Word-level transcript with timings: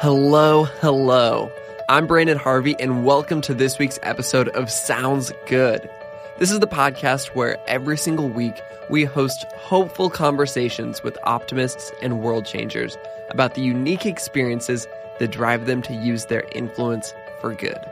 Hello, 0.00 0.62
hello. 0.62 1.50
I'm 1.88 2.06
Brandon 2.06 2.38
Harvey, 2.38 2.76
and 2.78 3.04
welcome 3.04 3.40
to 3.40 3.52
this 3.52 3.80
week's 3.80 3.98
episode 4.04 4.46
of 4.50 4.70
Sounds 4.70 5.32
Good. 5.46 5.90
This 6.38 6.52
is 6.52 6.60
the 6.60 6.68
podcast 6.68 7.34
where 7.34 7.58
every 7.66 7.96
single 7.96 8.28
week 8.28 8.54
we 8.88 9.02
host 9.02 9.44
hopeful 9.56 10.08
conversations 10.08 11.02
with 11.02 11.18
optimists 11.24 11.90
and 12.00 12.20
world 12.20 12.46
changers 12.46 12.96
about 13.28 13.54
the 13.54 13.60
unique 13.60 14.06
experiences 14.06 14.86
that 15.18 15.32
drive 15.32 15.66
them 15.66 15.82
to 15.82 15.94
use 15.94 16.26
their 16.26 16.44
influence 16.52 17.12
for 17.40 17.52
good. 17.52 17.84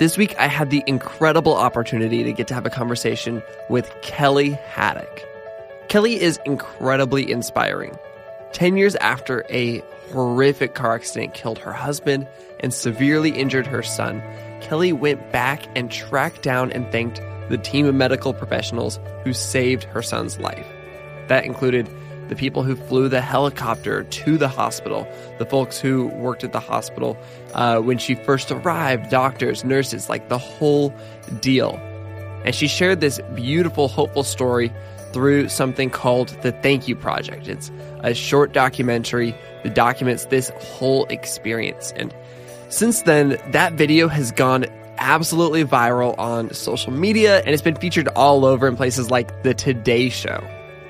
This 0.00 0.18
week, 0.18 0.36
I 0.36 0.48
had 0.48 0.70
the 0.70 0.82
incredible 0.88 1.54
opportunity 1.54 2.24
to 2.24 2.32
get 2.32 2.48
to 2.48 2.54
have 2.54 2.66
a 2.66 2.70
conversation 2.70 3.40
with 3.68 3.88
Kelly 4.02 4.50
Haddock. 4.50 5.22
Kelly 5.86 6.20
is 6.20 6.40
incredibly 6.44 7.30
inspiring. 7.30 7.96
10 8.54 8.76
years 8.76 8.94
after 8.96 9.44
a 9.50 9.82
horrific 10.12 10.74
car 10.74 10.94
accident 10.94 11.34
killed 11.34 11.58
her 11.58 11.72
husband 11.72 12.26
and 12.60 12.72
severely 12.72 13.30
injured 13.30 13.66
her 13.66 13.82
son, 13.82 14.22
Kelly 14.60 14.92
went 14.92 15.32
back 15.32 15.66
and 15.76 15.90
tracked 15.90 16.42
down 16.42 16.70
and 16.72 16.90
thanked 16.90 17.20
the 17.50 17.58
team 17.58 17.84
of 17.84 17.94
medical 17.94 18.32
professionals 18.32 18.98
who 19.24 19.32
saved 19.32 19.84
her 19.84 20.02
son's 20.02 20.38
life. 20.38 20.66
That 21.26 21.44
included 21.44 21.90
the 22.28 22.36
people 22.36 22.62
who 22.62 22.76
flew 22.76 23.08
the 23.08 23.20
helicopter 23.20 24.04
to 24.04 24.38
the 24.38 24.48
hospital, 24.48 25.06
the 25.38 25.46
folks 25.46 25.78
who 25.78 26.06
worked 26.06 26.44
at 26.44 26.52
the 26.52 26.60
hospital 26.60 27.18
uh, 27.54 27.80
when 27.80 27.98
she 27.98 28.14
first 28.14 28.50
arrived, 28.50 29.10
doctors, 29.10 29.64
nurses, 29.64 30.08
like 30.08 30.28
the 30.28 30.38
whole 30.38 30.94
deal. 31.40 31.74
And 32.44 32.54
she 32.54 32.68
shared 32.68 33.00
this 33.00 33.20
beautiful, 33.34 33.88
hopeful 33.88 34.22
story 34.22 34.72
through 35.12 35.48
something 35.48 35.90
called 35.90 36.28
the 36.42 36.52
Thank 36.52 36.88
You 36.88 36.96
Project. 36.96 37.46
It's 37.46 37.70
a 38.04 38.14
short 38.14 38.52
documentary 38.52 39.34
that 39.64 39.74
documents 39.74 40.26
this 40.26 40.50
whole 40.60 41.06
experience. 41.06 41.92
And 41.96 42.14
since 42.68 43.02
then, 43.02 43.38
that 43.48 43.72
video 43.72 44.08
has 44.08 44.30
gone 44.30 44.66
absolutely 44.98 45.64
viral 45.64 46.16
on 46.18 46.52
social 46.54 46.92
media 46.92 47.40
and 47.40 47.48
it's 47.48 47.62
been 47.62 47.74
featured 47.74 48.06
all 48.08 48.44
over 48.44 48.68
in 48.68 48.76
places 48.76 49.10
like 49.10 49.42
the 49.42 49.54
Today 49.54 50.08
Show. 50.08 50.42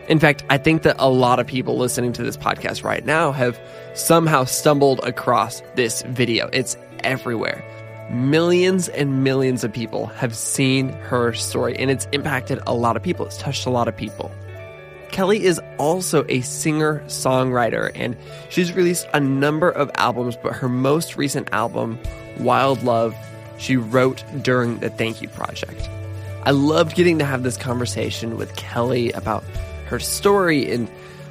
In 0.09 0.19
fact, 0.19 0.45
I 0.51 0.59
think 0.59 0.83
that 0.83 0.97
a 0.99 1.09
lot 1.09 1.41
of 1.41 1.47
people 1.47 1.79
listening 1.79 2.13
to 2.15 2.23
this 2.23 2.37
podcast 2.37 2.85
right 2.85 3.05
now 3.07 3.33
have 3.33 3.59
somehow 3.95 4.45
stumbled 4.45 5.01
across 5.03 5.63
this 5.77 6.03
video. 6.03 6.51
It's 6.53 6.77
everywhere. 7.03 7.65
Millions 8.11 8.91
and 8.91 9.25
millions 9.25 9.65
of 9.65 9.73
people 9.73 10.07
have 10.07 10.37
seen 10.37 10.91
her 10.91 11.33
story, 11.33 11.75
and 11.79 11.91
it's 11.91 12.07
impacted 12.13 12.59
a 12.67 12.75
lot 12.75 12.97
of 12.97 13.03
people. 13.03 13.25
It's 13.25 13.39
touched 13.39 13.65
a 13.65 13.71
lot 13.71 13.89
of 13.89 13.97
people. 13.97 14.31
Kelly 15.15 15.45
is 15.45 15.61
also 15.79 16.27
a 16.29 16.41
singer 16.41 17.01
songwriter, 17.07 17.93
and 17.95 18.17
she's 18.49 18.73
released 18.73 19.07
a 19.15 19.21
number 19.21 19.71
of 19.71 19.89
albums, 19.95 20.37
but 20.43 20.55
her 20.55 20.69
most 20.69 21.17
recent 21.17 21.49
album, 21.53 22.01
Wild 22.41 22.83
Love, 22.83 23.15
she 23.57 23.77
wrote 23.77 24.25
during 24.43 24.81
the 24.81 24.91
Thank 24.91 25.23
You 25.23 25.29
Project. 25.29 25.89
I 26.43 26.51
loved 26.51 26.97
getting 26.97 27.21
to 27.21 27.25
have 27.25 27.45
this 27.45 27.57
conversation 27.57 28.37
with 28.37 28.57
Kelly 28.57 29.13
about 29.13 29.45
her 29.87 30.01
story 30.01 30.69
and 30.73 30.89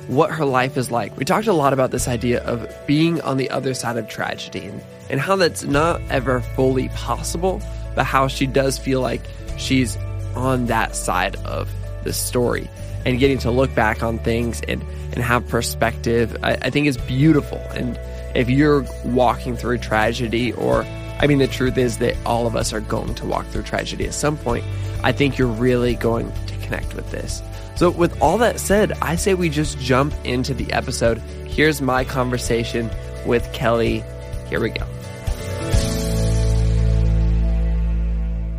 what 0.08 0.32
her 0.32 0.46
life 0.46 0.78
is 0.78 0.90
like. 0.90 1.18
We 1.18 1.26
talked 1.26 1.48
a 1.48 1.54
lot 1.54 1.74
about 1.74 1.92
this 1.92 2.08
idea 2.08 2.42
of 2.46 2.74
being 2.88 3.20
on 3.20 3.36
the 3.36 3.50
other 3.50 3.74
side 3.74 3.98
of 3.98 4.08
tragedy 4.08 4.66
and, 4.66 4.82
and 5.10 5.20
how 5.20 5.36
that's 5.36 5.64
not 5.66 6.00
ever 6.10 6.40
fully 6.40 6.88
possible, 6.88 7.62
but 7.96 8.06
how 8.06 8.30
she 8.30 8.48
does 8.48 8.78
feel 8.78 9.02
like 9.02 9.24
she's 9.58 9.98
on 10.38 10.68
that 10.68 10.96
side 10.96 11.36
of 11.44 11.70
the 12.06 12.14
story 12.14 12.70
and 13.06 13.20
getting 13.20 13.38
to 13.40 13.52
look 13.52 13.74
back 13.76 14.04
on 14.04 14.20
things 14.20 14.62
and, 14.68 14.82
and 15.14 15.18
have 15.18 15.48
perspective. 15.48 16.38
I, 16.44 16.54
I 16.54 16.70
think 16.70 16.88
is 16.88 16.98
beautiful. 16.98 17.60
And 17.72 18.00
if 18.36 18.50
you're 18.50 18.86
walking 19.06 19.56
through 19.56 19.80
tragedy, 19.80 20.54
or 20.54 20.84
I 21.20 21.28
mean, 21.28 21.38
the 21.38 21.48
truth 21.48 21.78
is 21.78 22.00
that 22.00 22.16
all 22.26 22.48
of 22.48 22.56
us 22.56 22.74
are 22.74 22.82
going 22.82 23.16
to 23.16 23.26
walk 23.26 23.46
through 23.48 23.64
tragedy 23.64 24.06
at 24.06 24.14
some 24.14 24.38
point, 24.38 24.64
I 25.04 25.12
think 25.12 25.38
you're 25.38 25.48
really 25.48 25.96
going 25.96 26.32
to 26.48 26.58
connect 26.58 26.96
with 26.96 27.10
this. 27.12 27.42
So, 27.76 27.90
with 27.90 28.22
all 28.22 28.38
that 28.38 28.60
said, 28.60 28.94
I 29.02 29.16
say 29.16 29.34
we 29.34 29.50
just 29.50 29.80
jump 29.80 30.14
into 30.24 30.54
the 30.54 30.72
episode. 30.72 31.18
Here's 31.48 31.82
my 31.82 32.04
conversation 32.04 32.90
with 33.26 33.52
Kelly. 33.52 34.04
Here 34.50 34.60
we 34.60 34.70
go. 34.70 34.86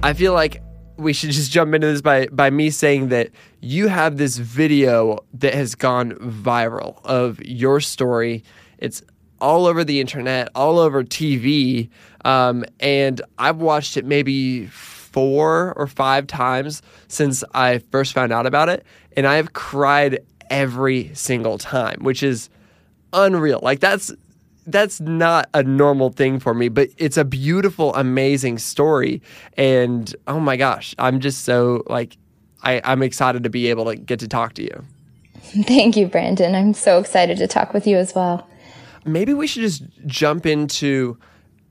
I 0.02 0.12
feel 0.12 0.34
like 0.34 0.60
we 0.96 1.12
should 1.12 1.30
just 1.30 1.50
jump 1.50 1.74
into 1.74 1.86
this 1.86 2.00
by 2.00 2.26
by 2.28 2.50
me 2.50 2.70
saying 2.70 3.08
that 3.08 3.30
you 3.60 3.88
have 3.88 4.16
this 4.16 4.36
video 4.36 5.24
that 5.34 5.54
has 5.54 5.74
gone 5.74 6.12
viral 6.12 7.04
of 7.04 7.40
your 7.44 7.80
story. 7.80 8.44
It's 8.78 9.02
all 9.40 9.66
over 9.66 9.84
the 9.84 10.00
internet, 10.00 10.48
all 10.54 10.78
over 10.78 11.02
TV, 11.02 11.88
um, 12.24 12.64
and 12.80 13.20
I've 13.38 13.58
watched 13.58 13.96
it 13.96 14.04
maybe 14.04 14.66
four 14.66 15.74
or 15.76 15.86
five 15.86 16.26
times 16.26 16.82
since 17.08 17.44
I 17.52 17.78
first 17.78 18.12
found 18.12 18.32
out 18.32 18.46
about 18.46 18.68
it, 18.68 18.84
and 19.16 19.26
I 19.26 19.36
have 19.36 19.52
cried 19.52 20.20
every 20.50 21.10
single 21.14 21.58
time, 21.58 22.02
which 22.02 22.22
is 22.22 22.50
unreal. 23.12 23.60
Like 23.62 23.80
that's 23.80 24.12
that's 24.66 25.00
not 25.00 25.48
a 25.54 25.62
normal 25.62 26.10
thing 26.10 26.38
for 26.40 26.54
me, 26.54 26.68
but 26.68 26.88
it's 26.96 27.16
a 27.16 27.24
beautiful, 27.24 27.94
amazing 27.94 28.58
story. 28.58 29.22
And 29.56 30.14
oh 30.26 30.40
my 30.40 30.56
gosh, 30.56 30.94
I'm 30.98 31.20
just 31.20 31.44
so 31.44 31.82
like 31.86 32.16
I, 32.62 32.80
I'm 32.84 33.02
excited 33.02 33.42
to 33.44 33.50
be 33.50 33.68
able 33.68 33.84
to 33.86 33.96
get 33.96 34.20
to 34.20 34.28
talk 34.28 34.54
to 34.54 34.62
you. 34.62 34.84
Thank 35.64 35.96
you, 35.96 36.06
Brandon. 36.06 36.54
I'm 36.54 36.74
so 36.74 36.98
excited 36.98 37.36
to 37.38 37.46
talk 37.46 37.74
with 37.74 37.86
you 37.86 37.96
as 37.96 38.14
well. 38.14 38.48
Maybe 39.04 39.34
we 39.34 39.46
should 39.46 39.62
just 39.62 39.84
jump 40.06 40.46
into 40.46 41.18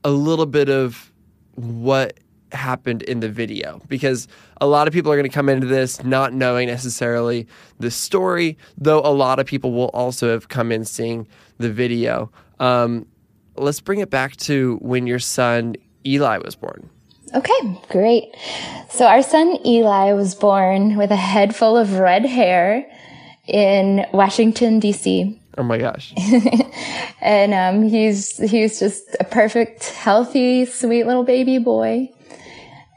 a 0.04 0.10
little 0.10 0.46
bit 0.46 0.68
of 0.68 1.12
what 1.56 2.18
happened 2.52 3.02
in 3.02 3.20
the 3.20 3.28
video 3.28 3.80
because 3.88 4.28
a 4.60 4.66
lot 4.66 4.86
of 4.86 4.94
people 4.94 5.10
are 5.10 5.16
going 5.16 5.28
to 5.28 5.34
come 5.34 5.48
into 5.48 5.66
this 5.66 6.02
not 6.04 6.32
knowing 6.32 6.68
necessarily 6.68 7.46
the 7.80 7.90
story, 7.90 8.56
though 8.78 9.00
a 9.00 9.10
lot 9.10 9.40
of 9.40 9.46
people 9.46 9.72
will 9.72 9.88
also 9.88 10.30
have 10.30 10.48
come 10.48 10.70
in 10.70 10.84
seeing 10.84 11.26
the 11.58 11.70
video. 11.70 12.30
Um, 12.60 13.06
let's 13.56 13.80
bring 13.80 14.00
it 14.00 14.10
back 14.10 14.36
to 14.36 14.78
when 14.80 15.06
your 15.06 15.18
son 15.18 15.76
Eli 16.06 16.38
was 16.38 16.54
born. 16.54 16.90
Okay, 17.34 17.80
great. 17.88 18.32
So 18.90 19.06
our 19.06 19.22
son 19.22 19.58
Eli 19.66 20.12
was 20.12 20.34
born 20.34 20.96
with 20.96 21.10
a 21.10 21.16
head 21.16 21.54
full 21.54 21.76
of 21.76 21.94
red 21.94 22.24
hair 22.24 22.88
in 23.46 24.06
Washington 24.12 24.78
D.C. 24.78 25.40
Oh 25.58 25.62
my 25.62 25.78
gosh! 25.78 26.12
and 27.20 27.54
um, 27.54 27.88
he's 27.88 28.38
he's 28.38 28.78
just 28.78 29.16
a 29.18 29.24
perfect, 29.24 29.84
healthy, 29.90 30.64
sweet 30.64 31.04
little 31.04 31.24
baby 31.24 31.58
boy. 31.58 32.10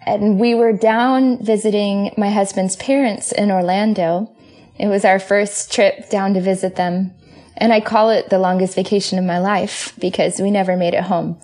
And 0.06 0.40
we 0.40 0.56
were 0.56 0.72
down 0.72 1.44
visiting 1.44 2.14
my 2.18 2.30
husband's 2.30 2.76
parents 2.78 3.32
in 3.32 3.52
Orlando. 3.52 4.34
It 4.80 4.88
was 4.88 5.04
our 5.04 5.20
first 5.20 5.74
trip 5.74 6.10
down 6.10 6.34
to 6.36 6.42
visit 6.42 6.76
them. 6.76 7.14
And 7.58 7.74
I 7.74 7.82
call 7.82 8.10
it 8.12 8.30
the 8.30 8.40
longest 8.40 8.76
vacation 8.76 9.18
of 9.18 9.26
my 9.26 9.40
life 9.40 9.94
because 10.00 10.40
we 10.40 10.52
never 10.52 10.78
made 10.78 10.94
it 10.94 11.04
home. 11.04 11.40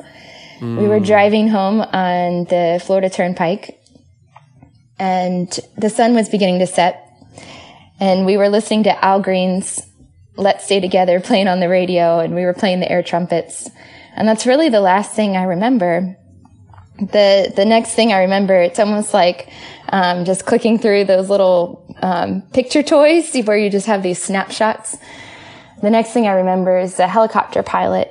Mm. 0.59 0.79
We 0.79 0.87
were 0.87 0.99
driving 0.99 1.47
home 1.47 1.81
on 1.81 2.45
the 2.45 2.81
Florida 2.83 3.09
Turnpike 3.09 3.79
and 4.99 5.59
the 5.77 5.89
sun 5.89 6.13
was 6.13 6.29
beginning 6.29 6.59
to 6.59 6.67
set. 6.67 6.99
And 7.99 8.25
we 8.25 8.37
were 8.37 8.49
listening 8.49 8.83
to 8.83 9.05
Al 9.05 9.21
Green's 9.21 9.81
Let's 10.35 10.65
Stay 10.65 10.79
Together 10.79 11.19
playing 11.19 11.47
on 11.47 11.59
the 11.59 11.69
radio 11.69 12.19
and 12.19 12.35
we 12.35 12.45
were 12.45 12.53
playing 12.53 12.79
the 12.79 12.91
air 12.91 13.03
trumpets. 13.03 13.69
And 14.15 14.27
that's 14.27 14.45
really 14.45 14.69
the 14.69 14.81
last 14.81 15.15
thing 15.15 15.35
I 15.35 15.43
remember 15.43 16.17
the 16.97 17.51
the 17.55 17.65
next 17.65 17.93
thing 17.95 18.13
I 18.13 18.19
remember, 18.19 18.55
it's 18.55 18.79
almost 18.79 19.13
like 19.13 19.49
um, 19.89 20.25
just 20.25 20.45
clicking 20.45 20.77
through 20.77 21.05
those 21.05 21.29
little 21.29 21.85
um, 22.01 22.41
picture 22.53 22.83
toys 22.83 23.35
where 23.45 23.57
you 23.57 23.69
just 23.69 23.87
have 23.87 24.03
these 24.03 24.21
snapshots. 24.21 24.97
The 25.83 25.89
next 25.89 26.11
thing 26.11 26.27
I 26.27 26.31
remember 26.31 26.79
is 26.79 26.97
a 26.97 27.09
helicopter 27.09 27.61
pilot 27.61 28.09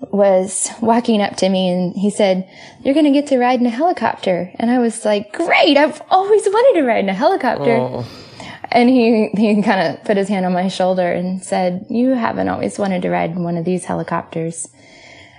was 0.00 0.70
walking 0.80 1.20
up 1.20 1.36
to 1.36 1.48
me 1.50 1.68
and 1.68 1.94
he 1.94 2.08
said, 2.08 2.48
"You're 2.82 2.94
going 2.94 3.04
to 3.04 3.12
get 3.12 3.26
to 3.26 3.38
ride 3.38 3.60
in 3.60 3.66
a 3.66 3.70
helicopter." 3.70 4.50
And 4.54 4.70
I 4.70 4.78
was 4.78 5.04
like, 5.04 5.34
"Great! 5.34 5.76
I've 5.76 6.00
always 6.08 6.46
wanted 6.46 6.80
to 6.80 6.86
ride 6.86 7.04
in 7.04 7.10
a 7.10 7.14
helicopter." 7.14 7.76
Oh. 7.76 8.06
And 8.72 8.88
he, 8.88 9.28
he 9.36 9.62
kind 9.62 9.86
of 9.86 10.04
put 10.04 10.16
his 10.16 10.28
hand 10.28 10.46
on 10.46 10.54
my 10.54 10.68
shoulder 10.68 11.12
and 11.12 11.44
said, 11.44 11.86
you 11.90 12.08
haven't 12.10 12.48
always 12.48 12.76
wanted 12.76 13.02
to 13.02 13.10
ride 13.10 13.30
in 13.30 13.44
one 13.44 13.56
of 13.56 13.64
these 13.64 13.84
helicopters. 13.84 14.66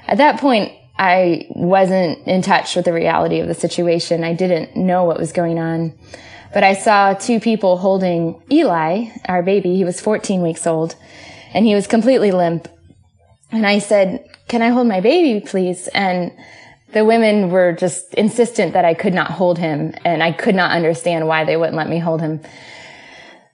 At 0.08 0.20
that 0.20 0.40
point, 0.40 0.72
I 0.98 1.48
wasn't 1.50 2.26
in 2.28 2.44
touch 2.44 2.78
with 2.78 2.86
the 2.86 2.94
reality 2.94 3.40
of 3.40 3.50
the 3.50 3.54
situation. 3.54 4.24
I 4.24 4.34
didn't 4.34 4.78
know 4.78 5.04
what 5.04 5.20
was 5.20 5.34
going 5.34 5.60
on. 5.60 5.98
But 6.54 6.64
I 6.64 6.76
saw 6.76 7.14
two 7.14 7.42
people 7.42 7.76
holding 7.78 8.42
Eli, 8.50 9.08
our 9.26 9.44
baby. 9.44 9.76
He 9.76 9.84
was 9.84 10.00
14 10.00 10.42
weeks 10.42 10.66
old 10.66 10.96
and 11.56 11.66
he 11.66 11.74
was 11.74 11.88
completely 11.88 12.32
limp. 12.32 12.68
And 13.50 13.66
I 13.66 13.80
said, 13.80 14.28
can 14.50 14.62
I 14.62 14.70
hold 14.70 14.88
my 14.88 15.00
baby, 15.00 15.40
please? 15.44 15.88
And 15.88 16.34
the 16.92 17.06
women 17.06 17.50
were 17.50 17.72
just 17.72 18.14
insistent 18.14 18.74
that 18.74 18.84
I 18.84 18.94
could 18.94 19.14
not 19.14 19.32
hold 19.32 19.58
him 19.58 19.96
and 20.04 20.22
I 20.22 20.34
could 20.34 20.54
not 20.54 20.72
understand 20.72 21.28
why 21.28 21.46
they 21.46 21.56
wouldn't 21.56 21.78
let 21.78 21.90
me 21.90 21.98
hold 21.98 22.20
him. 22.20 22.42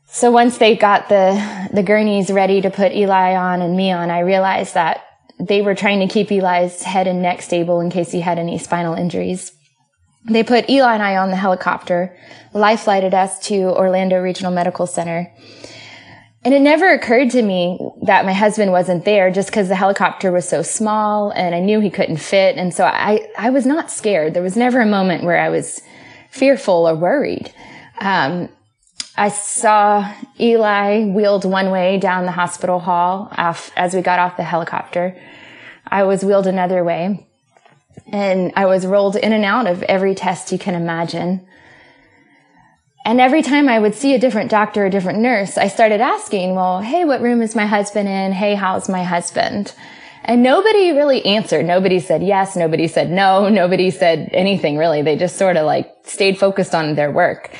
So 0.07 0.31
once 0.31 0.57
they 0.57 0.75
got 0.75 1.09
the, 1.09 1.69
the 1.71 1.83
gurneys 1.83 2.31
ready 2.31 2.59
to 2.61 2.71
put 2.71 2.91
Eli 2.91 3.35
on 3.35 3.61
and 3.61 3.77
me 3.77 3.91
on, 3.91 4.09
I 4.09 4.21
realized 4.21 4.73
that 4.73 5.05
they 5.39 5.61
were 5.61 5.75
trying 5.75 5.99
to 5.99 6.11
keep 6.11 6.31
Eli's 6.31 6.81
head 6.81 7.07
and 7.07 7.21
neck 7.21 7.43
stable 7.43 7.81
in 7.81 7.91
case 7.91 8.11
he 8.11 8.21
had 8.21 8.39
any 8.39 8.57
spinal 8.57 8.95
injuries. 8.95 9.53
They 10.25 10.43
put 10.43 10.69
Eli 10.69 10.95
and 10.95 11.03
I 11.03 11.17
on 11.17 11.29
the 11.29 11.35
helicopter, 11.35 12.17
life 12.53 12.81
flighted 12.81 13.13
us 13.13 13.39
to 13.47 13.69
Orlando 13.69 14.19
Regional 14.19 14.51
Medical 14.51 14.87
Center. 14.87 15.31
And 16.43 16.55
it 16.55 16.61
never 16.61 16.91
occurred 16.91 17.29
to 17.31 17.41
me 17.41 17.79
that 18.03 18.25
my 18.25 18.33
husband 18.33 18.71
wasn't 18.71 19.05
there 19.05 19.29
just 19.29 19.49
because 19.49 19.67
the 19.67 19.75
helicopter 19.75 20.31
was 20.31 20.49
so 20.49 20.63
small 20.63 21.29
and 21.29 21.53
I 21.53 21.59
knew 21.59 21.79
he 21.79 21.91
couldn't 21.91 22.17
fit. 22.17 22.57
And 22.57 22.73
so 22.73 22.83
I, 22.83 23.27
I 23.37 23.51
was 23.51 23.67
not 23.67 23.91
scared. 23.91 24.33
There 24.33 24.41
was 24.41 24.57
never 24.57 24.81
a 24.81 24.87
moment 24.87 25.23
where 25.23 25.39
I 25.39 25.49
was 25.49 25.81
fearful 26.31 26.89
or 26.89 26.95
worried. 26.95 27.53
Um, 27.99 28.49
I 29.15 29.29
saw 29.29 30.11
Eli 30.39 31.05
wheeled 31.05 31.45
one 31.45 31.69
way 31.69 31.99
down 31.99 32.25
the 32.25 32.31
hospital 32.31 32.79
hall 32.79 33.31
as 33.75 33.93
we 33.93 34.01
got 34.01 34.17
off 34.17 34.37
the 34.37 34.43
helicopter. 34.43 35.21
I 35.85 36.03
was 36.03 36.23
wheeled 36.23 36.47
another 36.47 36.83
way 36.83 37.27
and 38.07 38.51
I 38.55 38.65
was 38.65 38.87
rolled 38.87 39.15
in 39.15 39.31
and 39.31 39.45
out 39.45 39.67
of 39.67 39.83
every 39.83 40.15
test 40.15 40.51
you 40.51 40.57
can 40.57 40.73
imagine. 40.73 41.45
And 43.11 43.19
every 43.19 43.41
time 43.41 43.67
I 43.67 43.77
would 43.77 43.93
see 43.93 44.13
a 44.13 44.17
different 44.17 44.49
doctor, 44.49 44.85
a 44.85 44.89
different 44.89 45.19
nurse, 45.19 45.57
I 45.57 45.67
started 45.67 45.99
asking, 45.99 46.55
well, 46.55 46.79
hey, 46.79 47.03
what 47.03 47.19
room 47.19 47.41
is 47.41 47.57
my 47.57 47.65
husband 47.65 48.07
in? 48.07 48.31
Hey, 48.31 48.55
how's 48.55 48.87
my 48.87 49.03
husband? 49.03 49.73
And 50.23 50.41
nobody 50.41 50.91
really 50.91 51.25
answered. 51.25 51.65
Nobody 51.65 51.99
said 51.99 52.23
yes. 52.23 52.55
Nobody 52.55 52.87
said 52.87 53.11
no. 53.11 53.49
Nobody 53.49 53.91
said 53.91 54.29
anything 54.31 54.77
really. 54.77 55.01
They 55.01 55.17
just 55.17 55.35
sort 55.35 55.57
of 55.57 55.65
like 55.65 55.93
stayed 56.05 56.39
focused 56.39 56.73
on 56.73 56.95
their 56.95 57.11
work. 57.11 57.53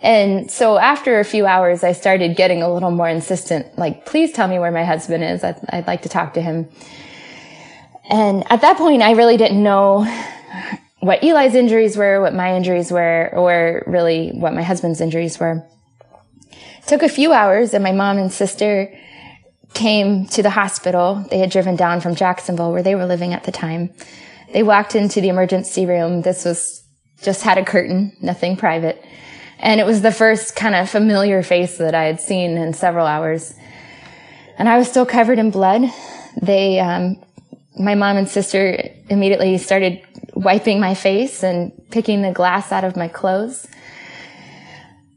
And 0.00 0.50
so 0.50 0.78
after 0.78 1.20
a 1.20 1.24
few 1.24 1.44
hours, 1.44 1.84
I 1.84 1.92
started 1.92 2.34
getting 2.34 2.62
a 2.62 2.72
little 2.72 2.90
more 2.90 3.10
insistent, 3.10 3.76
like, 3.76 4.06
please 4.06 4.32
tell 4.32 4.48
me 4.48 4.58
where 4.58 4.72
my 4.72 4.84
husband 4.84 5.22
is. 5.22 5.44
I'd, 5.44 5.60
I'd 5.68 5.86
like 5.86 6.00
to 6.04 6.08
talk 6.08 6.32
to 6.32 6.40
him. 6.40 6.66
And 8.08 8.50
at 8.50 8.62
that 8.62 8.78
point, 8.78 9.02
I 9.02 9.10
really 9.12 9.36
didn't 9.36 9.62
know 9.62 10.06
what 11.04 11.22
Eli's 11.22 11.54
injuries 11.54 11.98
were, 11.98 12.20
what 12.22 12.34
my 12.34 12.56
injuries 12.56 12.90
were, 12.90 13.30
or 13.34 13.82
really 13.86 14.30
what 14.30 14.54
my 14.54 14.62
husband's 14.62 15.02
injuries 15.02 15.38
were. 15.38 15.62
It 16.50 16.86
took 16.86 17.02
a 17.02 17.08
few 17.10 17.32
hours 17.32 17.74
and 17.74 17.84
my 17.84 17.92
mom 17.92 18.16
and 18.16 18.32
sister 18.32 18.90
came 19.74 20.26
to 20.28 20.42
the 20.42 20.50
hospital. 20.50 21.26
They 21.30 21.38
had 21.38 21.50
driven 21.50 21.76
down 21.76 22.00
from 22.00 22.14
Jacksonville 22.14 22.72
where 22.72 22.82
they 22.82 22.94
were 22.94 23.04
living 23.04 23.34
at 23.34 23.44
the 23.44 23.52
time. 23.52 23.90
They 24.54 24.62
walked 24.62 24.94
into 24.94 25.20
the 25.20 25.28
emergency 25.28 25.84
room. 25.84 26.22
This 26.22 26.44
was 26.44 26.82
just 27.22 27.42
had 27.42 27.58
a 27.58 27.64
curtain, 27.64 28.16
nothing 28.22 28.56
private. 28.56 29.04
And 29.58 29.80
it 29.80 29.86
was 29.86 30.00
the 30.00 30.12
first 30.12 30.56
kind 30.56 30.74
of 30.74 30.88
familiar 30.88 31.42
face 31.42 31.76
that 31.78 31.94
I 31.94 32.04
had 32.04 32.20
seen 32.20 32.56
in 32.56 32.72
several 32.72 33.06
hours. 33.06 33.54
And 34.56 34.70
I 34.70 34.78
was 34.78 34.88
still 34.88 35.06
covered 35.06 35.38
in 35.38 35.50
blood. 35.50 35.82
They 36.40 36.80
um, 36.80 37.22
my 37.78 37.94
mom 37.94 38.16
and 38.16 38.28
sister 38.28 38.90
immediately 39.08 39.58
started 39.58 40.00
wiping 40.34 40.80
my 40.80 40.94
face 40.94 41.42
and 41.42 41.72
picking 41.90 42.22
the 42.22 42.32
glass 42.32 42.72
out 42.72 42.84
of 42.84 42.96
my 42.96 43.08
clothes. 43.08 43.66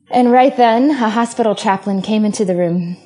And 0.09 0.31
right 0.31 0.55
then, 0.55 0.91
a 0.91 1.09
hospital 1.09 1.55
chaplain 1.55 2.01
came 2.01 2.23
into 2.23 2.45
the 2.45 2.55
room 2.55 2.97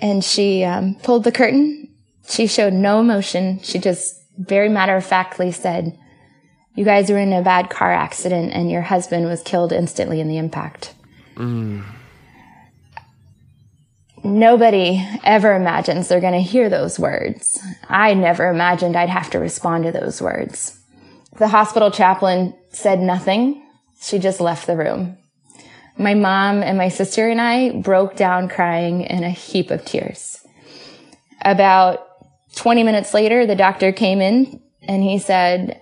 and 0.00 0.22
she 0.22 0.64
um, 0.64 0.94
pulled 1.02 1.24
the 1.24 1.32
curtain. 1.32 1.94
She 2.28 2.46
showed 2.46 2.72
no 2.72 3.00
emotion. 3.00 3.60
She 3.62 3.78
just 3.78 4.14
very 4.38 4.68
matter 4.68 4.96
of 4.96 5.04
factly 5.04 5.50
said, 5.50 5.98
You 6.74 6.84
guys 6.84 7.10
were 7.10 7.18
in 7.18 7.32
a 7.32 7.42
bad 7.42 7.70
car 7.70 7.92
accident 7.92 8.52
and 8.52 8.70
your 8.70 8.82
husband 8.82 9.26
was 9.26 9.42
killed 9.42 9.72
instantly 9.72 10.20
in 10.20 10.28
the 10.28 10.38
impact. 10.38 10.94
Mm 11.34 11.84
nobody 14.26 15.06
ever 15.24 15.54
imagines 15.54 16.08
they're 16.08 16.20
going 16.20 16.32
to 16.32 16.40
hear 16.40 16.68
those 16.68 16.98
words. 16.98 17.58
I 17.88 18.14
never 18.14 18.50
imagined 18.50 18.96
I'd 18.96 19.08
have 19.08 19.30
to 19.30 19.38
respond 19.38 19.84
to 19.84 19.92
those 19.92 20.20
words. 20.20 20.75
The 21.38 21.48
hospital 21.48 21.90
chaplain 21.90 22.54
said 22.70 23.00
nothing. 23.00 23.62
She 24.00 24.18
just 24.18 24.40
left 24.40 24.66
the 24.66 24.76
room. 24.76 25.18
My 25.98 26.14
mom 26.14 26.62
and 26.62 26.76
my 26.76 26.88
sister 26.88 27.28
and 27.28 27.40
I 27.40 27.80
broke 27.80 28.16
down 28.16 28.48
crying 28.48 29.02
in 29.02 29.24
a 29.24 29.30
heap 29.30 29.70
of 29.70 29.84
tears. 29.84 30.44
About 31.42 32.06
20 32.56 32.82
minutes 32.82 33.14
later, 33.14 33.46
the 33.46 33.54
doctor 33.54 33.92
came 33.92 34.20
in 34.20 34.60
and 34.82 35.02
he 35.02 35.18
said, 35.18 35.80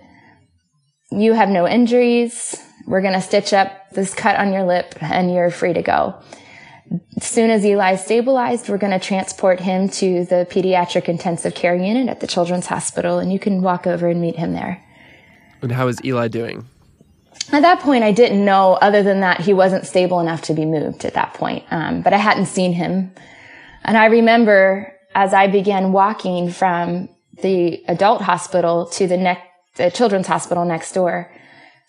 you 1.10 1.32
have 1.32 1.48
no 1.48 1.68
injuries. 1.68 2.56
We're 2.86 3.00
going 3.00 3.14
to 3.14 3.20
stitch 3.20 3.52
up 3.52 3.90
this 3.90 4.14
cut 4.14 4.36
on 4.36 4.52
your 4.52 4.64
lip 4.64 4.94
and 5.00 5.32
you're 5.32 5.50
free 5.50 5.72
to 5.72 5.82
go 5.82 6.20
as 7.16 7.24
soon 7.24 7.50
as 7.50 7.64
Eli 7.64 7.96
stabilized, 7.96 8.68
we're 8.68 8.78
going 8.78 8.98
to 8.98 9.04
transport 9.04 9.60
him 9.60 9.88
to 9.88 10.24
the 10.24 10.46
pediatric 10.50 11.08
intensive 11.08 11.54
care 11.54 11.74
unit 11.74 12.08
at 12.08 12.20
the 12.20 12.26
Children's 12.26 12.66
Hospital, 12.66 13.18
and 13.18 13.32
you 13.32 13.38
can 13.38 13.62
walk 13.62 13.86
over 13.86 14.08
and 14.08 14.20
meet 14.20 14.36
him 14.36 14.52
there. 14.52 14.84
And 15.64 15.72
how 15.72 15.88
is 15.88 16.04
Eli 16.04 16.28
doing? 16.28 16.68
At 17.50 17.62
that 17.62 17.80
point, 17.80 18.04
I 18.04 18.12
didn't 18.12 18.44
know, 18.44 18.74
other 18.74 19.02
than 19.02 19.20
that, 19.20 19.40
he 19.40 19.52
wasn't 19.54 19.86
stable 19.86 20.20
enough 20.20 20.42
to 20.42 20.54
be 20.54 20.64
moved 20.64 21.04
at 21.04 21.14
that 21.14 21.34
point. 21.34 21.64
Um, 21.70 22.02
but 22.02 22.12
I 22.12 22.18
hadn't 22.18 22.46
seen 22.46 22.72
him. 22.72 23.12
And 23.82 23.96
I 23.96 24.06
remember 24.06 24.92
as 25.14 25.32
I 25.32 25.46
began 25.46 25.92
walking 25.92 26.50
from 26.50 27.08
the 27.42 27.82
adult 27.88 28.20
hospital 28.20 28.86
to 28.90 29.06
the, 29.06 29.38
the 29.76 29.90
children's 29.90 30.26
hospital 30.26 30.64
next 30.64 30.92
door, 30.92 31.32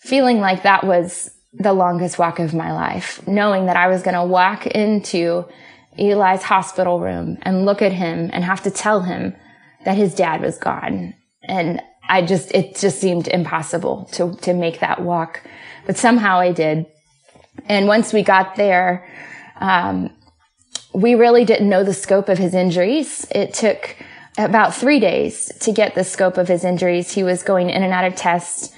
feeling 0.00 0.40
like 0.40 0.62
that 0.62 0.84
was 0.84 1.30
the 1.52 1.72
longest 1.72 2.18
walk 2.18 2.38
of 2.38 2.54
my 2.54 2.72
life, 2.72 3.26
knowing 3.26 3.66
that 3.66 3.76
I 3.76 3.88
was 3.88 4.02
going 4.02 4.14
to 4.14 4.24
walk 4.24 4.66
into 4.66 5.44
Eli's 5.98 6.42
hospital 6.42 6.98
room 7.00 7.38
and 7.42 7.66
look 7.66 7.82
at 7.82 7.92
him 7.92 8.30
and 8.32 8.42
have 8.42 8.62
to 8.62 8.70
tell 8.70 9.02
him 9.02 9.34
that 9.84 9.96
his 9.96 10.14
dad 10.14 10.40
was 10.40 10.58
gone. 10.58 11.14
And 11.42 11.82
I 12.08 12.22
just, 12.22 12.52
it 12.54 12.76
just 12.76 13.00
seemed 13.00 13.28
impossible 13.28 14.08
to, 14.12 14.34
to 14.42 14.54
make 14.54 14.80
that 14.80 15.02
walk. 15.02 15.42
But 15.86 15.96
somehow 15.96 16.38
I 16.38 16.52
did. 16.52 16.86
And 17.68 17.86
once 17.86 18.12
we 18.12 18.22
got 18.22 18.56
there, 18.56 19.08
um, 19.56 20.10
we 20.94 21.14
really 21.14 21.44
didn't 21.44 21.68
know 21.68 21.84
the 21.84 21.94
scope 21.94 22.28
of 22.28 22.38
his 22.38 22.54
injuries. 22.54 23.26
It 23.30 23.54
took 23.54 23.96
about 24.38 24.74
three 24.74 25.00
days 25.00 25.50
to 25.60 25.72
get 25.72 25.94
the 25.94 26.04
scope 26.04 26.36
of 26.36 26.48
his 26.48 26.64
injuries. 26.64 27.12
He 27.12 27.22
was 27.22 27.42
going 27.42 27.70
in 27.70 27.82
and 27.82 27.92
out 27.92 28.04
of 28.04 28.14
tests. 28.14 28.72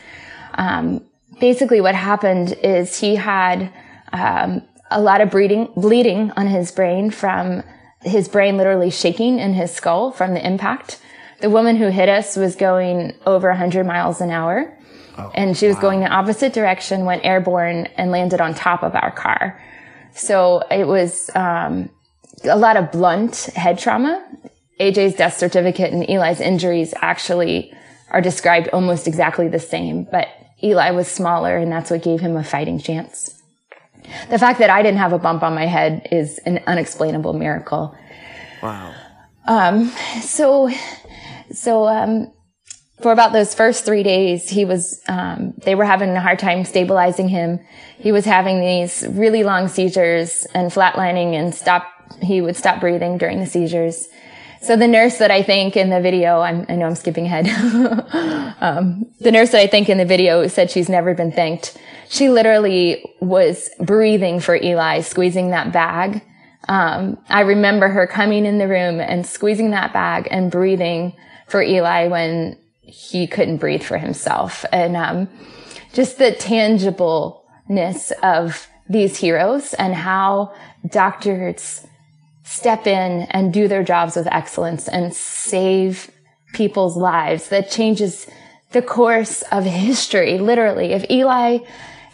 Um, 0.55 1.05
basically 1.41 1.81
what 1.81 1.95
happened 1.95 2.53
is 2.63 2.99
he 2.99 3.17
had 3.17 3.73
um, 4.13 4.63
a 4.91 5.01
lot 5.01 5.21
of 5.21 5.31
bleeding, 5.31 5.69
bleeding 5.77 6.31
on 6.33 6.47
his 6.47 6.71
brain 6.73 7.11
from 7.11 7.63
his 8.03 8.29
brain 8.29 8.57
literally 8.57 8.91
shaking 8.91 9.39
in 9.39 9.55
his 9.55 9.73
skull 9.73 10.13
from 10.13 10.35
the 10.35 10.47
impact. 10.47 11.01
The 11.41 11.51
woman 11.51 11.77
who 11.77 11.89
hit 11.89 12.09
us 12.09 12.37
was 12.37 12.57
going 12.57 13.15
over 13.27 13.49
100 13.49 13.87
miles 13.87 14.21
an 14.21 14.31
hour. 14.31 14.75
Oh, 15.17 15.33
and 15.35 15.57
she 15.57 15.67
was 15.67 15.77
wow. 15.77 15.83
going 15.83 16.01
the 16.01 16.09
opposite 16.09 16.53
direction, 16.53 17.05
went 17.05 17.25
airborne, 17.25 17.87
and 17.97 18.11
landed 18.11 18.41
on 18.41 18.55
top 18.55 18.83
of 18.83 18.95
our 18.95 19.11
car. 19.11 19.61
So 20.13 20.63
it 20.71 20.87
was 20.87 21.31
um, 21.35 21.91
a 22.45 22.57
lot 22.57 22.77
of 22.77 22.93
blunt 22.93 23.37
head 23.55 23.79
trauma. 23.79 24.25
AJ's 24.81 25.15
death 25.15 25.37
certificate 25.37 25.93
and 25.93 26.09
Eli's 26.09 26.41
injuries 26.41 26.95
actually 27.03 27.73
are 28.11 28.21
described 28.21 28.69
almost 28.73 29.07
exactly 29.07 29.49
the 29.49 29.59
same, 29.59 30.05
but 30.05 30.29
Eli 30.63 30.91
was 30.93 31.09
smaller 31.09 31.57
and 31.57 31.71
that's 31.71 31.91
what 31.91 32.03
gave 32.03 32.21
him 32.21 32.37
a 32.37 32.45
fighting 32.45 32.79
chance. 32.79 33.43
The 34.31 34.39
fact 34.39 34.59
that 34.61 34.71
I 34.71 34.83
didn't 34.83 34.99
have 34.99 35.13
a 35.13 35.19
bump 35.19 35.43
on 35.43 35.55
my 35.55 35.67
head 35.67 36.09
is 36.11 36.39
an 36.39 36.61
unexplainable 36.67 37.33
miracle. 37.33 37.95
Wow. 38.63 38.95
Um, 39.47 39.89
so, 40.23 40.71
so, 41.53 41.87
um, 41.87 42.33
for 43.01 43.13
about 43.13 43.33
those 43.33 43.55
first 43.55 43.85
three 43.85 44.03
days, 44.03 44.49
he 44.49 44.65
was, 44.65 45.01
um, 45.09 45.55
they 45.59 45.75
were 45.75 45.85
having 45.85 46.11
a 46.11 46.21
hard 46.21 46.39
time 46.39 46.65
stabilizing 46.65 47.29
him. 47.29 47.61
He 47.99 48.11
was 48.11 48.25
having 48.25 48.61
these 48.61 49.07
really 49.09 49.45
long 49.45 49.69
seizures 49.69 50.47
and 50.53 50.73
flatlining 50.73 51.35
and 51.35 51.55
stop, 51.55 51.87
he 52.21 52.41
would 52.41 52.57
stop 52.57 52.81
breathing 52.81 53.19
during 53.19 53.39
the 53.39 53.47
seizures. 53.47 54.09
So 54.61 54.77
the 54.77 54.89
nurse 54.89 55.19
that 55.19 55.31
I 55.31 55.43
think 55.43 55.77
in 55.77 55.91
the 55.91 56.01
video, 56.01 56.41
I'm, 56.41 56.67
i 56.69 56.75
know 56.75 56.87
I'm 56.87 56.97
skipping 56.97 57.27
ahead. 57.27 57.47
um, 58.61 59.07
the 59.21 59.31
nurse 59.31 59.51
that 59.51 59.61
I 59.61 59.69
think 59.69 59.89
in 59.89 59.99
the 59.99 60.05
video 60.05 60.49
said 60.49 60.71
she's 60.71 60.89
never 60.89 61.15
been 61.15 61.31
thanked. 61.31 61.77
she 62.09 62.29
literally 62.29 63.05
was 63.21 63.71
breathing 63.79 64.41
for 64.41 64.57
Eli, 64.57 65.03
squeezing 65.03 65.51
that 65.51 65.73
bag. 65.73 66.23
Um, 66.69 67.19
I 67.29 67.43
remember 67.43 67.89
her 67.89 68.09
coming 68.09 68.45
in 68.45 68.59
the 68.59 68.67
room 68.67 69.01
and 69.01 69.25
squeezing 69.25 69.71
that 69.71 69.93
bag 69.93 70.27
and 70.31 70.51
breathing 70.51 71.15
for 71.49 71.63
Eli 71.63 72.09
when 72.09 72.57
he 72.81 73.27
couldn't 73.27 73.59
breathe 73.59 73.83
for 73.83 73.99
himself. 73.99 74.65
And, 74.73 74.97
um, 74.97 75.29
just 75.93 76.19
the 76.19 76.33
tangibleness 76.33 78.13
of 78.23 78.69
these 78.89 79.17
heroes 79.17 79.75
and 79.75 79.95
how 79.95 80.55
doctors 80.87 81.87
step 82.45 82.87
in 82.87 83.23
and 83.31 83.53
do 83.53 83.69
their 83.69 83.83
jobs 83.83 84.17
with 84.17 84.27
excellence 84.29 84.89
and 84.89 85.13
save 85.15 86.11
people's 86.55 86.97
lives 86.97 87.49
that 87.49 87.71
changes 87.71 88.27
the 88.73 88.83
course 88.83 89.43
of 89.53 89.65
history. 89.65 90.39
Literally, 90.39 90.93
if 90.93 91.11
Eli 91.11 91.59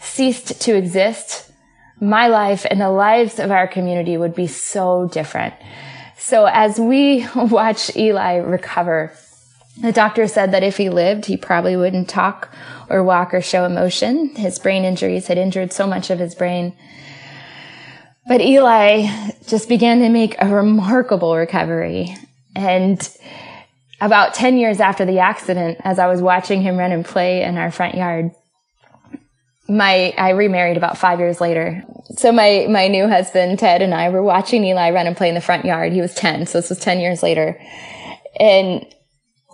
ceased 0.01 0.61
to 0.61 0.75
exist, 0.75 1.51
my 2.01 2.27
life 2.27 2.65
and 2.69 2.81
the 2.81 2.89
lives 2.89 3.39
of 3.39 3.51
our 3.51 3.67
community 3.67 4.17
would 4.17 4.35
be 4.35 4.47
so 4.47 5.07
different. 5.11 5.53
So 6.17 6.45
as 6.45 6.79
we 6.79 7.25
watch 7.35 7.95
Eli 7.95 8.37
recover, 8.37 9.13
the 9.81 9.91
doctor 9.91 10.27
said 10.27 10.51
that 10.51 10.63
if 10.63 10.77
he 10.77 10.89
lived, 10.89 11.25
he 11.25 11.37
probably 11.37 11.75
wouldn't 11.75 12.09
talk 12.09 12.49
or 12.89 13.03
walk 13.03 13.33
or 13.33 13.41
show 13.41 13.65
emotion. 13.65 14.29
His 14.35 14.57
brain 14.57 14.85
injuries 14.85 15.27
had 15.27 15.37
injured 15.37 15.73
so 15.73 15.85
much 15.85 16.09
of 16.09 16.19
his 16.19 16.33
brain. 16.35 16.75
But 18.27 18.41
Eli 18.41 19.07
just 19.47 19.69
began 19.69 19.99
to 19.99 20.09
make 20.09 20.35
a 20.39 20.47
remarkable 20.47 21.35
recovery. 21.35 22.15
And 22.55 23.07
about 24.01 24.33
10 24.33 24.57
years 24.57 24.79
after 24.79 25.05
the 25.05 25.19
accident, 25.19 25.79
as 25.83 25.99
I 25.99 26.07
was 26.07 26.21
watching 26.21 26.61
him 26.61 26.77
run 26.77 26.91
and 26.91 27.05
play 27.05 27.43
in 27.43 27.57
our 27.57 27.71
front 27.71 27.95
yard, 27.95 28.31
my, 29.67 30.13
I 30.17 30.29
remarried 30.31 30.77
about 30.77 30.97
five 30.97 31.19
years 31.19 31.41
later. 31.41 31.83
So 32.17 32.31
my, 32.31 32.67
my 32.69 32.87
new 32.87 33.07
husband, 33.07 33.59
Ted, 33.59 33.81
and 33.81 33.93
I 33.93 34.09
were 34.09 34.23
watching 34.23 34.63
Eli 34.63 34.91
run 34.91 35.07
and 35.07 35.17
play 35.17 35.29
in 35.29 35.35
the 35.35 35.41
front 35.41 35.65
yard. 35.65 35.91
He 35.91 36.01
was 36.01 36.13
10, 36.13 36.45
so 36.45 36.59
this 36.59 36.69
was 36.69 36.79
10 36.79 36.99
years 36.99 37.21
later. 37.21 37.59
And 38.39 38.85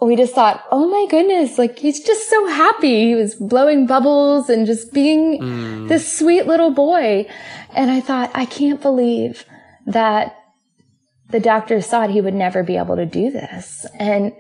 we 0.02 0.16
just 0.16 0.34
thought, 0.34 0.64
oh 0.72 0.88
my 0.88 1.06
goodness, 1.10 1.58
like 1.60 1.78
he's 1.78 2.04
just 2.04 2.28
so 2.28 2.48
happy. 2.48 3.08
He 3.08 3.16
was 3.16 3.36
blowing 3.36 3.86
bubbles 3.86 4.50
and 4.50 4.66
just 4.66 4.92
being 4.94 5.40
mm. 5.40 5.88
this 5.88 6.18
sweet 6.18 6.48
little 6.48 6.72
boy. 6.72 7.28
And 7.76 7.92
I 7.92 8.02
thought, 8.02 8.32
I 8.34 8.46
can't 8.46 8.82
believe 8.82 9.46
that 9.86 10.38
the 11.30 11.40
doctors 11.40 11.88
thought 11.88 12.10
he 12.10 12.20
would 12.20 12.34
never 12.34 12.64
be 12.64 12.78
able 12.78 12.96
to 12.96 13.06
do 13.06 13.30
this. 13.32 13.86
And 14.00 14.34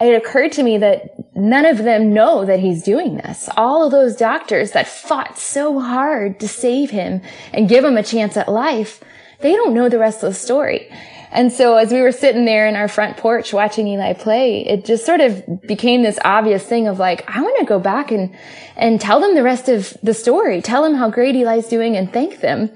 it 0.00 0.14
occurred 0.14 0.52
to 0.52 0.62
me 0.62 0.78
that 0.78 1.14
none 1.34 1.64
of 1.64 1.78
them 1.78 2.12
know 2.12 2.44
that 2.44 2.60
he's 2.60 2.82
doing 2.82 3.16
this. 3.16 3.48
All 3.56 3.86
of 3.86 3.92
those 3.92 4.16
doctors 4.16 4.72
that 4.72 4.88
fought 4.88 5.38
so 5.38 5.80
hard 5.80 6.40
to 6.40 6.48
save 6.48 6.90
him 6.90 7.22
and 7.52 7.68
give 7.68 7.84
him 7.84 7.96
a 7.96 8.02
chance 8.02 8.36
at 8.36 8.48
life, 8.48 9.02
they 9.40 9.52
don't 9.52 9.74
know 9.74 9.88
the 9.88 9.98
rest 9.98 10.22
of 10.22 10.30
the 10.30 10.38
story. 10.38 10.90
And 11.36 11.52
so 11.52 11.76
as 11.76 11.92
we 11.92 12.00
were 12.00 12.12
sitting 12.12 12.46
there 12.46 12.66
in 12.66 12.76
our 12.76 12.88
front 12.88 13.18
porch 13.18 13.52
watching 13.52 13.86
Eli 13.86 14.14
play, 14.14 14.66
it 14.66 14.86
just 14.86 15.04
sort 15.04 15.20
of 15.20 15.60
became 15.66 16.02
this 16.02 16.18
obvious 16.24 16.64
thing 16.64 16.88
of 16.88 16.98
like, 16.98 17.28
I 17.28 17.42
want 17.42 17.58
to 17.58 17.66
go 17.66 17.78
back 17.78 18.10
and, 18.10 18.34
and 18.74 18.98
tell 18.98 19.20
them 19.20 19.34
the 19.34 19.42
rest 19.42 19.68
of 19.68 19.94
the 20.02 20.14
story, 20.14 20.62
tell 20.62 20.82
them 20.82 20.94
how 20.94 21.10
great 21.10 21.36
Eli's 21.36 21.68
doing 21.68 21.94
and 21.94 22.10
thank 22.10 22.40
them. 22.40 22.70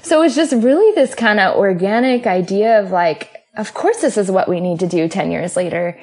So 0.00 0.20
it 0.20 0.24
was 0.24 0.34
just 0.34 0.54
really 0.54 0.94
this 0.94 1.14
kind 1.14 1.38
of 1.38 1.58
organic 1.58 2.26
idea 2.26 2.80
of 2.80 2.92
like, 2.92 3.44
of 3.58 3.74
course 3.74 4.00
this 4.00 4.16
is 4.16 4.30
what 4.30 4.48
we 4.48 4.60
need 4.60 4.80
to 4.80 4.86
do 4.86 5.06
10 5.06 5.30
years 5.30 5.54
later. 5.54 6.00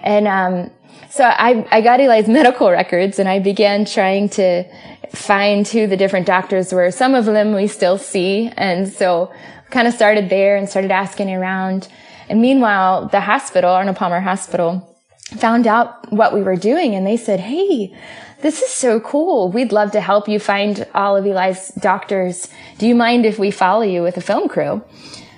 And, 0.00 0.28
um, 0.28 0.70
so 1.08 1.24
I, 1.24 1.66
I 1.70 1.80
got 1.80 2.00
Eli's 2.00 2.28
medical 2.28 2.70
records 2.70 3.18
and 3.18 3.26
I 3.26 3.38
began 3.38 3.86
trying 3.86 4.28
to 4.30 4.64
find 5.10 5.66
who 5.66 5.86
the 5.86 5.96
different 5.96 6.26
doctors 6.26 6.70
were. 6.70 6.90
Some 6.90 7.14
of 7.14 7.24
them 7.24 7.54
we 7.54 7.66
still 7.66 7.96
see. 7.96 8.52
And 8.58 8.92
so 8.92 9.32
kind 9.70 9.88
of 9.88 9.94
started 9.94 10.28
there 10.28 10.56
and 10.56 10.68
started 10.68 10.90
asking 10.90 11.32
around. 11.32 11.88
And 12.28 12.40
meanwhile, 12.40 13.08
the 13.08 13.20
hospital, 13.20 13.70
Arnold 13.70 13.96
Palmer 13.96 14.20
Hospital, 14.20 14.96
found 15.38 15.66
out 15.66 16.12
what 16.12 16.32
we 16.32 16.42
were 16.42 16.56
doing 16.56 16.94
and 16.94 17.06
they 17.06 17.16
said, 17.16 17.40
Hey, 17.40 17.94
this 18.42 18.62
is 18.62 18.70
so 18.70 19.00
cool. 19.00 19.50
We'd 19.50 19.72
love 19.72 19.92
to 19.92 20.00
help 20.00 20.28
you 20.28 20.38
find 20.38 20.86
all 20.94 21.16
of 21.16 21.26
Eli's 21.26 21.68
doctors. 21.80 22.48
Do 22.78 22.86
you 22.86 22.94
mind 22.94 23.26
if 23.26 23.38
we 23.38 23.50
follow 23.50 23.82
you 23.82 24.02
with 24.02 24.16
a 24.16 24.20
film 24.20 24.48
crew? 24.48 24.84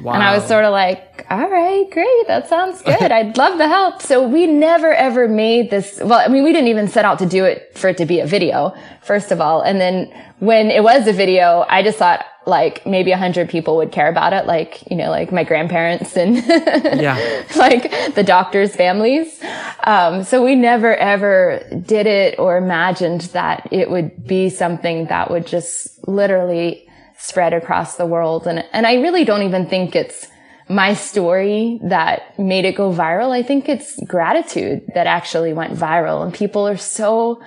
Wow. 0.02 0.14
And 0.14 0.22
I 0.22 0.34
was 0.34 0.46
sort 0.46 0.64
of 0.64 0.72
like, 0.72 1.07
all 1.30 1.48
right, 1.50 1.90
great. 1.90 2.26
That 2.26 2.48
sounds 2.48 2.80
good. 2.80 3.12
I'd 3.12 3.36
love 3.36 3.58
the 3.58 3.68
help. 3.68 4.00
So 4.00 4.26
we 4.26 4.46
never 4.46 4.94
ever 4.94 5.28
made 5.28 5.70
this. 5.70 6.00
Well, 6.02 6.18
I 6.18 6.28
mean, 6.28 6.42
we 6.42 6.52
didn't 6.52 6.68
even 6.68 6.88
set 6.88 7.04
out 7.04 7.18
to 7.18 7.26
do 7.26 7.44
it 7.44 7.76
for 7.76 7.88
it 7.88 7.98
to 7.98 8.06
be 8.06 8.20
a 8.20 8.26
video, 8.26 8.74
first 9.02 9.30
of 9.30 9.38
all. 9.38 9.60
And 9.60 9.78
then 9.78 10.06
when 10.38 10.70
it 10.70 10.82
was 10.82 11.06
a 11.06 11.12
video, 11.12 11.66
I 11.68 11.82
just 11.82 11.98
thought, 11.98 12.24
like 12.46 12.86
maybe 12.86 13.12
a 13.12 13.18
hundred 13.18 13.50
people 13.50 13.76
would 13.76 13.92
care 13.92 14.08
about 14.08 14.32
it, 14.32 14.46
like, 14.46 14.90
you 14.90 14.96
know, 14.96 15.10
like 15.10 15.30
my 15.30 15.44
grandparents 15.44 16.16
and 16.16 16.36
yeah. 16.46 17.44
like 17.56 18.14
the 18.14 18.24
doctors' 18.24 18.74
families. 18.74 19.38
Um, 19.84 20.24
so 20.24 20.42
we 20.42 20.54
never 20.54 20.96
ever 20.96 21.62
did 21.84 22.06
it 22.06 22.38
or 22.38 22.56
imagined 22.56 23.22
that 23.32 23.68
it 23.70 23.90
would 23.90 24.26
be 24.26 24.48
something 24.48 25.08
that 25.08 25.30
would 25.30 25.46
just 25.46 26.08
literally 26.08 26.88
spread 27.18 27.52
across 27.52 27.96
the 27.96 28.06
world. 28.06 28.46
And, 28.46 28.64
and 28.72 28.86
I 28.86 28.94
really 28.94 29.26
don't 29.26 29.42
even 29.42 29.68
think 29.68 29.94
it's 29.94 30.26
my 30.68 30.94
story 30.94 31.80
that 31.82 32.38
made 32.38 32.64
it 32.64 32.76
go 32.76 32.92
viral. 32.92 33.30
I 33.30 33.42
think 33.42 33.68
it's 33.68 33.98
gratitude 34.04 34.82
that 34.94 35.06
actually 35.06 35.52
went 35.52 35.74
viral 35.74 36.22
and 36.22 36.32
people 36.32 36.68
are 36.68 36.76
so 36.76 37.42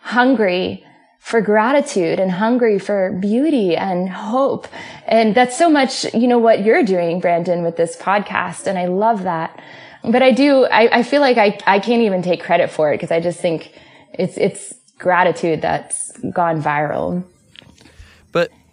hungry 0.00 0.84
for 1.18 1.40
gratitude 1.40 2.20
and 2.20 2.30
hungry 2.30 2.78
for 2.78 3.12
beauty 3.20 3.76
and 3.76 4.08
hope. 4.08 4.66
And 5.06 5.34
that's 5.34 5.58
so 5.58 5.68
much, 5.68 6.12
you 6.14 6.26
know, 6.26 6.38
what 6.38 6.64
you're 6.64 6.84
doing, 6.84 7.20
Brandon, 7.20 7.62
with 7.62 7.76
this 7.76 7.96
podcast. 7.96 8.66
And 8.66 8.78
I 8.78 8.86
love 8.86 9.24
that. 9.24 9.62
But 10.04 10.22
I 10.22 10.30
do, 10.30 10.64
I, 10.64 10.98
I 10.98 11.02
feel 11.02 11.20
like 11.20 11.36
I, 11.36 11.58
I 11.66 11.80
can't 11.80 12.02
even 12.02 12.22
take 12.22 12.42
credit 12.42 12.70
for 12.70 12.92
it 12.92 12.96
because 12.96 13.10
I 13.10 13.20
just 13.20 13.40
think 13.40 13.72
it's, 14.12 14.38
it's 14.38 14.74
gratitude 14.98 15.60
that's 15.60 16.16
gone 16.32 16.62
viral. 16.62 17.24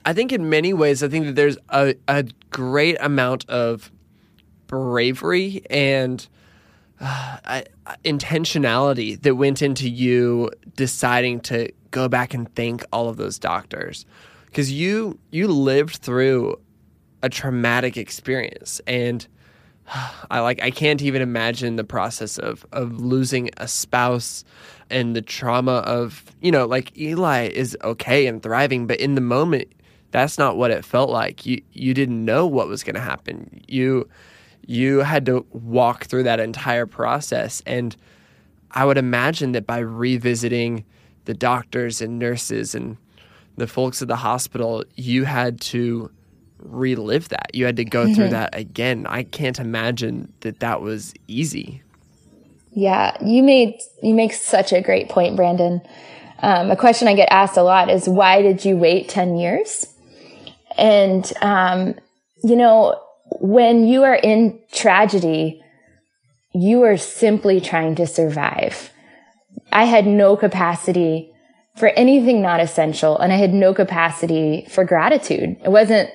I 0.05 0.13
think 0.13 0.31
in 0.31 0.49
many 0.49 0.71
ways, 0.71 1.01
I 1.01 1.07
think 1.07 1.25
that 1.25 1.35
there's 1.35 1.57
a, 1.69 1.95
a 2.07 2.25
great 2.51 2.95
amount 2.99 3.49
of 3.49 3.91
bravery 4.67 5.63
and 5.69 6.25
uh, 7.01 7.61
intentionality 8.03 9.19
that 9.21 9.35
went 9.35 9.61
into 9.61 9.89
you 9.89 10.51
deciding 10.75 11.39
to 11.41 11.71
go 11.91 12.07
back 12.07 12.33
and 12.33 12.53
thank 12.55 12.85
all 12.93 13.09
of 13.09 13.17
those 13.17 13.39
doctors. 13.39 14.05
Because 14.45 14.71
you 14.71 15.19
you 15.31 15.47
lived 15.47 15.97
through 15.97 16.59
a 17.21 17.29
traumatic 17.29 17.97
experience 17.97 18.79
and 18.87 19.27
I 20.29 20.39
like 20.39 20.61
I 20.61 20.71
can't 20.71 21.01
even 21.01 21.21
imagine 21.21 21.75
the 21.75 21.83
process 21.83 22.37
of 22.37 22.65
of 22.71 22.99
losing 22.99 23.49
a 23.57 23.67
spouse 23.67 24.45
and 24.89 25.15
the 25.15 25.21
trauma 25.21 25.77
of 25.79 26.23
you 26.41 26.51
know 26.51 26.65
like 26.65 26.97
Eli 26.97 27.47
is 27.47 27.77
okay 27.83 28.27
and 28.27 28.41
thriving 28.41 28.87
but 28.87 28.99
in 28.99 29.15
the 29.15 29.21
moment 29.21 29.67
that's 30.15 30.37
not 30.37 30.57
what 30.57 30.71
it 30.71 30.85
felt 30.85 31.09
like 31.09 31.45
you 31.45 31.61
you 31.71 31.93
didn't 31.93 32.23
know 32.23 32.45
what 32.45 32.67
was 32.67 32.83
going 32.83 32.95
to 32.95 33.01
happen 33.01 33.61
you 33.67 34.07
you 34.67 34.99
had 34.99 35.25
to 35.25 35.45
walk 35.51 36.05
through 36.05 36.23
that 36.23 36.39
entire 36.39 36.85
process 36.85 37.61
and 37.65 37.95
I 38.75 38.83
would 38.83 38.97
imagine 38.97 39.53
that 39.53 39.65
by 39.65 39.79
revisiting 39.79 40.83
the 41.23 41.33
doctors 41.33 42.01
and 42.01 42.19
nurses 42.19 42.75
and 42.75 42.97
the 43.55 43.67
folks 43.67 44.01
at 44.01 44.09
the 44.09 44.17
hospital, 44.17 44.83
you 44.95 45.23
had 45.23 45.61
to 45.61 46.11
relive 46.59 47.29
that. 47.29 47.51
You 47.53 47.65
had 47.65 47.77
to 47.77 47.85
go 47.85 48.03
mm-hmm. 48.03 48.13
through 48.13 48.29
that 48.29 48.53
again. 48.53 49.07
I 49.07 49.23
can't 49.23 49.59
imagine 49.59 50.31
that 50.41 50.59
that 50.59 50.81
was 50.81 51.13
easy. 51.27 51.81
Yeah, 52.71 53.15
you 53.23 53.41
made 53.41 53.79
you 54.03 54.13
make 54.13 54.33
such 54.33 54.73
a 54.73 54.81
great 54.81 55.07
point, 55.07 55.37
Brandon. 55.37 55.81
Um, 56.39 56.69
a 56.69 56.75
question 56.75 57.07
I 57.07 57.15
get 57.15 57.29
asked 57.31 57.55
a 57.55 57.63
lot 57.63 57.89
is 57.89 58.09
why 58.09 58.41
did 58.41 58.65
you 58.65 58.75
wait 58.75 59.07
ten 59.07 59.37
years? 59.37 59.87
And 60.77 61.31
um, 61.41 61.95
you 62.43 62.55
know, 62.55 63.01
when 63.39 63.87
you 63.87 64.03
are 64.03 64.15
in 64.15 64.59
tragedy, 64.71 65.61
you 66.53 66.83
are 66.83 66.97
simply 66.97 67.59
trying 67.59 67.95
to 67.95 68.07
survive. 68.07 68.91
I 69.71 69.85
had 69.85 70.05
no 70.07 70.37
capacity 70.37 71.31
for 71.75 71.89
anything 71.89 72.41
not 72.41 72.61
essential 72.61 73.17
and 73.17 73.33
I 73.33 73.35
had 73.35 73.53
no 73.53 73.73
capacity 73.73 74.65
for 74.69 74.85
gratitude. 74.85 75.57
It 75.63 75.69
wasn't 75.69 76.09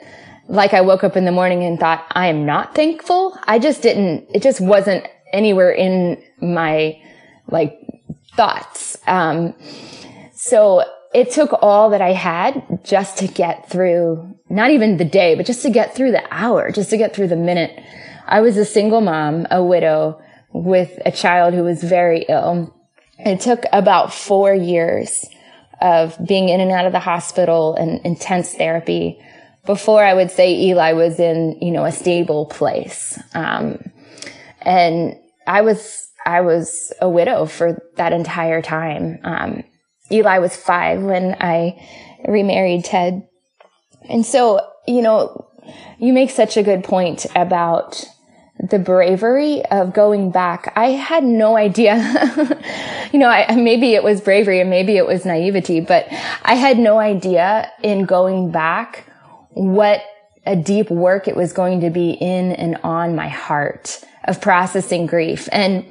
like 0.49 0.73
I 0.73 0.81
woke 0.81 1.05
up 1.05 1.17
in 1.17 1.27
the 1.27 1.33
morning 1.33 1.63
and 1.63 1.79
thought, 1.79 2.07
I 2.13 2.29
am 2.29 2.47
not 2.47 2.75
thankful. 2.75 3.39
I 3.45 3.59
just 3.59 3.83
didn't, 3.83 4.27
it 4.35 4.43
just 4.43 4.61
wasn't 4.61 5.07
anywhere 5.33 5.71
in 5.71 6.23
my 6.41 7.01
like 7.49 7.79
thoughts. 8.35 8.97
Um, 9.07 9.55
so 10.35 10.85
it 11.13 11.31
took 11.31 11.51
all 11.61 11.91
that 11.91 12.01
I 12.01 12.13
had 12.13 12.85
just 12.85 13.19
to 13.19 13.27
get 13.27 13.69
through, 13.69 14.37
not 14.49 14.71
even 14.71 14.97
the 14.97 15.05
day, 15.05 15.35
but 15.35 15.47
just 15.47 15.63
to 15.63 15.71
get 15.71 15.95
through 15.95 16.13
the 16.13 16.23
hour, 16.31 16.71
just 16.71 16.91
to 16.91 16.97
get 16.97 17.15
through 17.15 17.29
the 17.29 17.37
minute. 17.37 17.83
I 18.27 18.41
was 18.41 18.57
a 18.57 18.65
single 18.65 19.01
mom, 19.01 19.47
a 19.51 19.63
widow 19.63 20.21
with 20.53 20.99
a 21.05 21.11
child 21.11 21.55
who 21.55 21.65
was 21.65 21.83
very 21.83 22.25
ill. 22.29 22.75
It 23.19 23.41
took 23.41 23.65
about 23.73 24.15
four 24.15 24.55
years 24.55 25.27
of 25.81 26.17
being 26.25 26.49
in 26.49 26.61
and 26.61 26.71
out 26.71 26.87
of 26.87 26.93
the 26.93 27.01
hospital 27.01 27.75
and 27.75 28.05
intense 28.05 28.55
therapy 28.55 29.21
before 29.67 30.05
I 30.05 30.15
would 30.15 30.31
say 30.31 30.55
Eli 30.55 30.93
was 30.93 31.19
in, 31.19 31.59
you 31.61 31.71
know, 31.71 31.85
a 31.85 31.93
stable 31.93 32.47
place. 32.47 33.19
Um, 33.35 33.79
and 34.63 35.17
I 35.47 35.63
was, 35.63 36.09
I 36.25 36.43
was 36.43 36.93
a 37.01 37.09
widow 37.09 37.47
for 37.47 37.83
that 37.97 38.13
entire 38.13 38.63
time. 38.63 39.19
Um, 39.25 39.65
Eli 40.11 40.39
was 40.39 40.57
five 40.57 41.03
when 41.03 41.37
I 41.41 41.87
remarried 42.27 42.85
Ted. 42.85 43.27
And 44.09 44.25
so, 44.25 44.61
you 44.87 45.03
know, 45.03 45.49
you 45.99 46.13
make 46.13 46.31
such 46.31 46.57
a 46.57 46.63
good 46.63 46.85
point 46.85 47.27
about 47.37 48.05
the 48.69 48.79
bravery 48.79 49.65
of 49.67 49.95
going 49.95 50.31
back. 50.31 50.73
I 50.77 50.91
had 50.91 51.25
no 51.25 51.57
idea, 51.57 51.97
you 53.13 53.19
know, 53.19 53.29
I, 53.29 53.55
maybe 53.57 53.95
it 53.95 54.03
was 54.03 54.21
bravery 54.21 54.61
and 54.61 54.69
maybe 54.69 54.97
it 54.97 55.07
was 55.07 55.25
naivety, 55.25 55.81
but 55.81 56.07
I 56.43 56.55
had 56.55 56.79
no 56.79 56.99
idea 56.99 57.71
in 57.83 58.05
going 58.05 58.51
back 58.51 59.07
what 59.51 60.03
a 60.47 60.57
deep 60.57 60.91
work 60.91 61.29
it 61.29 61.37
was 61.37 61.53
going 61.53 61.81
to 61.81 61.91
be 61.91 62.11
in 62.11 62.53
and 62.53 62.77
on 62.83 63.15
my 63.15 63.29
heart 63.29 64.03
of 64.25 64.41
processing 64.41 65.07
grief. 65.07 65.49
And 65.53 65.87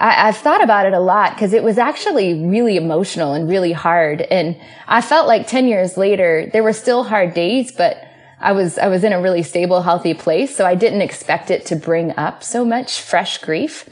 I, 0.00 0.26
have 0.26 0.36
thought 0.36 0.62
about 0.62 0.86
it 0.86 0.92
a 0.92 1.00
lot 1.00 1.34
because 1.34 1.52
it 1.52 1.62
was 1.62 1.76
actually 1.76 2.44
really 2.44 2.76
emotional 2.76 3.34
and 3.34 3.48
really 3.48 3.72
hard. 3.72 4.22
And 4.22 4.56
I 4.86 5.00
felt 5.00 5.26
like 5.26 5.48
10 5.48 5.66
years 5.66 5.96
later, 5.96 6.48
there 6.52 6.62
were 6.62 6.72
still 6.72 7.04
hard 7.04 7.34
days, 7.34 7.72
but 7.72 7.96
I 8.40 8.52
was, 8.52 8.78
I 8.78 8.86
was 8.86 9.02
in 9.02 9.12
a 9.12 9.20
really 9.20 9.42
stable, 9.42 9.82
healthy 9.82 10.14
place. 10.14 10.54
So 10.54 10.64
I 10.64 10.76
didn't 10.76 11.02
expect 11.02 11.50
it 11.50 11.66
to 11.66 11.76
bring 11.76 12.16
up 12.16 12.44
so 12.44 12.64
much 12.64 13.00
fresh 13.00 13.38
grief. 13.38 13.88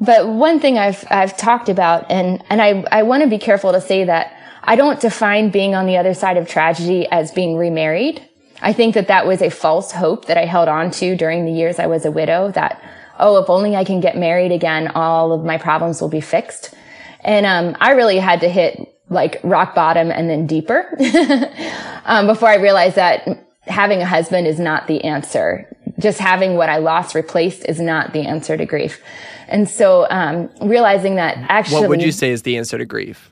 But 0.00 0.28
one 0.28 0.60
thing 0.60 0.78
I've, 0.78 1.04
I've 1.10 1.36
talked 1.36 1.68
about, 1.68 2.10
and, 2.10 2.42
and 2.48 2.62
I, 2.62 2.84
I 2.92 3.02
want 3.02 3.22
to 3.24 3.28
be 3.28 3.38
careful 3.38 3.72
to 3.72 3.80
say 3.80 4.04
that 4.04 4.36
I 4.62 4.76
don't 4.76 5.00
define 5.00 5.50
being 5.50 5.74
on 5.74 5.86
the 5.86 5.96
other 5.96 6.14
side 6.14 6.36
of 6.36 6.48
tragedy 6.48 7.06
as 7.10 7.32
being 7.32 7.56
remarried. 7.56 8.26
I 8.62 8.72
think 8.72 8.94
that 8.94 9.08
that 9.08 9.26
was 9.26 9.42
a 9.42 9.50
false 9.50 9.92
hope 9.92 10.26
that 10.26 10.38
I 10.38 10.46
held 10.46 10.68
on 10.68 10.90
to 10.92 11.16
during 11.16 11.44
the 11.44 11.52
years 11.52 11.78
I 11.78 11.86
was 11.86 12.04
a 12.04 12.10
widow 12.10 12.50
that, 12.52 12.82
oh, 13.18 13.38
if 13.38 13.50
only 13.50 13.76
I 13.76 13.84
can 13.84 14.00
get 14.00 14.16
married 14.16 14.52
again, 14.52 14.88
all 14.88 15.32
of 15.32 15.44
my 15.44 15.58
problems 15.58 16.00
will 16.00 16.08
be 16.08 16.20
fixed. 16.20 16.74
And, 17.20 17.46
um, 17.46 17.76
I 17.80 17.92
really 17.92 18.18
had 18.18 18.40
to 18.40 18.48
hit 18.48 18.90
like 19.08 19.40
rock 19.42 19.74
bottom 19.74 20.10
and 20.10 20.28
then 20.28 20.46
deeper, 20.46 20.96
um, 22.04 22.26
before 22.26 22.48
I 22.48 22.56
realized 22.56 22.96
that 22.96 23.26
having 23.66 24.00
a 24.00 24.06
husband 24.06 24.46
is 24.46 24.58
not 24.58 24.86
the 24.86 25.04
answer. 25.04 25.68
Just 25.98 26.18
having 26.18 26.56
what 26.56 26.68
I 26.68 26.78
lost 26.78 27.14
replaced 27.14 27.64
is 27.66 27.80
not 27.80 28.12
the 28.12 28.20
answer 28.20 28.56
to 28.56 28.66
grief. 28.66 29.00
And 29.48 29.68
so, 29.68 30.06
um, 30.10 30.50
realizing 30.60 31.16
that 31.16 31.36
actually. 31.48 31.82
What 31.82 31.90
would 31.90 32.02
you 32.02 32.12
say 32.12 32.30
is 32.30 32.42
the 32.42 32.56
answer 32.56 32.78
to 32.78 32.84
grief? 32.84 33.30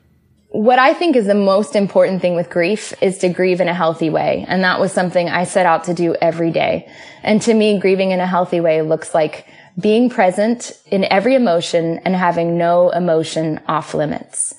What 0.49 0.77
I 0.77 0.93
think 0.93 1.15
is 1.15 1.25
the 1.25 1.35
most 1.35 1.75
important 1.75 2.21
thing 2.21 2.35
with 2.35 2.49
grief 2.49 2.93
is 3.01 3.17
to 3.19 3.29
grieve 3.29 3.59
in 3.59 3.67
a 3.67 3.73
healthy 3.73 4.11
way. 4.11 4.45
And 4.47 4.63
that 4.63 4.79
was 4.79 4.91
something 4.91 5.27
I 5.27 5.45
set 5.45 5.65
out 5.65 5.85
to 5.85 5.95
do 5.95 6.15
every 6.21 6.51
day. 6.51 6.87
And 7.23 7.41
to 7.41 7.53
me, 7.53 7.79
grieving 7.79 8.11
in 8.11 8.19
a 8.19 8.27
healthy 8.27 8.59
way 8.59 8.83
looks 8.83 9.15
like 9.15 9.47
being 9.79 10.09
present 10.09 10.71
in 10.87 11.03
every 11.05 11.35
emotion 11.35 11.99
and 12.05 12.15
having 12.15 12.57
no 12.57 12.89
emotion 12.91 13.59
off 13.67 13.93
limits. 13.93 14.55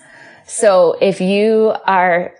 So 0.46 0.96
if 1.00 1.20
you 1.20 1.74
are 1.86 2.34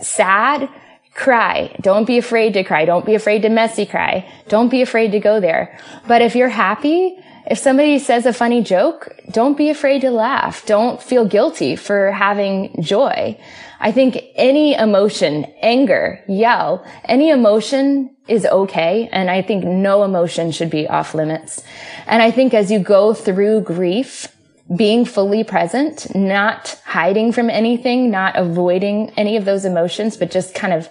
sad, 0.00 0.68
cry. 1.14 1.76
Don't 1.80 2.06
be 2.06 2.18
afraid 2.18 2.54
to 2.54 2.62
cry. 2.64 2.84
Don't 2.84 3.04
be 3.04 3.14
afraid 3.14 3.42
to 3.42 3.48
messy 3.48 3.86
cry. 3.86 4.30
Don't 4.48 4.68
be 4.68 4.82
afraid 4.82 5.12
to 5.12 5.20
go 5.20 5.40
there. 5.40 5.78
But 6.06 6.22
if 6.22 6.36
you're 6.36 6.48
happy, 6.48 7.18
if 7.50 7.58
somebody 7.58 7.98
says 7.98 8.26
a 8.26 8.32
funny 8.32 8.62
joke, 8.62 9.08
don't 9.32 9.56
be 9.56 9.70
afraid 9.70 10.02
to 10.02 10.10
laugh. 10.10 10.64
Don't 10.66 11.02
feel 11.02 11.24
guilty 11.24 11.76
for 11.76 12.12
having 12.12 12.82
joy. 12.82 13.38
I 13.80 13.92
think 13.92 14.18
any 14.34 14.74
emotion, 14.74 15.44
anger, 15.62 16.22
yell, 16.28 16.84
any 17.04 17.30
emotion 17.30 18.16
is 18.26 18.44
okay. 18.44 19.08
And 19.12 19.30
I 19.30 19.42
think 19.42 19.64
no 19.64 20.04
emotion 20.04 20.50
should 20.50 20.70
be 20.70 20.88
off 20.88 21.14
limits. 21.14 21.62
And 22.06 22.22
I 22.22 22.30
think 22.30 22.54
as 22.54 22.70
you 22.70 22.80
go 22.80 23.14
through 23.14 23.62
grief, 23.62 24.28
being 24.74 25.04
fully 25.04 25.44
present, 25.44 26.14
not 26.14 26.78
hiding 26.84 27.32
from 27.32 27.48
anything, 27.48 28.10
not 28.10 28.36
avoiding 28.36 29.10
any 29.16 29.36
of 29.36 29.44
those 29.44 29.64
emotions, 29.64 30.16
but 30.16 30.30
just 30.30 30.54
kind 30.54 30.74
of 30.74 30.88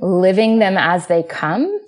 living 0.00 0.60
them 0.60 0.78
as 0.78 1.08
they 1.08 1.22
come, 1.22 1.80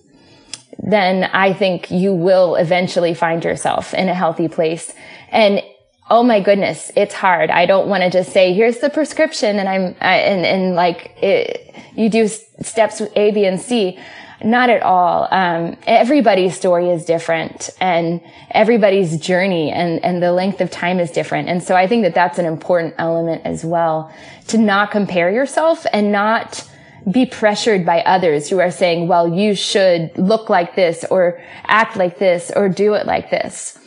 then 0.78 1.24
I 1.24 1.52
think 1.52 1.90
you 1.90 2.12
will 2.12 2.56
eventually 2.56 3.14
find 3.14 3.44
yourself 3.44 3.94
in 3.94 4.08
a 4.08 4.14
healthy 4.14 4.48
place. 4.48 4.92
And 5.30 5.62
oh 6.10 6.24
my 6.24 6.40
goodness, 6.40 6.90
it's 6.96 7.14
hard. 7.14 7.50
I 7.50 7.66
don't 7.66 7.88
want 7.88 8.02
to 8.02 8.10
just 8.10 8.32
say, 8.32 8.52
here's 8.52 8.78
the 8.78 8.90
prescription 8.90 9.58
and 9.60 9.68
I'm, 9.68 9.94
I, 10.00 10.16
and, 10.16 10.44
and 10.44 10.74
like 10.74 11.16
it, 11.22 11.74
you 11.94 12.10
do 12.10 12.26
steps 12.26 13.00
A, 13.00 13.30
B, 13.30 13.46
and 13.46 13.60
C. 13.60 13.98
Not 14.42 14.70
at 14.70 14.82
all. 14.82 15.28
Um, 15.30 15.76
everybody's 15.86 16.56
story 16.56 16.88
is 16.88 17.04
different 17.04 17.70
and 17.78 18.22
everybody's 18.50 19.18
journey 19.18 19.70
and, 19.70 20.02
and 20.02 20.22
the 20.22 20.32
length 20.32 20.62
of 20.62 20.70
time 20.70 20.98
is 20.98 21.10
different. 21.10 21.48
And 21.48 21.62
so 21.62 21.76
I 21.76 21.86
think 21.86 22.04
that 22.04 22.14
that's 22.14 22.38
an 22.38 22.46
important 22.46 22.94
element 22.98 23.42
as 23.44 23.64
well 23.64 24.12
to 24.48 24.58
not 24.58 24.90
compare 24.90 25.30
yourself 25.30 25.86
and 25.92 26.10
not 26.10 26.66
be 27.10 27.26
pressured 27.26 27.84
by 27.84 28.00
others 28.00 28.48
who 28.48 28.58
are 28.60 28.70
saying, 28.70 29.08
well, 29.08 29.28
you 29.28 29.54
should 29.54 30.10
look 30.16 30.48
like 30.48 30.74
this 30.74 31.04
or 31.10 31.40
act 31.64 31.96
like 31.96 32.18
this 32.18 32.50
or 32.56 32.68
do 32.68 32.94
it 32.94 33.06
like 33.06 33.30
this. 33.30 33.78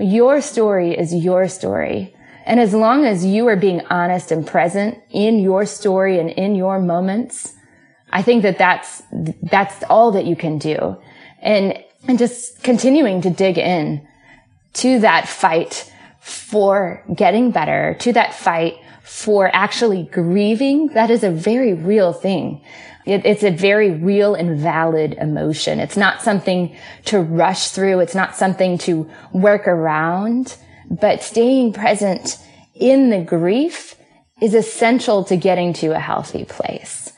Your 0.00 0.40
story 0.40 0.96
is 0.96 1.14
your 1.14 1.48
story. 1.48 2.14
And 2.46 2.58
as 2.58 2.72
long 2.72 3.04
as 3.04 3.24
you 3.24 3.46
are 3.48 3.56
being 3.56 3.82
honest 3.90 4.32
and 4.32 4.46
present 4.46 4.98
in 5.10 5.38
your 5.38 5.66
story 5.66 6.18
and 6.18 6.30
in 6.30 6.54
your 6.54 6.80
moments, 6.80 7.54
I 8.10 8.22
think 8.22 8.42
that 8.42 8.58
that's, 8.58 9.02
that's 9.42 9.84
all 9.84 10.12
that 10.12 10.24
you 10.24 10.34
can 10.36 10.58
do. 10.58 10.96
And, 11.40 11.78
and 12.08 12.18
just 12.18 12.62
continuing 12.62 13.20
to 13.22 13.30
dig 13.30 13.58
in 13.58 14.06
to 14.74 15.00
that 15.00 15.28
fight 15.28 15.92
for 16.20 17.04
getting 17.14 17.50
better, 17.50 17.96
to 18.00 18.12
that 18.14 18.34
fight 18.34 18.76
for 19.02 19.50
actually 19.54 20.04
grieving. 20.04 20.88
That 20.88 21.10
is 21.10 21.22
a 21.22 21.30
very 21.30 21.74
real 21.74 22.12
thing. 22.12 22.62
It, 23.10 23.26
it's 23.26 23.42
a 23.42 23.50
very 23.50 23.90
real 23.90 24.36
and 24.36 24.56
valid 24.56 25.14
emotion. 25.14 25.80
It's 25.80 25.96
not 25.96 26.22
something 26.22 26.76
to 27.06 27.20
rush 27.20 27.70
through. 27.70 27.98
It's 28.00 28.14
not 28.14 28.36
something 28.36 28.78
to 28.78 29.10
work 29.32 29.66
around, 29.66 30.56
but 30.88 31.22
staying 31.22 31.72
present 31.72 32.38
in 32.74 33.10
the 33.10 33.20
grief 33.20 33.96
is 34.40 34.54
essential 34.54 35.24
to 35.24 35.36
getting 35.36 35.72
to 35.74 35.88
a 35.88 35.98
healthy 35.98 36.44
place. 36.44 37.12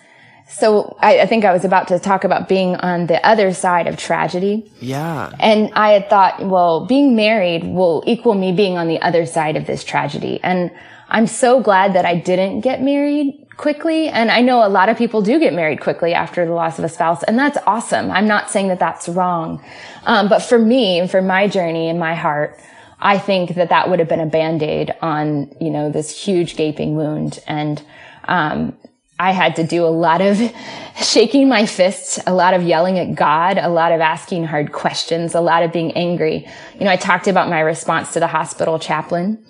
So 0.48 0.96
I, 1.00 1.20
I, 1.20 1.26
think 1.26 1.44
I 1.44 1.52
was 1.52 1.64
about 1.64 1.88
to 1.88 1.98
talk 1.98 2.24
about 2.24 2.48
being 2.48 2.76
on 2.76 3.06
the 3.06 3.24
other 3.26 3.52
side 3.52 3.86
of 3.86 3.96
tragedy. 3.96 4.70
Yeah. 4.80 5.30
And 5.40 5.72
I 5.74 5.92
had 5.92 6.08
thought, 6.08 6.46
well, 6.46 6.86
being 6.86 7.16
married 7.16 7.64
will 7.64 8.02
equal 8.06 8.34
me 8.34 8.52
being 8.52 8.78
on 8.78 8.88
the 8.88 9.00
other 9.00 9.26
side 9.26 9.56
of 9.56 9.66
this 9.66 9.84
tragedy. 9.84 10.40
And 10.42 10.70
I'm 11.08 11.26
so 11.26 11.60
glad 11.60 11.94
that 11.94 12.04
I 12.04 12.16
didn't 12.16 12.60
get 12.60 12.82
married 12.82 13.41
quickly. 13.56 14.08
And 14.08 14.30
I 14.30 14.40
know 14.40 14.66
a 14.66 14.68
lot 14.68 14.88
of 14.88 14.96
people 14.96 15.22
do 15.22 15.38
get 15.38 15.54
married 15.54 15.80
quickly 15.80 16.14
after 16.14 16.44
the 16.44 16.52
loss 16.52 16.78
of 16.78 16.84
a 16.84 16.88
spouse. 16.88 17.22
And 17.22 17.38
that's 17.38 17.58
awesome. 17.66 18.10
I'm 18.10 18.26
not 18.26 18.50
saying 18.50 18.68
that 18.68 18.78
that's 18.78 19.08
wrong. 19.08 19.62
Um, 20.04 20.28
but 20.28 20.40
for 20.40 20.58
me 20.58 20.98
and 20.98 21.10
for 21.10 21.22
my 21.22 21.48
journey 21.48 21.88
in 21.88 21.98
my 21.98 22.14
heart, 22.14 22.58
I 23.00 23.18
think 23.18 23.54
that 23.56 23.70
that 23.70 23.90
would 23.90 23.98
have 23.98 24.08
been 24.08 24.20
a 24.20 24.26
band-aid 24.26 24.94
on, 25.02 25.54
you 25.60 25.70
know, 25.70 25.90
this 25.90 26.16
huge 26.16 26.56
gaping 26.56 26.94
wound. 26.94 27.40
And, 27.46 27.82
um, 28.24 28.76
I 29.18 29.30
had 29.30 29.54
to 29.56 29.64
do 29.64 29.84
a 29.84 29.88
lot 29.88 30.20
of 30.20 30.40
shaking 30.96 31.48
my 31.48 31.66
fists, 31.66 32.18
a 32.26 32.34
lot 32.34 32.54
of 32.54 32.62
yelling 32.62 32.98
at 32.98 33.14
God, 33.14 33.56
a 33.56 33.68
lot 33.68 33.92
of 33.92 34.00
asking 34.00 34.44
hard 34.44 34.72
questions, 34.72 35.34
a 35.34 35.40
lot 35.40 35.62
of 35.62 35.72
being 35.72 35.92
angry. 35.92 36.48
You 36.78 36.84
know, 36.84 36.90
I 36.90 36.96
talked 36.96 37.28
about 37.28 37.48
my 37.48 37.60
response 37.60 38.12
to 38.14 38.20
the 38.20 38.26
hospital 38.26 38.80
chaplain 38.80 39.44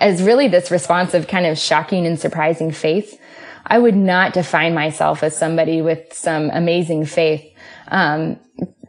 as 0.00 0.22
really 0.22 0.48
this 0.48 0.70
response 0.70 1.14
of 1.14 1.28
kind 1.28 1.46
of 1.46 1.58
shocking 1.58 2.06
and 2.06 2.18
surprising 2.18 2.70
faith. 2.70 3.18
I 3.66 3.78
would 3.78 3.96
not 3.96 4.32
define 4.32 4.74
myself 4.74 5.22
as 5.22 5.36
somebody 5.36 5.82
with 5.82 6.12
some 6.12 6.50
amazing 6.50 7.06
faith. 7.06 7.44
Um, 7.88 8.38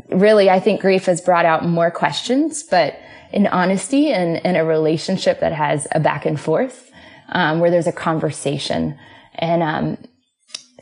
really, 0.10 0.50
I 0.50 0.60
think 0.60 0.82
grief 0.82 1.06
has 1.06 1.22
brought 1.22 1.46
out 1.46 1.66
more 1.66 1.92
questions, 1.92 2.64
but 2.64 2.98
in 3.32 3.48
honesty 3.48 4.12
and 4.12 4.38
in 4.38 4.56
a 4.56 4.66
relationship 4.66 5.40
that 5.40 5.54
has 5.54 5.88
a 5.92 6.00
back 6.00 6.26
and 6.26 6.40
forth, 6.40 6.92
um, 7.30 7.60
where 7.60 7.72
there's 7.72 7.88
a 7.88 7.92
conversation. 7.92 8.98
And, 9.36 9.64
um, 9.64 9.98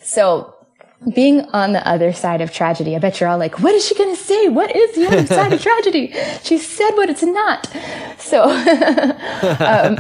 so 0.02 0.54
being 1.14 1.42
on 1.52 1.74
the 1.74 1.88
other 1.88 2.14
side 2.14 2.42
of 2.42 2.52
tragedy, 2.52 2.96
I 2.96 3.00
bet 3.00 3.20
you're 3.20 3.30
all 3.30 3.38
like, 3.38 3.60
what 3.60 3.74
is 3.74 3.86
she 3.86 3.96
going 3.96 4.16
to 4.16 4.22
say? 4.22 4.50
What 4.50 4.76
is 4.76 4.96
the 4.96 5.08
other 5.08 5.26
side 5.26 5.54
of 5.54 5.62
tragedy? 5.62 6.14
She 6.44 6.58
said 6.58 6.92
what 6.92 7.10
it's 7.10 7.24
not. 7.24 7.68
So, 8.18 8.44
um, 9.60 9.98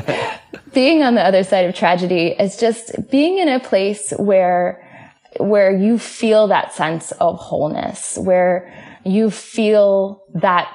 being 0.73 1.03
on 1.03 1.15
the 1.15 1.21
other 1.21 1.43
side 1.43 1.65
of 1.65 1.75
tragedy 1.75 2.27
is 2.27 2.57
just 2.57 3.09
being 3.09 3.37
in 3.37 3.47
a 3.47 3.59
place 3.59 4.11
where, 4.17 4.85
where 5.39 5.75
you 5.75 5.97
feel 5.97 6.47
that 6.47 6.73
sense 6.73 7.11
of 7.13 7.37
wholeness, 7.37 8.17
where 8.17 8.73
you 9.05 9.29
feel 9.29 10.23
that 10.33 10.69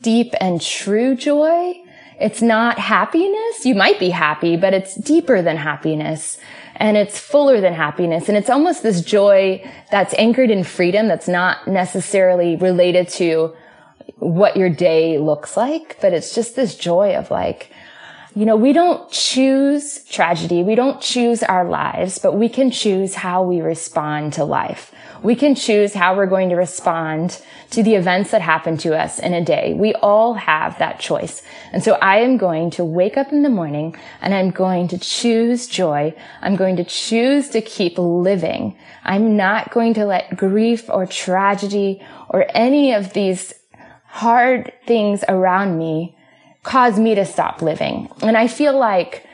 deep 0.00 0.34
and 0.40 0.60
true 0.60 1.14
joy. 1.14 1.74
It's 2.20 2.42
not 2.42 2.78
happiness. 2.78 3.64
You 3.64 3.74
might 3.74 3.98
be 3.98 4.10
happy, 4.10 4.56
but 4.56 4.74
it's 4.74 4.94
deeper 4.96 5.42
than 5.42 5.56
happiness 5.56 6.38
and 6.76 6.96
it's 6.96 7.18
fuller 7.18 7.60
than 7.60 7.74
happiness. 7.74 8.28
And 8.28 8.36
it's 8.36 8.50
almost 8.50 8.82
this 8.82 9.02
joy 9.02 9.68
that's 9.90 10.14
anchored 10.14 10.50
in 10.50 10.64
freedom 10.64 11.08
that's 11.08 11.28
not 11.28 11.66
necessarily 11.66 12.56
related 12.56 13.08
to 13.10 13.54
what 14.16 14.56
your 14.56 14.68
day 14.68 15.18
looks 15.18 15.56
like, 15.56 15.98
but 16.00 16.12
it's 16.12 16.34
just 16.34 16.56
this 16.56 16.76
joy 16.76 17.16
of 17.16 17.30
like, 17.30 17.71
you 18.34 18.46
know, 18.46 18.56
we 18.56 18.72
don't 18.72 19.10
choose 19.10 20.04
tragedy. 20.04 20.62
We 20.62 20.74
don't 20.74 21.00
choose 21.00 21.42
our 21.42 21.68
lives, 21.68 22.18
but 22.18 22.32
we 22.32 22.48
can 22.48 22.70
choose 22.70 23.14
how 23.14 23.42
we 23.42 23.60
respond 23.60 24.32
to 24.34 24.44
life. 24.44 24.90
We 25.22 25.36
can 25.36 25.54
choose 25.54 25.92
how 25.92 26.16
we're 26.16 26.26
going 26.26 26.48
to 26.48 26.56
respond 26.56 27.40
to 27.70 27.82
the 27.82 27.94
events 27.94 28.30
that 28.30 28.40
happen 28.40 28.76
to 28.78 28.98
us 28.98 29.18
in 29.18 29.34
a 29.34 29.44
day. 29.44 29.74
We 29.74 29.94
all 29.94 30.34
have 30.34 30.78
that 30.78 30.98
choice. 30.98 31.42
And 31.72 31.84
so 31.84 31.92
I 31.94 32.18
am 32.18 32.38
going 32.38 32.70
to 32.72 32.84
wake 32.84 33.16
up 33.16 33.32
in 33.32 33.42
the 33.42 33.50
morning 33.50 33.96
and 34.20 34.34
I'm 34.34 34.50
going 34.50 34.88
to 34.88 34.98
choose 34.98 35.66
joy. 35.66 36.14
I'm 36.40 36.56
going 36.56 36.76
to 36.76 36.84
choose 36.84 37.50
to 37.50 37.60
keep 37.60 37.98
living. 37.98 38.76
I'm 39.04 39.36
not 39.36 39.72
going 39.72 39.94
to 39.94 40.06
let 40.06 40.36
grief 40.36 40.88
or 40.88 41.06
tragedy 41.06 42.02
or 42.30 42.46
any 42.54 42.92
of 42.92 43.12
these 43.12 43.54
hard 44.06 44.72
things 44.86 45.22
around 45.28 45.78
me 45.78 46.16
cause 46.62 46.98
me 46.98 47.14
to 47.14 47.24
stop 47.24 47.62
living. 47.62 48.08
And 48.22 48.36
I 48.36 48.46
feel 48.48 48.76
like 48.78 49.26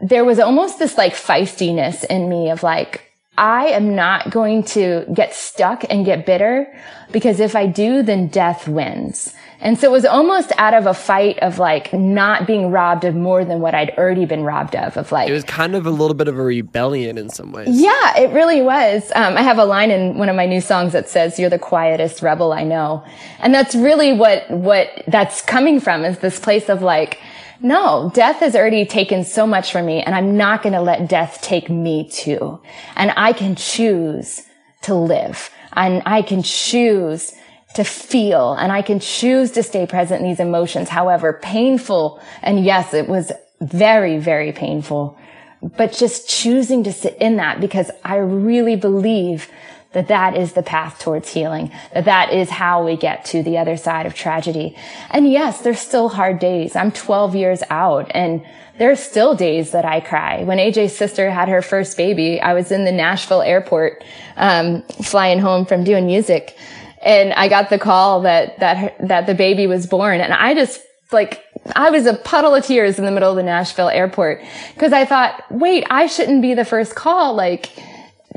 there 0.00 0.24
was 0.24 0.38
almost 0.38 0.78
this 0.78 0.96
like 0.96 1.14
feistiness 1.14 2.04
in 2.04 2.28
me 2.28 2.50
of 2.50 2.62
like, 2.62 3.04
I 3.36 3.66
am 3.66 3.94
not 3.94 4.30
going 4.30 4.64
to 4.64 5.06
get 5.14 5.34
stuck 5.34 5.84
and 5.88 6.04
get 6.04 6.26
bitter 6.26 6.72
because 7.12 7.38
if 7.38 7.54
I 7.54 7.66
do, 7.66 8.02
then 8.02 8.28
death 8.28 8.66
wins. 8.66 9.32
And 9.60 9.78
so 9.78 9.88
it 9.88 9.90
was 9.90 10.04
almost 10.04 10.52
out 10.56 10.72
of 10.72 10.86
a 10.86 10.94
fight 10.94 11.38
of 11.40 11.58
like 11.58 11.92
not 11.92 12.46
being 12.46 12.70
robbed 12.70 13.04
of 13.04 13.14
more 13.14 13.44
than 13.44 13.60
what 13.60 13.74
I'd 13.74 13.90
already 13.98 14.24
been 14.24 14.44
robbed 14.44 14.76
of. 14.76 14.96
Of 14.96 15.10
like, 15.10 15.28
it 15.28 15.32
was 15.32 15.44
kind 15.44 15.74
of 15.74 15.84
a 15.84 15.90
little 15.90 16.14
bit 16.14 16.28
of 16.28 16.38
a 16.38 16.42
rebellion 16.42 17.18
in 17.18 17.28
some 17.28 17.52
ways. 17.52 17.68
Yeah, 17.70 18.16
it 18.18 18.30
really 18.32 18.62
was. 18.62 19.10
Um, 19.14 19.36
I 19.36 19.42
have 19.42 19.58
a 19.58 19.64
line 19.64 19.90
in 19.90 20.16
one 20.16 20.28
of 20.28 20.36
my 20.36 20.46
new 20.46 20.60
songs 20.60 20.92
that 20.92 21.08
says, 21.08 21.38
"You're 21.38 21.50
the 21.50 21.58
quietest 21.58 22.22
rebel 22.22 22.52
I 22.52 22.62
know," 22.62 23.04
and 23.40 23.52
that's 23.52 23.74
really 23.74 24.12
what 24.12 24.48
what 24.50 24.88
that's 25.08 25.42
coming 25.42 25.80
from 25.80 26.04
is 26.04 26.18
this 26.20 26.38
place 26.38 26.68
of 26.68 26.82
like, 26.82 27.18
no, 27.60 28.10
death 28.14 28.36
has 28.36 28.54
already 28.54 28.86
taken 28.86 29.24
so 29.24 29.46
much 29.46 29.72
from 29.72 29.86
me 29.86 30.00
and 30.00 30.14
I'm 30.14 30.36
not 30.36 30.62
going 30.62 30.74
to 30.74 30.80
let 30.80 31.08
death 31.08 31.40
take 31.42 31.68
me 31.68 32.08
too. 32.08 32.60
And 32.94 33.12
I 33.16 33.32
can 33.32 33.56
choose 33.56 34.46
to 34.82 34.94
live 34.94 35.50
and 35.72 36.02
I 36.06 36.22
can 36.22 36.42
choose 36.42 37.34
to 37.74 37.84
feel 37.84 38.54
and 38.54 38.72
I 38.72 38.82
can 38.82 39.00
choose 39.00 39.52
to 39.52 39.62
stay 39.62 39.86
present 39.86 40.22
in 40.22 40.28
these 40.28 40.40
emotions, 40.40 40.88
however 40.88 41.38
painful. 41.42 42.20
And 42.42 42.64
yes, 42.64 42.94
it 42.94 43.08
was 43.08 43.32
very, 43.60 44.18
very 44.18 44.52
painful, 44.52 45.18
but 45.62 45.92
just 45.92 46.28
choosing 46.28 46.84
to 46.84 46.92
sit 46.92 47.16
in 47.20 47.36
that 47.36 47.60
because 47.60 47.90
I 48.04 48.16
really 48.16 48.76
believe 48.76 49.50
that 49.92 50.08
that 50.08 50.36
is 50.36 50.52
the 50.52 50.62
path 50.62 50.98
towards 50.98 51.32
healing, 51.32 51.72
that 51.94 52.04
that 52.04 52.32
is 52.32 52.50
how 52.50 52.84
we 52.84 52.96
get 52.96 53.24
to 53.24 53.42
the 53.42 53.58
other 53.58 53.76
side 53.76 54.06
of 54.06 54.14
tragedy. 54.14 54.76
And 55.10 55.30
yes, 55.30 55.62
there's 55.62 55.80
still 55.80 56.10
hard 56.10 56.38
days. 56.38 56.76
I'm 56.76 56.92
12 56.92 57.34
years 57.34 57.62
out 57.70 58.10
and 58.14 58.44
there's 58.78 59.00
still 59.00 59.34
days 59.34 59.72
that 59.72 59.84
I 59.84 60.00
cry. 60.00 60.44
When 60.44 60.58
AJ's 60.58 60.96
sister 60.96 61.30
had 61.30 61.48
her 61.48 61.62
first 61.62 61.96
baby, 61.96 62.40
I 62.40 62.52
was 62.54 62.70
in 62.70 62.84
the 62.84 62.92
Nashville 62.92 63.42
airport, 63.42 64.04
um, 64.36 64.82
flying 65.02 65.40
home 65.40 65.66
from 65.66 65.84
doing 65.84 66.06
music. 66.06 66.56
And 67.02 67.32
I 67.34 67.48
got 67.48 67.70
the 67.70 67.78
call 67.78 68.22
that, 68.22 68.58
that, 68.60 68.96
that 69.06 69.26
the 69.26 69.34
baby 69.34 69.66
was 69.66 69.86
born. 69.86 70.20
And 70.20 70.32
I 70.32 70.54
just 70.54 70.80
like, 71.12 71.44
I 71.74 71.90
was 71.90 72.06
a 72.06 72.14
puddle 72.14 72.54
of 72.54 72.64
tears 72.64 72.98
in 72.98 73.04
the 73.04 73.10
middle 73.10 73.30
of 73.30 73.36
the 73.36 73.42
Nashville 73.42 73.88
airport 73.88 74.42
because 74.74 74.92
I 74.92 75.04
thought, 75.04 75.42
wait, 75.50 75.84
I 75.90 76.06
shouldn't 76.06 76.42
be 76.42 76.54
the 76.54 76.64
first 76.64 76.94
call. 76.94 77.34
Like, 77.34 77.70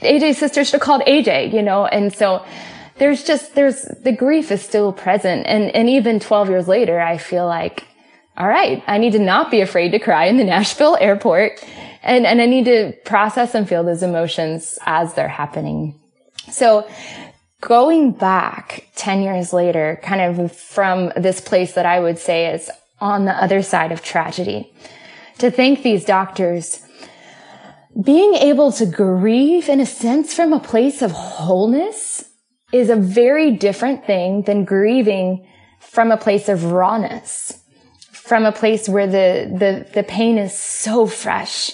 AJ's 0.02 0.38
sister 0.38 0.64
should 0.64 0.74
have 0.74 0.82
called 0.82 1.02
AJ, 1.04 1.54
you 1.54 1.62
know, 1.62 1.86
and 1.86 2.14
so 2.14 2.46
there's 2.98 3.24
just, 3.24 3.56
there's, 3.56 3.84
the 4.04 4.12
grief 4.12 4.52
is 4.52 4.62
still 4.62 4.94
present. 4.94 5.48
And, 5.48 5.76
and 5.76 5.90
even 5.90 6.20
12 6.20 6.50
years 6.50 6.68
later, 6.68 7.00
I 7.00 7.18
feel 7.18 7.46
like, 7.46 7.86
all 8.38 8.48
right, 8.48 8.84
I 8.88 8.98
need 8.98 9.14
to 9.14 9.20
not 9.20 9.52
be 9.52 9.62
afraid 9.62 9.92
to 9.92 10.00
cry 10.00 10.26
in 10.26 10.38
the 10.38 10.44
Nashville 10.56 10.98
airport. 11.00 11.64
And, 12.04 12.26
and 12.26 12.42
I 12.42 12.46
need 12.46 12.66
to 12.66 12.94
process 13.06 13.54
and 13.54 13.68
feel 13.68 13.84
those 13.84 14.04
emotions 14.04 14.80
as 14.86 15.14
they're 15.14 15.28
happening. 15.28 16.00
So 16.50 16.88
going 17.62 18.12
back 18.12 18.88
10 18.96 19.22
years 19.22 19.54
later, 19.54 20.00
kind 20.04 20.40
of 20.40 20.52
from 20.52 21.14
this 21.16 21.40
place 21.40 21.74
that 21.74 21.86
I 21.86 22.00
would 22.00 22.18
say 22.20 22.54
is 22.54 22.70
on 23.00 23.26
the 23.26 23.44
other 23.44 23.62
side 23.62 23.92
of 23.92 24.04
tragedy, 24.04 24.74
to 25.38 25.50
thank 25.50 25.82
these 25.82 26.04
doctors 26.04 26.86
being 28.00 28.36
able 28.36 28.72
to 28.72 28.86
grieve 28.86 29.68
in 29.68 29.80
a 29.80 29.86
sense 29.86 30.34
from 30.34 30.54
a 30.54 30.60
place 30.60 31.02
of 31.02 31.12
wholeness 31.12 32.24
is 32.72 32.90
a 32.90 32.96
very 32.96 33.52
different 33.52 34.06
thing 34.06 34.44
than 34.44 34.64
grieving 34.64 35.46
from 35.80 36.12
a 36.12 36.18
place 36.18 36.48
of 36.48 36.72
rawness, 36.72 37.62
from 38.12 38.46
a 38.46 38.52
place 38.52 38.88
where 38.88 39.08
the, 39.08 39.54
the, 39.58 39.92
the 39.94 40.04
pain 40.04 40.38
is 40.38 40.58
so 40.58 41.06
fresh. 41.06 41.72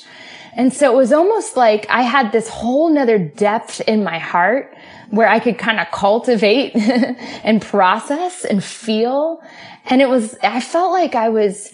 And 0.53 0.73
so 0.73 0.91
it 0.91 0.95
was 0.97 1.13
almost 1.13 1.55
like 1.55 1.85
I 1.87 2.01
had 2.01 2.31
this 2.31 2.49
whole 2.49 2.89
nother 2.89 3.19
depth 3.19 3.79
in 3.81 4.03
my 4.03 4.17
heart 4.17 4.75
where 5.09 5.27
I 5.27 5.39
could 5.39 5.57
kind 5.57 5.79
of 5.79 5.87
cultivate 5.91 6.75
and 7.43 7.61
process 7.61 8.45
and 8.45 8.63
feel. 8.63 9.41
And 9.85 10.01
it 10.01 10.09
was, 10.09 10.37
I 10.43 10.59
felt 10.59 10.91
like 10.91 11.15
I 11.15 11.29
was, 11.29 11.73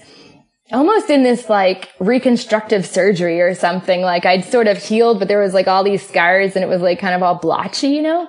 almost 0.72 1.10
in 1.10 1.24
this 1.24 1.50
like 1.50 1.91
reconstructive 2.00 2.86
surgery 2.86 3.41
or 3.41 3.54
something. 3.54 4.02
Like 4.02 4.26
I'd 4.26 4.43
sort 4.43 4.67
of 4.67 4.78
healed, 4.78 5.19
but 5.19 5.28
there 5.28 5.39
was 5.39 5.54
like 5.54 5.67
all 5.67 5.84
these 5.84 6.06
scars 6.06 6.56
and 6.56 6.63
it 6.63 6.67
was 6.67 6.82
like 6.82 7.00
kind 7.00 7.13
of 7.13 7.22
all 7.22 7.36
blotchy, 7.36 7.89
you 7.89 8.02
know? 8.02 8.28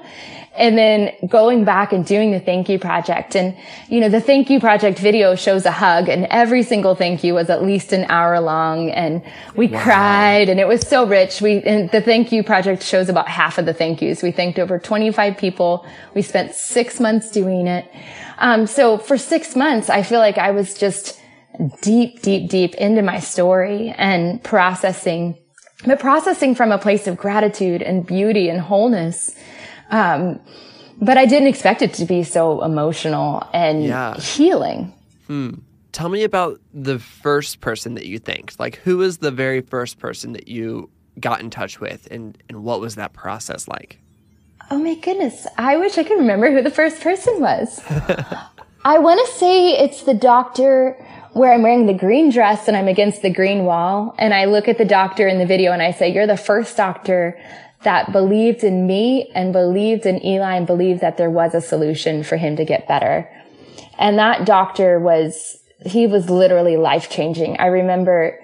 And 0.57 0.79
then 0.79 1.13
going 1.27 1.65
back 1.65 1.93
and 1.93 2.07
doing 2.07 2.31
the 2.31 2.41
thank 2.41 2.69
you 2.69 2.79
project. 2.79 3.35
And, 3.35 3.57
you 3.89 4.01
know, 4.01 4.09
the 4.09 4.21
thank 4.21 4.51
you 4.51 4.61
project 4.61 4.99
video 4.99 5.35
shows 5.35 5.67
a 5.67 5.73
hug 5.73 6.09
and 6.09 6.27
every 6.31 6.63
single 6.63 6.95
thank 6.95 7.25
you 7.25 7.35
was 7.35 7.51
at 7.51 7.63
least 7.63 7.93
an 7.93 8.05
hour 8.09 8.41
long 8.41 8.91
and 8.91 9.23
we 9.57 9.67
wow. 9.67 9.83
cried 9.83 10.49
and 10.49 10.61
it 10.61 10.69
was 10.69 10.87
so 10.87 11.07
rich. 11.07 11.41
We, 11.41 11.61
and 11.63 11.91
the 11.91 12.01
thank 12.01 12.31
you 12.31 12.45
project 12.45 12.83
shows 12.83 13.09
about 13.09 13.29
half 13.29 13.59
of 13.59 13.67
the 13.67 13.75
thank 13.75 14.01
yous. 14.01 14.23
We 14.23 14.31
thanked 14.31 14.59
over 14.59 14.79
25 14.79 15.37
people. 15.37 15.87
We 16.15 16.23
spent 16.23 16.55
six 16.55 17.01
months 17.01 17.31
doing 17.31 17.67
it. 17.67 17.91
Um, 18.39 18.67
so 18.67 18.99
for 18.99 19.19
six 19.19 19.57
months, 19.57 19.91
I 19.91 20.03
feel 20.03 20.21
like 20.21 20.39
I 20.39 20.53
was 20.53 20.75
just, 20.75 21.21
deep, 21.81 22.23
deep, 22.23 22.51
deep 22.51 22.75
into 22.75 23.03
my 23.03 23.21
story 23.21 23.95
and 23.97 24.43
processing, 24.43 25.39
but 25.87 26.01
processing 26.01 26.55
from 26.55 26.73
a 26.73 26.79
place 26.79 27.07
of 27.07 27.17
gratitude 27.17 27.83
and 27.83 28.07
beauty 28.07 28.49
and 28.49 28.61
wholeness. 28.61 29.35
Um, 29.95 30.41
but 31.01 31.17
I 31.17 31.27
didn't 31.27 31.49
expect 31.49 31.83
it 31.83 31.95
to 31.95 32.05
be 32.05 32.25
so 32.25 32.63
emotional 32.63 33.49
and 33.53 33.85
yeah. 33.85 34.19
healing. 34.19 34.93
Hmm. 35.29 35.55
Tell 35.93 36.09
me 36.09 36.25
about 36.25 36.61
the 36.73 36.99
first 36.99 37.61
person 37.61 37.95
that 37.95 38.07
you 38.07 38.19
thanked. 38.19 38.59
Like, 38.59 38.77
who 38.77 38.97
was 38.97 39.19
the 39.19 39.31
very 39.31 39.61
first 39.61 39.99
person 40.01 40.33
that 40.33 40.49
you 40.49 40.91
got 41.21 41.41
in 41.41 41.51
touch 41.51 41.81
with, 41.81 42.09
and, 42.11 42.37
and 42.49 42.65
what 42.65 42.81
was 42.81 42.97
that 42.97 43.13
process 43.13 43.69
like? 43.69 44.01
Oh 44.71 44.79
my 44.79 44.97
goodness. 44.97 45.47
I 45.57 45.77
wish 45.77 45.97
I 45.97 46.03
could 46.03 46.19
remember 46.19 46.51
who 46.51 46.63
the 46.63 46.71
first 46.71 47.01
person 47.01 47.41
was. 47.41 47.81
I 48.85 48.99
want 48.99 49.25
to 49.25 49.33
say 49.35 49.79
it's 49.79 50.03
the 50.03 50.15
doctor 50.15 50.93
where 51.33 51.53
I'm 51.53 51.63
wearing 51.63 51.87
the 51.87 51.95
green 51.95 52.31
dress 52.31 52.67
and 52.67 52.77
I'm 52.77 52.89
against 52.89 53.23
the 53.23 53.31
green 53.31 53.65
wall. 53.65 54.15
And 54.19 54.35
I 54.35 54.47
look 54.47 54.67
at 54.67 54.79
the 54.79 54.85
doctor 54.85 55.29
in 55.29 55.39
the 55.39 55.47
video 55.47 55.73
and 55.73 55.83
I 55.83 55.93
say, 55.93 56.13
you're 56.13 56.27
the 56.27 56.37
first 56.37 56.77
doctor 56.77 57.39
that 57.85 58.13
believed 58.13 58.65
in 58.65 58.87
me 58.87 59.31
and 59.35 59.53
believed 59.53 60.07
in 60.07 60.25
Eli 60.25 60.57
and 60.57 60.67
believed 60.67 61.01
that 61.01 61.17
there 61.17 61.31
was 61.31 61.55
a 61.55 61.61
solution 61.61 62.25
for 62.25 62.37
him 62.37 62.57
to 62.57 62.65
get 62.65 62.89
better. 62.89 63.31
And 63.99 64.19
that 64.19 64.45
doctor 64.45 64.99
was, 64.99 65.59
he 65.87 66.07
was 66.07 66.29
literally 66.29 66.77
life 66.77 67.09
changing. 67.09 67.59
I 67.59 67.67
remember 67.67 68.39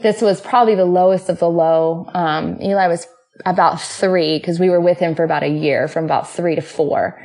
this 0.00 0.20
was 0.20 0.40
probably 0.40 0.74
the 0.74 0.84
lowest 0.84 1.28
of 1.28 1.38
the 1.38 1.48
low. 1.48 2.08
Um, 2.14 2.60
Eli 2.62 2.88
was 2.88 3.06
about 3.46 3.80
three 3.80 4.38
because 4.38 4.58
we 4.58 4.70
were 4.70 4.80
with 4.80 4.98
him 4.98 5.14
for 5.14 5.24
about 5.24 5.42
a 5.42 5.48
year 5.48 5.88
from 5.88 6.04
about 6.04 6.28
three 6.28 6.54
to 6.54 6.62
four. 6.62 7.20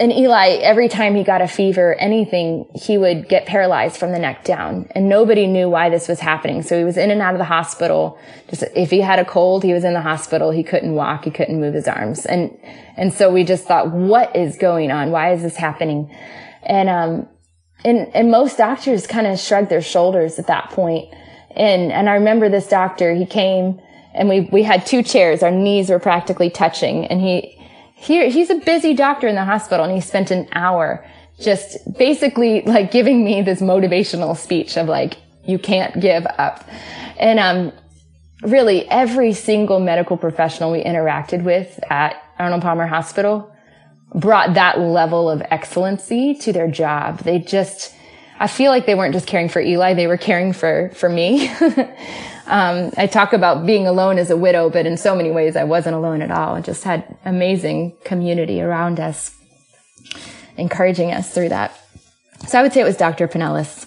And 0.00 0.10
Eli, 0.10 0.52
every 0.62 0.88
time 0.88 1.14
he 1.14 1.22
got 1.22 1.42
a 1.42 1.48
fever, 1.48 1.94
anything, 1.94 2.66
he 2.74 2.96
would 2.96 3.28
get 3.28 3.44
paralyzed 3.44 3.98
from 3.98 4.12
the 4.12 4.18
neck 4.18 4.42
down. 4.42 4.88
And 4.92 5.06
nobody 5.06 5.46
knew 5.46 5.68
why 5.68 5.90
this 5.90 6.08
was 6.08 6.18
happening. 6.18 6.62
So 6.62 6.78
he 6.78 6.84
was 6.84 6.96
in 6.96 7.10
and 7.10 7.20
out 7.20 7.34
of 7.34 7.38
the 7.38 7.44
hospital. 7.44 8.18
Just 8.48 8.64
if 8.74 8.90
he 8.90 9.02
had 9.02 9.18
a 9.18 9.24
cold, 9.24 9.62
he 9.62 9.74
was 9.74 9.84
in 9.84 9.92
the 9.92 10.00
hospital. 10.00 10.50
He 10.50 10.62
couldn't 10.62 10.94
walk. 10.94 11.24
He 11.24 11.30
couldn't 11.30 11.60
move 11.60 11.74
his 11.74 11.86
arms. 11.86 12.24
And, 12.24 12.58
and 12.96 13.12
so 13.12 13.30
we 13.30 13.44
just 13.44 13.66
thought, 13.66 13.90
what 13.92 14.34
is 14.34 14.56
going 14.56 14.90
on? 14.90 15.10
Why 15.10 15.34
is 15.34 15.42
this 15.42 15.56
happening? 15.56 16.14
And, 16.62 16.88
um, 16.88 17.28
and, 17.84 18.10
and 18.14 18.30
most 18.30 18.56
doctors 18.56 19.06
kind 19.06 19.26
of 19.26 19.38
shrugged 19.38 19.68
their 19.68 19.82
shoulders 19.82 20.38
at 20.38 20.46
that 20.46 20.70
point. 20.70 21.12
And, 21.54 21.92
and 21.92 22.08
I 22.08 22.14
remember 22.14 22.48
this 22.48 22.66
doctor, 22.66 23.12
he 23.14 23.26
came 23.26 23.78
and 24.14 24.30
we, 24.30 24.40
we 24.40 24.62
had 24.62 24.86
two 24.86 25.02
chairs. 25.02 25.42
Our 25.42 25.50
knees 25.50 25.90
were 25.90 25.98
practically 25.98 26.48
touching 26.48 27.06
and 27.06 27.20
he, 27.20 27.61
here, 28.02 28.28
he's 28.28 28.50
a 28.50 28.56
busy 28.56 28.94
doctor 28.94 29.28
in 29.28 29.34
the 29.34 29.44
hospital 29.44 29.84
and 29.84 29.94
he 29.94 30.00
spent 30.00 30.30
an 30.30 30.48
hour 30.52 31.04
just 31.40 31.78
basically 31.96 32.62
like 32.62 32.90
giving 32.90 33.24
me 33.24 33.42
this 33.42 33.60
motivational 33.60 34.36
speech 34.36 34.76
of 34.76 34.88
like, 34.88 35.16
you 35.44 35.58
can't 35.58 36.00
give 36.00 36.26
up. 36.38 36.68
And, 37.18 37.38
um, 37.38 37.72
really 38.42 38.88
every 38.88 39.32
single 39.32 39.78
medical 39.80 40.16
professional 40.16 40.72
we 40.72 40.82
interacted 40.82 41.44
with 41.44 41.78
at 41.90 42.20
Arnold 42.38 42.62
Palmer 42.62 42.86
Hospital 42.86 43.48
brought 44.14 44.54
that 44.54 44.78
level 44.78 45.30
of 45.30 45.42
excellency 45.50 46.34
to 46.34 46.52
their 46.52 46.68
job. 46.68 47.20
They 47.20 47.38
just, 47.38 47.94
I 48.42 48.48
feel 48.48 48.72
like 48.72 48.86
they 48.86 48.96
weren't 48.96 49.14
just 49.14 49.28
caring 49.28 49.48
for 49.48 49.60
Eli, 49.60 49.94
they 49.94 50.08
were 50.08 50.16
caring 50.16 50.52
for, 50.52 50.90
for 50.94 51.08
me. 51.08 51.48
um, 52.48 52.90
I 52.96 53.06
talk 53.08 53.32
about 53.32 53.64
being 53.64 53.86
alone 53.86 54.18
as 54.18 54.30
a 54.30 54.36
widow, 54.36 54.68
but 54.68 54.84
in 54.84 54.96
so 54.96 55.14
many 55.14 55.30
ways 55.30 55.54
I 55.54 55.62
wasn't 55.62 55.94
alone 55.94 56.22
at 56.22 56.32
all. 56.32 56.56
I 56.56 56.60
just 56.60 56.82
had 56.82 57.16
amazing 57.24 57.92
community 58.04 58.60
around 58.60 58.98
us, 58.98 59.32
encouraging 60.56 61.12
us 61.12 61.32
through 61.32 61.50
that. 61.50 61.78
So 62.48 62.58
I 62.58 62.62
would 62.62 62.72
say 62.72 62.80
it 62.80 62.84
was 62.84 62.96
Dr. 62.96 63.28
Pinellas. 63.28 63.86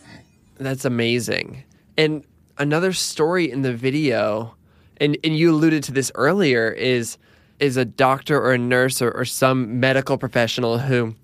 That's 0.58 0.86
amazing. 0.86 1.66
And 1.98 2.24
another 2.58 2.94
story 2.94 3.52
in 3.52 3.62
the 3.62 3.74
video, 3.74 4.56
and, 5.02 5.18
and 5.22 5.38
you 5.38 5.52
alluded 5.52 5.84
to 5.84 5.92
this 5.92 6.14
earlier, 6.16 6.72
is 6.72 7.18
is 7.60 7.76
a 7.78 7.86
doctor 7.86 8.38
or 8.38 8.54
a 8.54 8.58
nurse 8.58 9.02
or, 9.02 9.12
or 9.12 9.24
some 9.24 9.80
medical 9.80 10.18
professional 10.18 10.78
who 10.78 11.16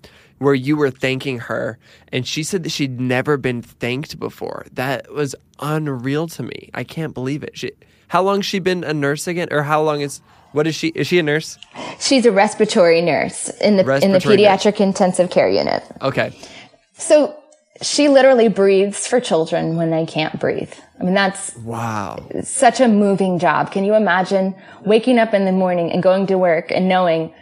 where 0.42 0.54
you 0.54 0.76
were 0.76 0.90
thanking 0.90 1.38
her 1.38 1.78
and 2.08 2.26
she 2.26 2.42
said 2.42 2.64
that 2.64 2.70
she'd 2.70 3.00
never 3.00 3.36
been 3.36 3.62
thanked 3.62 4.18
before. 4.18 4.66
That 4.72 5.12
was 5.12 5.34
unreal 5.60 6.26
to 6.28 6.42
me. 6.42 6.68
I 6.74 6.82
can't 6.84 7.14
believe 7.14 7.44
it. 7.44 7.56
She, 7.56 7.70
how 8.08 8.22
long 8.22 8.40
she 8.40 8.58
been 8.58 8.82
a 8.82 8.92
nurse 8.92 9.26
again 9.26 9.48
or 9.52 9.62
how 9.62 9.82
long 9.82 10.00
is 10.00 10.20
what 10.50 10.66
is 10.66 10.74
she 10.74 10.88
is 10.88 11.06
she 11.06 11.18
a 11.18 11.22
nurse? 11.22 11.58
She's 11.98 12.26
a 12.26 12.32
respiratory 12.32 13.00
nurse 13.00 13.48
in 13.60 13.76
the 13.76 13.84
respiratory 13.84 14.34
in 14.34 14.40
the 14.40 14.44
pediatric 14.44 14.72
nurse. 14.72 14.80
intensive 14.80 15.30
care 15.30 15.48
unit. 15.48 15.82
Okay. 16.02 16.36
So 16.94 17.38
she 17.80 18.08
literally 18.08 18.48
breathes 18.48 19.06
for 19.06 19.20
children 19.20 19.76
when 19.76 19.90
they 19.90 20.04
can't 20.06 20.38
breathe. 20.38 20.72
I 21.00 21.04
mean, 21.04 21.14
that's 21.14 21.56
wow, 21.58 22.28
such 22.42 22.80
a 22.80 22.88
moving 22.88 23.38
job. 23.38 23.72
Can 23.72 23.84
you 23.84 23.94
imagine 23.94 24.54
waking 24.84 25.18
up 25.18 25.34
in 25.34 25.44
the 25.44 25.52
morning 25.52 25.90
and 25.90 26.02
going 26.02 26.26
to 26.26 26.36
work 26.36 26.70
and 26.70 26.88
knowing 26.88 27.32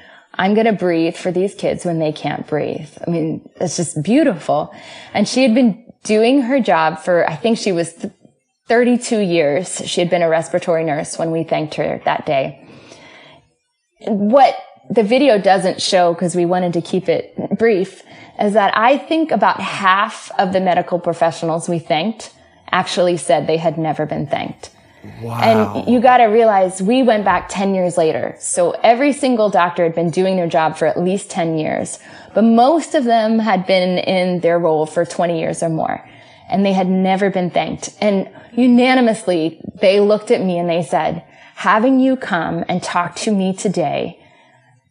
I'm 0.41 0.55
going 0.55 0.67
to 0.67 0.73
breathe 0.73 1.17
for 1.17 1.31
these 1.31 1.55
kids 1.55 1.85
when 1.85 1.99
they 1.99 2.13
can't 2.13 2.47
breathe? 2.47 2.89
I 3.07 3.11
mean, 3.11 3.47
it's 3.61 3.77
just 3.77 4.03
beautiful. 4.03 4.75
And 5.13 5.29
she 5.29 5.43
had 5.43 5.55
been 5.55 5.85
doing 6.03 6.41
her 6.41 6.61
job 6.61 6.99
for, 6.99 7.29
I 7.29 7.37
think 7.37 7.59
she 7.59 7.73
was 7.73 8.07
32 8.67 9.19
years. 9.19 9.83
She 9.85 10.01
had 10.01 10.09
been 10.09 10.23
a 10.23 10.31
respiratory 10.31 10.83
nurse 10.83 11.19
when 11.19 11.31
we 11.31 11.45
thanked 11.45 11.75
her 11.75 12.01
that 12.07 12.25
day. 12.25 12.67
What 14.07 14.57
the 14.89 15.03
video 15.03 15.39
doesn't 15.39 15.83
show 15.83 16.15
because 16.15 16.35
we 16.35 16.47
wanted 16.47 16.73
to 16.73 16.81
keep 16.81 17.11
it 17.11 17.37
brief 17.59 18.03
is 18.41 18.55
that 18.55 18.75
I 18.75 18.97
think 18.97 19.33
about 19.33 19.61
half 19.61 20.31
of 20.39 20.55
the 20.55 20.61
medical 20.61 20.99
professionals 20.99 21.69
we 21.69 21.79
thanked 21.79 22.33
actually 22.73 23.19
said 23.19 23.47
they 23.47 23.59
had 23.59 23.77
never 23.77 24.07
been 24.07 24.27
thanked. 24.27 24.71
Wow. 25.23 25.41
And 25.83 25.89
you 25.89 26.01
got 26.01 26.19
to 26.19 26.25
realize 26.25 26.83
we 26.83 27.03
went 27.03 27.25
back 27.25 27.49
10 27.49 27.75
years 27.75 27.97
later. 27.97 28.37
So 28.39 28.73
every 28.73 29.13
single 29.13 29.49
doctor 29.49 29.83
had 29.85 29.95
been 29.95 30.11
doing 30.11 30.37
their 30.37 30.49
job 30.49 30.77
for 30.77 30.87
at 30.87 30.99
least 30.99 31.31
10 31.31 31.59
years, 31.59 31.99
but 32.35 32.43
most 32.43 32.95
of 32.95 33.05
them 33.05 33.39
had 33.39 33.67
been 33.67 33.99
in 33.99 34.41
their 34.41 34.59
role 34.59 34.87
for 34.87 35.05
20 35.05 35.41
years 35.41 35.63
or 35.63 35.71
more 35.71 36.05
and 36.51 36.67
they 36.67 36.73
had 36.73 36.89
never 36.89 37.31
been 37.31 37.51
thanked. 37.51 37.91
And 38.01 38.29
unanimously, 38.53 39.61
they 39.81 40.01
looked 40.01 40.31
at 40.31 40.43
me 40.43 40.59
and 40.59 40.69
they 40.69 40.83
said, 40.83 41.25
having 41.55 42.01
you 42.01 42.17
come 42.17 42.65
and 42.69 42.83
talk 42.83 43.15
to 43.17 43.31
me 43.31 43.55
today 43.55 44.21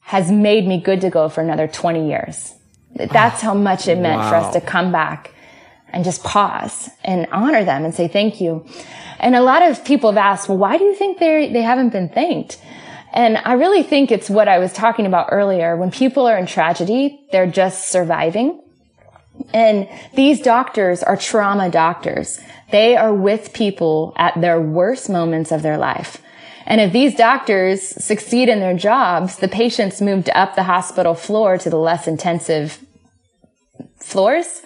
has 0.02 0.32
made 0.32 0.65
me 0.65 0.80
good 0.80 1.02
to 1.02 1.10
go 1.10 1.30
for 1.30 1.41
another 1.41 1.67
20 1.67 2.08
years. 2.08 2.56
That's 2.95 3.41
how 3.41 3.54
much 3.54 3.88
it 3.88 4.00
meant 4.00 4.22
wow. 4.22 4.30
for 4.30 4.36
us 4.38 4.54
to 4.54 4.62
come 4.62 4.91
back 4.91 5.34
and 5.91 6.04
just 6.04 6.23
pause 6.23 6.89
and 7.04 7.28
honor 7.32 7.63
them 7.63 7.86
and 7.86 7.93
say 7.93 8.08
thank 8.08 8.39
you. 8.39 8.65
And 9.19 9.36
a 9.36 9.41
lot 9.41 9.62
of 9.62 9.84
people 9.84 10.12
have 10.12 10.17
asked, 10.17 10.47
well, 10.49 10.58
why 10.58 10.78
do 10.78 10.84
you 10.84 10.95
think 10.95 11.19
they 11.19 11.52
they 11.52 11.62
haven't 11.62 11.89
been 11.89 12.10
thanked? 12.10 12.60
And 13.12 13.38
I 13.38 13.54
really 13.54 13.84
think 13.84 14.12
it's 14.12 14.30
what 14.30 14.47
I 14.47 14.60
was 14.60 14.71
talking 14.71 15.06
about 15.06 15.30
earlier. 15.32 15.75
When 15.75 15.91
people 15.91 16.28
are 16.28 16.38
in 16.38 16.45
tragedy, 16.45 17.19
they're 17.32 17.47
just 17.49 17.89
surviving. 17.89 18.62
And 19.54 19.88
these 20.15 20.41
doctors 20.41 21.02
are 21.02 21.17
trauma 21.17 21.69
doctors. 21.69 22.39
They 22.71 22.95
are 22.95 23.13
with 23.13 23.54
people 23.54 24.13
at 24.15 24.39
their 24.39 24.62
worst 24.62 25.10
moments 25.10 25.52
of 25.52 25.63
their 25.63 25.78
life. 25.78 26.21
And 26.65 26.80
if 26.80 26.93
these 26.93 27.15
doctors 27.15 27.82
succeed 27.82 28.47
in 28.47 28.60
their 28.60 28.78
jobs, 28.78 29.38
the 29.38 29.47
patients 29.47 30.02
moved 30.02 30.30
up 30.36 30.54
the 30.54 30.63
hospital 30.63 31.15
floor 31.15 31.58
to 31.58 31.69
the 31.69 31.80
less 31.80 32.08
intensive 32.08 32.86
floors. 33.97 34.62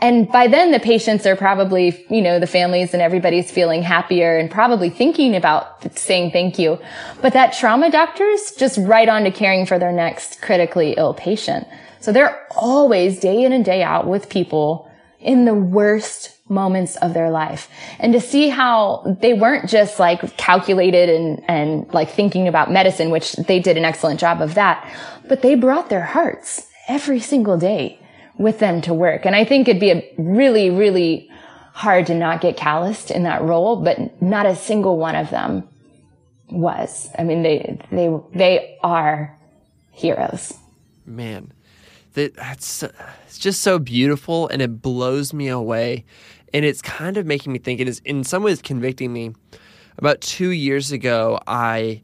And 0.00 0.28
by 0.28 0.46
then 0.48 0.70
the 0.70 0.80
patients 0.80 1.26
are 1.26 1.36
probably, 1.36 2.04
you 2.08 2.22
know, 2.22 2.38
the 2.38 2.46
families 2.46 2.94
and 2.94 3.02
everybody's 3.02 3.50
feeling 3.50 3.82
happier 3.82 4.38
and 4.38 4.50
probably 4.50 4.88
thinking 4.88 5.36
about 5.36 5.98
saying 5.98 6.30
thank 6.30 6.58
you. 6.58 6.78
But 7.20 7.34
that 7.34 7.52
trauma 7.52 7.90
doctor's 7.90 8.52
just 8.52 8.78
right 8.78 9.08
on 9.08 9.24
to 9.24 9.30
caring 9.30 9.66
for 9.66 9.78
their 9.78 9.92
next 9.92 10.40
critically 10.40 10.94
ill 10.96 11.12
patient. 11.12 11.66
So 12.00 12.12
they're 12.12 12.46
always 12.52 13.20
day 13.20 13.44
in 13.44 13.52
and 13.52 13.64
day 13.64 13.82
out 13.82 14.06
with 14.06 14.30
people 14.30 14.90
in 15.18 15.44
the 15.44 15.54
worst 15.54 16.34
moments 16.48 16.96
of 16.96 17.12
their 17.12 17.30
life 17.30 17.68
and 18.00 18.12
to 18.14 18.20
see 18.20 18.48
how 18.48 19.16
they 19.20 19.34
weren't 19.34 19.68
just 19.68 20.00
like 20.00 20.36
calculated 20.38 21.10
and, 21.10 21.44
and 21.46 21.92
like 21.92 22.10
thinking 22.10 22.48
about 22.48 22.72
medicine, 22.72 23.10
which 23.10 23.34
they 23.34 23.60
did 23.60 23.76
an 23.76 23.84
excellent 23.84 24.18
job 24.18 24.40
of 24.40 24.54
that, 24.54 24.90
but 25.28 25.42
they 25.42 25.54
brought 25.54 25.90
their 25.90 26.04
hearts 26.04 26.66
every 26.88 27.20
single 27.20 27.58
day 27.58 27.99
with 28.40 28.58
them 28.58 28.80
to 28.80 28.94
work. 28.94 29.26
And 29.26 29.36
I 29.36 29.44
think 29.44 29.68
it'd 29.68 29.78
be 29.78 29.90
a 29.90 30.14
really, 30.16 30.70
really 30.70 31.30
hard 31.74 32.06
to 32.06 32.14
not 32.14 32.40
get 32.40 32.56
calloused 32.56 33.10
in 33.10 33.24
that 33.24 33.42
role, 33.42 33.76
but 33.84 34.22
not 34.22 34.46
a 34.46 34.56
single 34.56 34.96
one 34.96 35.14
of 35.14 35.28
them 35.28 35.68
was. 36.48 37.10
I 37.18 37.24
mean, 37.24 37.42
they, 37.42 37.78
they, 37.92 38.10
they 38.34 38.78
are 38.82 39.38
heroes. 39.90 40.54
Man, 41.04 41.52
that, 42.14 42.34
that's, 42.34 42.82
it's 43.26 43.38
just 43.38 43.60
so 43.60 43.78
beautiful 43.78 44.48
and 44.48 44.62
it 44.62 44.80
blows 44.80 45.34
me 45.34 45.48
away 45.48 46.06
and 46.54 46.64
it's 46.64 46.80
kind 46.80 47.18
of 47.18 47.26
making 47.26 47.52
me 47.52 47.58
think. 47.58 47.78
It 47.78 47.88
is 47.88 48.00
in 48.06 48.24
some 48.24 48.42
ways 48.42 48.62
convicting 48.62 49.12
me. 49.12 49.34
About 49.98 50.22
two 50.22 50.48
years 50.48 50.92
ago, 50.92 51.38
I, 51.46 52.00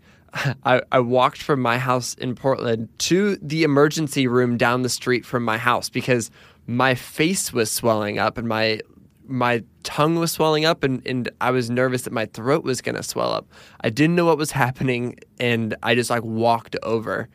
I 0.65 0.83
I 0.93 1.01
walked 1.01 1.43
from 1.43 1.61
my 1.61 1.79
house 1.79 2.15
in 2.15 2.35
Portland 2.35 2.89
to 2.99 3.37
the 3.37 3.63
emergency 3.63 4.27
room 4.27 4.57
down 4.57 4.83
the 4.83 4.89
street 4.89 5.25
from 5.25 5.45
my 5.45 5.59
house 5.59 5.89
because 5.89 6.31
my 6.67 6.95
face 6.95 7.53
was 7.53 7.71
swelling 7.71 8.19
up 8.19 8.39
and 8.39 8.49
my 8.49 8.81
my 9.29 9.63
tongue 9.83 10.17
was 10.17 10.31
swelling 10.33 10.65
up 10.65 10.85
and, 10.85 11.05
and 11.07 11.29
I 11.41 11.51
was 11.51 11.69
nervous 11.69 12.03
that 12.03 12.13
my 12.13 12.27
throat 12.27 12.65
was 12.65 12.81
gonna 12.81 13.03
swell 13.03 13.33
up. 13.33 13.47
I 13.81 13.91
didn't 13.91 14.17
know 14.17 14.27
what 14.27 14.39
was 14.39 14.51
happening 14.65 15.19
and 15.39 15.75
I 15.83 15.95
just 15.95 16.11
like 16.11 16.23
walked 16.23 16.77
over. 16.83 17.29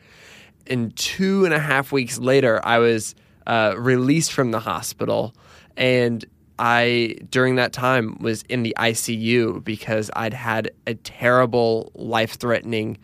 And 0.66 0.94
two 0.96 1.44
and 1.44 1.52
a 1.52 1.58
half 1.58 1.90
weeks 1.90 2.18
later, 2.18 2.60
I 2.64 2.78
was 2.78 3.14
uh, 3.46 3.74
released 3.76 4.32
from 4.32 4.52
the 4.52 4.60
hospital 4.60 5.34
and 5.76 6.24
I 6.62 7.16
during 7.28 7.56
that 7.56 7.72
time 7.72 8.16
was 8.20 8.42
in 8.42 8.62
the 8.62 8.72
ICU 8.78 9.64
because 9.64 10.12
I'd 10.14 10.32
had 10.32 10.70
a 10.86 10.94
terrible 10.94 11.90
life-threatening 11.96 12.98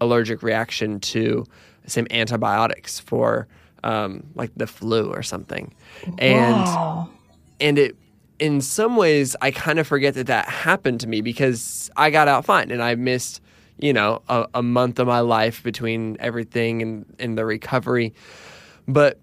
allergic 0.00 0.42
reaction 0.42 0.98
to 0.98 1.46
some 1.86 2.08
antibiotics 2.10 2.98
for 2.98 3.46
um, 3.84 4.24
like 4.34 4.50
the 4.56 4.66
flu 4.66 5.08
or 5.08 5.22
something, 5.22 5.72
and 6.18 6.56
wow. 6.56 7.08
and 7.60 7.78
it 7.78 7.96
in 8.40 8.60
some 8.60 8.96
ways 8.96 9.36
I 9.40 9.52
kind 9.52 9.78
of 9.78 9.86
forget 9.86 10.14
that 10.14 10.26
that 10.26 10.48
happened 10.48 10.98
to 11.00 11.06
me 11.06 11.20
because 11.20 11.88
I 11.96 12.10
got 12.10 12.26
out 12.26 12.44
fine 12.44 12.72
and 12.72 12.82
I 12.82 12.96
missed 12.96 13.40
you 13.78 13.92
know 13.92 14.22
a, 14.28 14.48
a 14.54 14.62
month 14.64 14.98
of 14.98 15.06
my 15.06 15.20
life 15.20 15.62
between 15.62 16.16
everything 16.18 16.82
and, 16.82 17.14
and 17.20 17.38
the 17.38 17.46
recovery, 17.46 18.14
but 18.88 19.20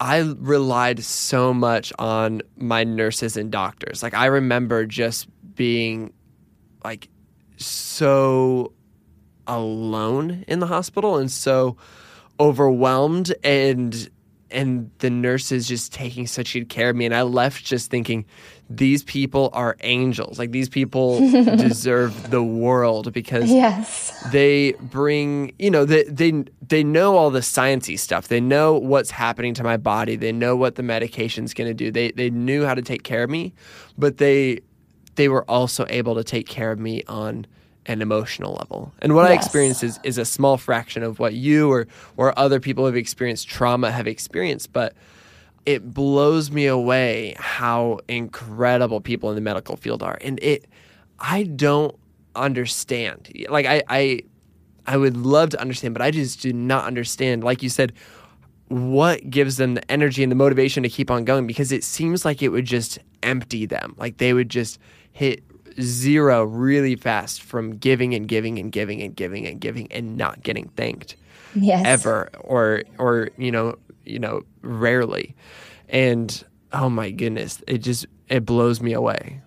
I 0.00 0.18
relied 0.38 1.02
so 1.02 1.54
much 1.54 1.92
on 1.98 2.42
my 2.56 2.84
nurses 2.84 3.36
and 3.36 3.50
doctors. 3.50 4.02
Like 4.02 4.14
I 4.14 4.26
remember 4.26 4.84
just 4.86 5.28
being 5.54 6.12
like 6.84 7.08
so 7.56 8.72
alone 9.46 10.44
in 10.48 10.58
the 10.58 10.66
hospital 10.66 11.16
and 11.16 11.30
so 11.30 11.76
overwhelmed 12.38 13.34
and 13.42 14.10
and 14.50 14.90
the 14.98 15.10
nurses 15.10 15.66
just 15.66 15.92
taking 15.92 16.26
such 16.26 16.52
good 16.52 16.68
care 16.68 16.90
of 16.90 16.96
me 16.96 17.06
and 17.06 17.14
I 17.14 17.22
left 17.22 17.64
just 17.64 17.90
thinking 17.90 18.24
these 18.68 19.04
people 19.04 19.50
are 19.52 19.76
angels. 19.80 20.38
Like 20.38 20.50
these 20.50 20.68
people 20.68 21.18
deserve 21.30 22.30
the 22.30 22.42
world 22.42 23.12
because 23.12 23.50
yes. 23.50 24.10
they 24.32 24.72
bring, 24.80 25.52
you 25.58 25.70
know, 25.70 25.84
they 25.84 26.04
they 26.04 26.44
they 26.66 26.82
know 26.82 27.16
all 27.16 27.30
the 27.30 27.40
sciencey 27.40 27.98
stuff. 27.98 28.28
They 28.28 28.40
know 28.40 28.74
what's 28.74 29.10
happening 29.10 29.54
to 29.54 29.64
my 29.64 29.76
body. 29.76 30.16
They 30.16 30.32
know 30.32 30.56
what 30.56 30.74
the 30.74 30.82
medication's 30.82 31.54
going 31.54 31.68
to 31.68 31.74
do. 31.74 31.90
They 31.90 32.10
they 32.10 32.30
knew 32.30 32.64
how 32.64 32.74
to 32.74 32.82
take 32.82 33.04
care 33.04 33.22
of 33.22 33.30
me, 33.30 33.54
but 33.96 34.16
they 34.18 34.60
they 35.14 35.28
were 35.28 35.48
also 35.48 35.86
able 35.88 36.14
to 36.16 36.24
take 36.24 36.46
care 36.46 36.72
of 36.72 36.78
me 36.78 37.02
on 37.06 37.46
an 37.86 38.02
emotional 38.02 38.54
level. 38.54 38.92
And 39.00 39.14
what 39.14 39.22
yes. 39.22 39.30
I 39.30 39.34
experienced 39.34 39.84
is, 39.84 40.00
is 40.02 40.18
a 40.18 40.24
small 40.24 40.56
fraction 40.56 41.04
of 41.04 41.20
what 41.20 41.34
you 41.34 41.70
or 41.70 41.86
or 42.16 42.36
other 42.38 42.58
people 42.58 42.82
who 42.82 42.86
have 42.86 42.96
experienced 42.96 43.48
trauma 43.48 43.92
have 43.92 44.08
experienced, 44.08 44.72
but 44.72 44.94
it 45.66 45.92
blows 45.92 46.50
me 46.50 46.66
away 46.66 47.34
how 47.38 47.98
incredible 48.08 49.00
people 49.00 49.28
in 49.28 49.34
the 49.34 49.40
medical 49.40 49.76
field 49.76 50.02
are. 50.02 50.16
And 50.20 50.38
it 50.42 50.66
I 51.18 51.42
don't 51.42 51.94
understand. 52.34 53.32
Like 53.48 53.66
I, 53.66 53.82
I, 53.88 54.20
I 54.86 54.96
would 54.96 55.16
love 55.16 55.50
to 55.50 55.60
understand, 55.60 55.94
but 55.94 56.02
I 56.02 56.10
just 56.10 56.40
do 56.40 56.52
not 56.52 56.84
understand. 56.84 57.42
Like 57.42 57.62
you 57.62 57.68
said, 57.68 57.92
what 58.68 59.28
gives 59.28 59.56
them 59.56 59.74
the 59.74 59.90
energy 59.90 60.22
and 60.22 60.30
the 60.30 60.36
motivation 60.36 60.82
to 60.82 60.88
keep 60.88 61.10
on 61.10 61.24
going? 61.24 61.46
Because 61.46 61.72
it 61.72 61.84
seems 61.84 62.24
like 62.24 62.42
it 62.42 62.48
would 62.48 62.64
just 62.64 62.98
empty 63.22 63.66
them. 63.66 63.94
Like 63.98 64.18
they 64.18 64.32
would 64.32 64.48
just 64.48 64.78
hit 65.12 65.42
zero 65.80 66.44
really 66.44 66.96
fast 66.96 67.42
from 67.42 67.76
giving 67.76 68.14
and 68.14 68.28
giving 68.28 68.58
and 68.58 68.72
giving 68.72 69.02
and 69.02 69.16
giving 69.16 69.46
and 69.46 69.60
giving 69.60 69.90
and 69.92 70.16
not 70.16 70.42
getting 70.42 70.68
thanked 70.70 71.16
yes. 71.54 71.84
ever 71.84 72.30
or 72.40 72.82
or 72.98 73.28
you 73.36 73.50
know 73.50 73.76
you 74.06 74.18
know 74.18 74.42
rarely 74.62 75.34
and 75.88 76.44
oh 76.72 76.88
my 76.88 77.10
goodness 77.10 77.62
it 77.66 77.78
just 77.78 78.06
it 78.28 78.44
blows 78.44 78.80
me 78.80 78.92
away 78.92 79.40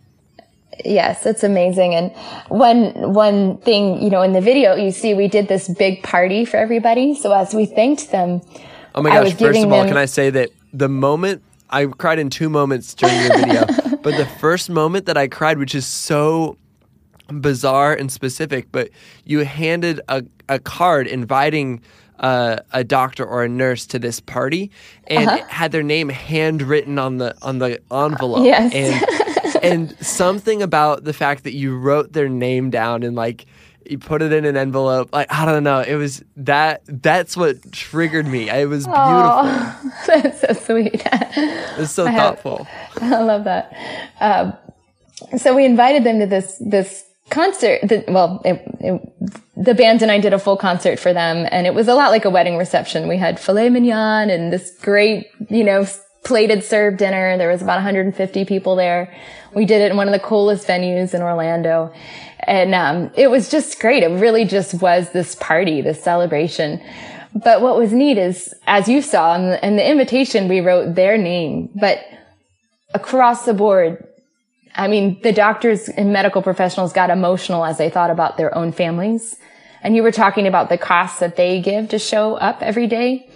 Yes, 0.85 1.25
it's 1.25 1.43
amazing. 1.43 1.93
And 1.93 2.11
one 2.47 2.93
one 3.13 3.57
thing, 3.57 4.01
you 4.01 4.09
know, 4.09 4.21
in 4.21 4.33
the 4.33 4.41
video 4.41 4.75
you 4.75 4.91
see 4.91 5.13
we 5.13 5.27
did 5.27 5.47
this 5.47 5.67
big 5.67 6.03
party 6.03 6.45
for 6.45 6.57
everybody. 6.57 7.15
So 7.15 7.33
as 7.33 7.53
we 7.53 7.65
thanked 7.65 8.11
them, 8.11 8.41
oh 8.95 9.01
my 9.01 9.09
gosh! 9.09 9.33
First 9.33 9.59
of 9.59 9.71
all, 9.71 9.79
them... 9.79 9.89
can 9.89 9.97
I 9.97 10.05
say 10.05 10.29
that 10.29 10.49
the 10.71 10.87
moment 10.87 11.43
I 11.69 11.85
cried 11.85 12.19
in 12.19 12.29
two 12.29 12.49
moments 12.49 12.93
during 12.93 13.19
your 13.19 13.37
video, 13.37 13.65
but 14.03 14.15
the 14.15 14.27
first 14.39 14.69
moment 14.69 15.05
that 15.07 15.17
I 15.17 15.27
cried, 15.27 15.57
which 15.57 15.75
is 15.75 15.85
so 15.85 16.57
bizarre 17.27 17.93
and 17.93 18.11
specific, 18.11 18.71
but 18.71 18.89
you 19.25 19.39
handed 19.39 20.01
a, 20.07 20.23
a 20.47 20.59
card 20.59 21.07
inviting 21.07 21.81
uh, 22.19 22.57
a 22.71 22.83
doctor 22.83 23.25
or 23.25 23.43
a 23.43 23.49
nurse 23.49 23.85
to 23.87 23.99
this 23.99 24.19
party 24.19 24.71
and 25.07 25.29
uh-huh. 25.29 25.45
had 25.47 25.71
their 25.71 25.83
name 25.83 26.09
handwritten 26.09 26.99
on 26.99 27.17
the 27.17 27.35
on 27.41 27.59
the 27.59 27.81
envelope. 27.91 28.45
Yes. 28.45 28.73
And, 28.73 29.63
and 29.63 30.05
something 30.05 30.61
about 30.61 31.03
the 31.03 31.13
fact 31.13 31.43
that 31.45 31.53
you 31.53 31.77
wrote 31.77 32.13
their 32.13 32.29
name 32.29 32.69
down 32.69 33.03
and 33.03 33.15
like 33.15 33.45
you 33.89 33.97
put 33.97 34.21
it 34.21 34.31
in 34.31 34.45
an 34.45 34.55
envelope. 34.55 35.09
Like 35.11 35.31
I 35.31 35.45
don't 35.45 35.63
know, 35.63 35.79
it 35.79 35.95
was 35.95 36.23
that. 36.37 36.81
That's 36.85 37.35
what 37.35 37.71
triggered 37.71 38.27
me. 38.27 38.49
It 38.49 38.67
was 38.67 38.85
beautiful. 38.85 39.03
Aww, 39.03 40.05
that's 40.05 40.41
so 40.41 40.53
sweet. 40.53 41.01
It's 41.03 41.91
so 41.91 42.05
I 42.05 42.15
thoughtful. 42.15 42.65
Have, 42.65 43.13
I 43.13 43.21
love 43.21 43.45
that. 43.45 43.75
Um, 44.19 44.53
so 45.37 45.55
we 45.55 45.65
invited 45.65 46.03
them 46.03 46.19
to 46.19 46.27
this 46.27 46.61
this 46.63 47.08
concert. 47.29 47.81
The, 47.83 48.03
well, 48.07 48.41
it, 48.45 48.61
it, 48.79 49.01
the 49.55 49.73
band 49.73 50.01
and 50.01 50.11
I 50.11 50.19
did 50.19 50.33
a 50.33 50.39
full 50.39 50.57
concert 50.57 50.99
for 50.99 51.13
them, 51.13 51.47
and 51.51 51.67
it 51.67 51.73
was 51.73 51.87
a 51.87 51.93
lot 51.93 52.11
like 52.11 52.25
a 52.25 52.29
wedding 52.29 52.57
reception. 52.57 53.07
We 53.07 53.17
had 53.17 53.39
filet 53.39 53.69
mignon 53.69 54.29
and 54.29 54.51
this 54.51 54.77
great, 54.81 55.27
you 55.49 55.63
know, 55.63 55.85
plated 56.23 56.63
served 56.63 56.97
dinner. 56.97 57.37
There 57.37 57.49
was 57.49 57.61
about 57.61 57.75
150 57.75 58.45
people 58.45 58.75
there. 58.75 59.13
We 59.53 59.65
did 59.65 59.81
it 59.81 59.91
in 59.91 59.97
one 59.97 60.07
of 60.07 60.13
the 60.13 60.19
coolest 60.19 60.67
venues 60.67 61.13
in 61.13 61.21
Orlando. 61.21 61.93
And 62.41 62.73
um, 62.73 63.11
it 63.15 63.29
was 63.29 63.49
just 63.49 63.79
great. 63.79 64.03
It 64.03 64.07
really 64.07 64.45
just 64.45 64.81
was 64.81 65.11
this 65.11 65.35
party, 65.35 65.81
this 65.81 66.01
celebration. 66.01 66.81
But 67.33 67.61
what 67.61 67.77
was 67.77 67.93
neat 67.93 68.17
is, 68.17 68.53
as 68.65 68.87
you 68.87 69.01
saw 69.01 69.35
in 69.35 69.49
the, 69.49 69.65
in 69.65 69.75
the 69.75 69.87
invitation, 69.87 70.47
we 70.47 70.61
wrote 70.61 70.95
their 70.95 71.17
name, 71.17 71.69
but 71.79 71.99
across 72.93 73.45
the 73.45 73.53
board, 73.53 74.05
I 74.75 74.87
mean, 74.87 75.19
the 75.21 75.33
doctors 75.33 75.89
and 75.89 76.13
medical 76.13 76.41
professionals 76.41 76.93
got 76.93 77.09
emotional 77.09 77.65
as 77.65 77.77
they 77.77 77.89
thought 77.89 78.11
about 78.11 78.37
their 78.37 78.55
own 78.55 78.71
families. 78.71 79.35
And 79.81 79.95
you 79.95 80.03
were 80.03 80.11
talking 80.11 80.47
about 80.47 80.69
the 80.69 80.77
costs 80.77 81.19
that 81.19 81.35
they 81.35 81.61
give 81.61 81.89
to 81.89 81.99
show 81.99 82.35
up 82.35 82.61
every 82.61 82.87
day. 82.87 83.29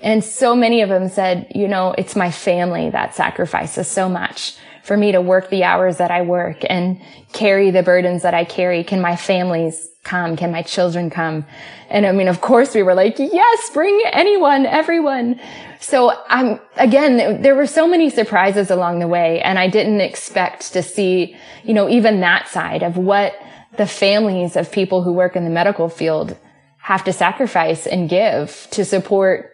And 0.00 0.22
so 0.22 0.54
many 0.54 0.80
of 0.82 0.88
them 0.88 1.08
said, 1.08 1.50
you 1.54 1.66
know, 1.66 1.94
it's 1.98 2.14
my 2.14 2.30
family 2.30 2.90
that 2.90 3.14
sacrifices 3.14 3.88
so 3.88 4.08
much 4.08 4.56
for 4.88 4.96
me 4.96 5.12
to 5.12 5.20
work 5.20 5.50
the 5.50 5.64
hours 5.64 5.98
that 5.98 6.10
I 6.10 6.22
work 6.22 6.64
and 6.66 6.98
carry 7.34 7.70
the 7.70 7.82
burdens 7.82 8.22
that 8.22 8.32
I 8.32 8.44
carry. 8.44 8.82
Can 8.84 9.02
my 9.02 9.16
families 9.16 9.86
come? 10.02 10.34
Can 10.34 10.50
my 10.50 10.62
children 10.62 11.10
come? 11.10 11.44
And 11.90 12.06
I 12.06 12.12
mean, 12.12 12.26
of 12.26 12.40
course 12.40 12.74
we 12.74 12.82
were 12.82 12.94
like, 12.94 13.18
yes, 13.18 13.70
bring 13.70 14.00
anyone, 14.10 14.64
everyone. 14.64 15.38
So 15.78 16.10
I'm, 16.28 16.58
again, 16.76 17.42
there 17.42 17.54
were 17.54 17.66
so 17.66 17.86
many 17.86 18.08
surprises 18.08 18.70
along 18.70 19.00
the 19.00 19.08
way 19.08 19.42
and 19.42 19.58
I 19.58 19.68
didn't 19.68 20.00
expect 20.00 20.72
to 20.72 20.82
see, 20.82 21.36
you 21.64 21.74
know, 21.74 21.86
even 21.90 22.20
that 22.20 22.48
side 22.48 22.82
of 22.82 22.96
what 22.96 23.34
the 23.76 23.86
families 23.86 24.56
of 24.56 24.72
people 24.72 25.02
who 25.02 25.12
work 25.12 25.36
in 25.36 25.44
the 25.44 25.50
medical 25.50 25.90
field 25.90 26.34
have 26.78 27.04
to 27.04 27.12
sacrifice 27.12 27.86
and 27.86 28.08
give 28.08 28.66
to 28.70 28.86
support, 28.86 29.52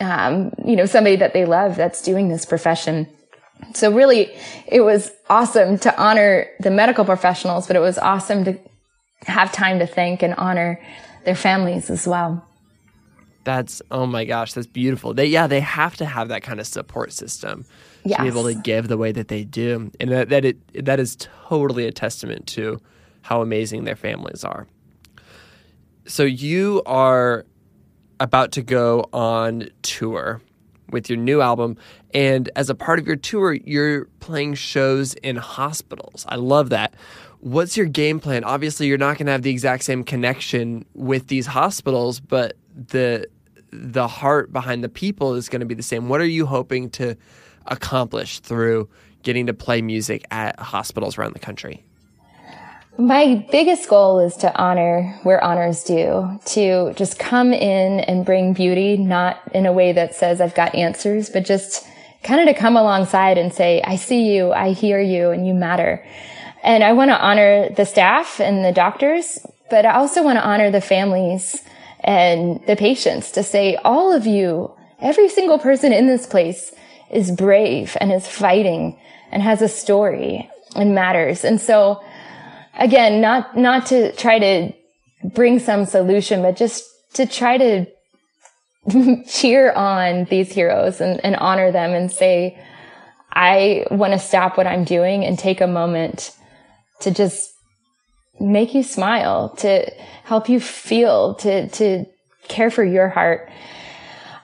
um, 0.00 0.52
you 0.62 0.76
know, 0.76 0.84
somebody 0.84 1.16
that 1.16 1.32
they 1.32 1.46
love 1.46 1.74
that's 1.74 2.02
doing 2.02 2.28
this 2.28 2.44
profession. 2.44 3.08
So 3.72 3.92
really, 3.92 4.30
it 4.66 4.80
was 4.80 5.10
awesome 5.28 5.78
to 5.78 6.00
honor 6.00 6.46
the 6.60 6.70
medical 6.70 7.04
professionals, 7.04 7.66
but 7.66 7.76
it 7.76 7.80
was 7.80 7.98
awesome 7.98 8.44
to 8.44 8.58
have 9.26 9.52
time 9.52 9.78
to 9.78 9.86
thank 9.86 10.22
and 10.22 10.34
honor 10.34 10.80
their 11.24 11.34
families 11.34 11.90
as 11.90 12.06
well. 12.06 12.46
That's 13.44 13.82
oh 13.90 14.06
my 14.06 14.24
gosh, 14.24 14.54
that's 14.54 14.66
beautiful. 14.66 15.12
They 15.12 15.26
yeah, 15.26 15.46
they 15.46 15.60
have 15.60 15.96
to 15.96 16.06
have 16.06 16.28
that 16.28 16.42
kind 16.42 16.60
of 16.60 16.66
support 16.66 17.12
system 17.12 17.66
yes. 18.04 18.16
to 18.16 18.22
be 18.22 18.28
able 18.28 18.44
to 18.44 18.54
give 18.54 18.88
the 18.88 18.96
way 18.96 19.12
that 19.12 19.28
they 19.28 19.44
do, 19.44 19.90
and 20.00 20.10
that, 20.10 20.30
that 20.30 20.44
it 20.44 20.84
that 20.84 20.98
is 20.98 21.16
totally 21.16 21.86
a 21.86 21.92
testament 21.92 22.46
to 22.48 22.80
how 23.20 23.42
amazing 23.42 23.84
their 23.84 23.96
families 23.96 24.44
are. 24.44 24.66
So 26.06 26.22
you 26.22 26.82
are 26.86 27.44
about 28.20 28.52
to 28.52 28.62
go 28.62 29.08
on 29.12 29.68
tour 29.82 30.40
with 30.94 31.10
your 31.10 31.18
new 31.18 31.42
album. 31.42 31.76
And 32.14 32.48
as 32.56 32.70
a 32.70 32.74
part 32.74 32.98
of 32.98 33.06
your 33.06 33.16
tour, 33.16 33.52
you're 33.52 34.06
playing 34.20 34.54
shows 34.54 35.12
in 35.14 35.36
hospitals. 35.36 36.24
I 36.30 36.36
love 36.36 36.70
that. 36.70 36.94
What's 37.40 37.76
your 37.76 37.84
game 37.84 38.20
plan? 38.20 38.44
Obviously, 38.44 38.86
you're 38.86 38.96
not 38.96 39.18
going 39.18 39.26
to 39.26 39.32
have 39.32 39.42
the 39.42 39.50
exact 39.50 39.84
same 39.84 40.02
connection 40.04 40.86
with 40.94 41.26
these 41.26 41.46
hospitals, 41.46 42.20
but 42.20 42.56
the 42.74 43.26
the 43.70 44.06
heart 44.06 44.52
behind 44.52 44.84
the 44.84 44.88
people 44.88 45.34
is 45.34 45.48
going 45.48 45.60
to 45.60 45.66
be 45.66 45.74
the 45.74 45.82
same. 45.82 46.08
What 46.08 46.20
are 46.20 46.26
you 46.26 46.46
hoping 46.46 46.88
to 46.90 47.16
accomplish 47.66 48.38
through 48.38 48.88
getting 49.22 49.46
to 49.46 49.52
play 49.52 49.82
music 49.82 50.24
at 50.30 50.58
hospitals 50.58 51.18
around 51.18 51.34
the 51.34 51.40
country? 51.40 51.84
My 52.96 53.44
biggest 53.50 53.88
goal 53.88 54.20
is 54.20 54.36
to 54.36 54.56
honor 54.56 55.18
where 55.24 55.42
honors 55.42 55.82
due, 55.82 56.38
to 56.44 56.92
just 56.94 57.18
come 57.18 57.52
in 57.52 57.98
and 57.98 58.24
bring 58.24 58.52
beauty, 58.52 58.96
not 58.96 59.40
in 59.52 59.66
a 59.66 59.72
way 59.72 59.90
that 59.92 60.14
says 60.14 60.40
I've 60.40 60.54
got 60.54 60.76
answers, 60.76 61.28
but 61.28 61.44
just 61.44 61.84
kind 62.22 62.40
of 62.40 62.46
to 62.46 62.60
come 62.60 62.76
alongside 62.76 63.36
and 63.36 63.52
say, 63.52 63.82
I 63.82 63.96
see 63.96 64.32
you, 64.32 64.52
I 64.52 64.70
hear 64.70 65.00
you, 65.00 65.30
and 65.30 65.44
you 65.44 65.54
matter. 65.54 66.06
And 66.62 66.84
I 66.84 66.92
want 66.92 67.10
to 67.10 67.18
honor 67.18 67.68
the 67.70 67.84
staff 67.84 68.38
and 68.38 68.64
the 68.64 68.70
doctors, 68.70 69.44
but 69.70 69.84
I 69.84 69.94
also 69.96 70.22
want 70.22 70.38
to 70.38 70.46
honor 70.46 70.70
the 70.70 70.80
families 70.80 71.64
and 71.98 72.64
the 72.68 72.76
patients 72.76 73.32
to 73.32 73.42
say, 73.42 73.74
all 73.74 74.12
of 74.12 74.24
you, 74.24 74.72
every 75.00 75.28
single 75.28 75.58
person 75.58 75.92
in 75.92 76.06
this 76.06 76.26
place 76.28 76.72
is 77.10 77.32
brave 77.32 77.96
and 78.00 78.12
is 78.12 78.28
fighting 78.28 78.96
and 79.32 79.42
has 79.42 79.62
a 79.62 79.68
story 79.68 80.48
and 80.76 80.94
matters. 80.94 81.44
And 81.44 81.60
so, 81.60 82.00
again, 82.78 83.20
not, 83.20 83.56
not 83.56 83.86
to 83.86 84.14
try 84.16 84.38
to 84.38 84.72
bring 85.24 85.58
some 85.58 85.86
solution, 85.86 86.42
but 86.42 86.56
just 86.56 86.84
to 87.14 87.26
try 87.26 87.58
to 87.58 87.86
cheer 89.26 89.72
on 89.72 90.24
these 90.24 90.52
heroes 90.52 91.00
and, 91.00 91.24
and 91.24 91.36
honor 91.36 91.72
them 91.72 91.92
and 91.92 92.10
say, 92.10 92.58
I 93.32 93.86
want 93.90 94.12
to 94.12 94.18
stop 94.18 94.56
what 94.56 94.66
I'm 94.66 94.84
doing 94.84 95.24
and 95.24 95.38
take 95.38 95.60
a 95.60 95.66
moment 95.66 96.36
to 97.00 97.10
just 97.10 97.50
make 98.40 98.74
you 98.74 98.82
smile, 98.82 99.50
to 99.56 99.90
help 100.24 100.48
you 100.48 100.60
feel, 100.60 101.34
to, 101.36 101.68
to 101.68 102.04
care 102.48 102.70
for 102.70 102.84
your 102.84 103.08
heart. 103.08 103.50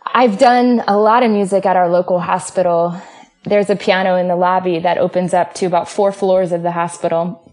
I've 0.06 0.38
done 0.38 0.82
a 0.88 0.98
lot 0.98 1.22
of 1.22 1.30
music 1.30 1.66
at 1.66 1.76
our 1.76 1.88
local 1.88 2.18
hospital. 2.18 3.00
There's 3.44 3.70
a 3.70 3.76
piano 3.76 4.16
in 4.16 4.28
the 4.28 4.36
lobby 4.36 4.80
that 4.80 4.98
opens 4.98 5.34
up 5.34 5.54
to 5.54 5.66
about 5.66 5.88
four 5.88 6.12
floors 6.12 6.52
of 6.52 6.62
the 6.62 6.72
hospital. 6.72 7.49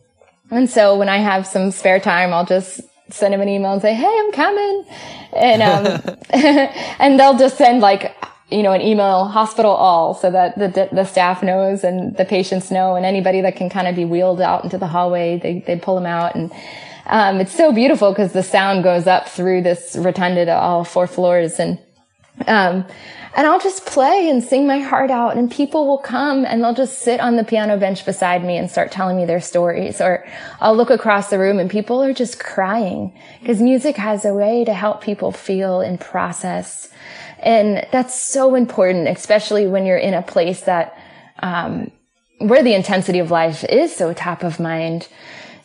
And 0.52 0.70
so 0.70 0.98
when 0.98 1.10
I 1.10 1.18
have 1.18 1.46
some 1.46 1.72
spare 1.72 2.00
time, 2.00 2.34
I'll 2.34 2.46
just 2.46 2.82
send 3.10 3.34
them 3.34 3.42
an 3.42 3.50
email 3.50 3.74
and 3.74 3.82
say, 3.82 3.94
Hey, 3.94 4.06
I'm 4.06 4.32
coming. 4.32 4.86
And, 5.34 5.62
um, 5.62 6.18
and 7.00 7.20
they'll 7.20 7.38
just 7.38 7.58
send 7.58 7.82
like, 7.82 8.16
you 8.50 8.64
know, 8.64 8.72
an 8.72 8.82
email 8.82 9.26
hospital 9.26 9.72
all 9.72 10.14
so 10.14 10.32
that 10.32 10.58
the, 10.58 10.90
the 10.92 11.04
staff 11.04 11.44
knows 11.44 11.84
and 11.84 12.16
the 12.16 12.24
patients 12.24 12.72
know 12.72 12.96
and 12.96 13.06
anybody 13.06 13.42
that 13.42 13.58
can 13.58 13.70
kind 13.70 13.88
of 13.88 13.96
be 13.96 14.06
wheeled 14.06 14.40
out 14.40 14.64
into 14.64 14.78
the 14.78 14.88
hallway, 14.88 15.38
they, 15.38 15.60
they 15.68 15.78
pull 15.78 15.96
them 15.96 16.06
out. 16.06 16.36
And, 16.36 16.52
um, 17.08 17.40
it's 17.40 17.56
so 17.56 17.72
beautiful 17.72 18.12
because 18.12 18.34
the 18.34 18.44
sound 18.44 18.84
goes 18.84 19.08
up 19.08 19.30
through 19.30 19.64
this 19.64 19.96
rotunda 19.98 20.46
to 20.46 20.54
all 20.54 20.84
four 20.84 21.08
floors. 21.08 21.60
And, 21.60 21.80
um, 22.48 22.86
and 23.38 23.46
I'll 23.46 23.60
just 23.60 23.86
play 23.86 24.32
and 24.32 24.44
sing 24.44 24.66
my 24.66 24.80
heart 24.80 25.12
out 25.12 25.38
and 25.38 25.50
people 25.50 25.86
will 25.86 26.00
come 26.00 26.44
and 26.44 26.64
they'll 26.64 26.74
just 26.74 27.04
sit 27.04 27.20
on 27.20 27.36
the 27.36 27.44
piano 27.44 27.78
bench 27.78 28.04
beside 28.04 28.44
me 28.44 28.58
and 28.58 28.70
start 28.70 28.92
telling 28.92 29.16
me 29.16 29.26
their 29.26 29.40
stories. 29.40 30.02
Or 30.02 30.26
I'll 30.60 30.76
look 30.76 30.90
across 30.90 31.30
the 31.30 31.38
room 31.38 31.60
and 31.60 31.70
people 31.70 32.02
are 32.02 32.14
just 32.14 32.40
crying 32.40 33.16
because 33.40 33.62
music 33.62 33.96
has 33.96 34.26
a 34.26 34.34
way 34.34 34.66
to 34.66 34.74
help 34.74 35.04
people 35.04 35.32
feel 35.32 35.82
and 35.82 36.00
process. 36.00 36.90
And 37.38 37.86
that's 37.92 38.20
so 38.20 38.56
important, 38.56 39.08
especially 39.08 39.68
when 39.68 39.86
you're 39.86 39.98
in 39.98 40.16
a 40.16 40.24
place 40.24 40.62
that, 40.62 40.98
um, 41.38 41.92
where 42.40 42.64
the 42.64 42.74
intensity 42.74 43.20
of 43.20 43.30
life 43.30 43.64
is 43.66 43.96
so 43.96 44.14
top 44.14 44.44
of 44.44 44.60
mind. 44.60 45.08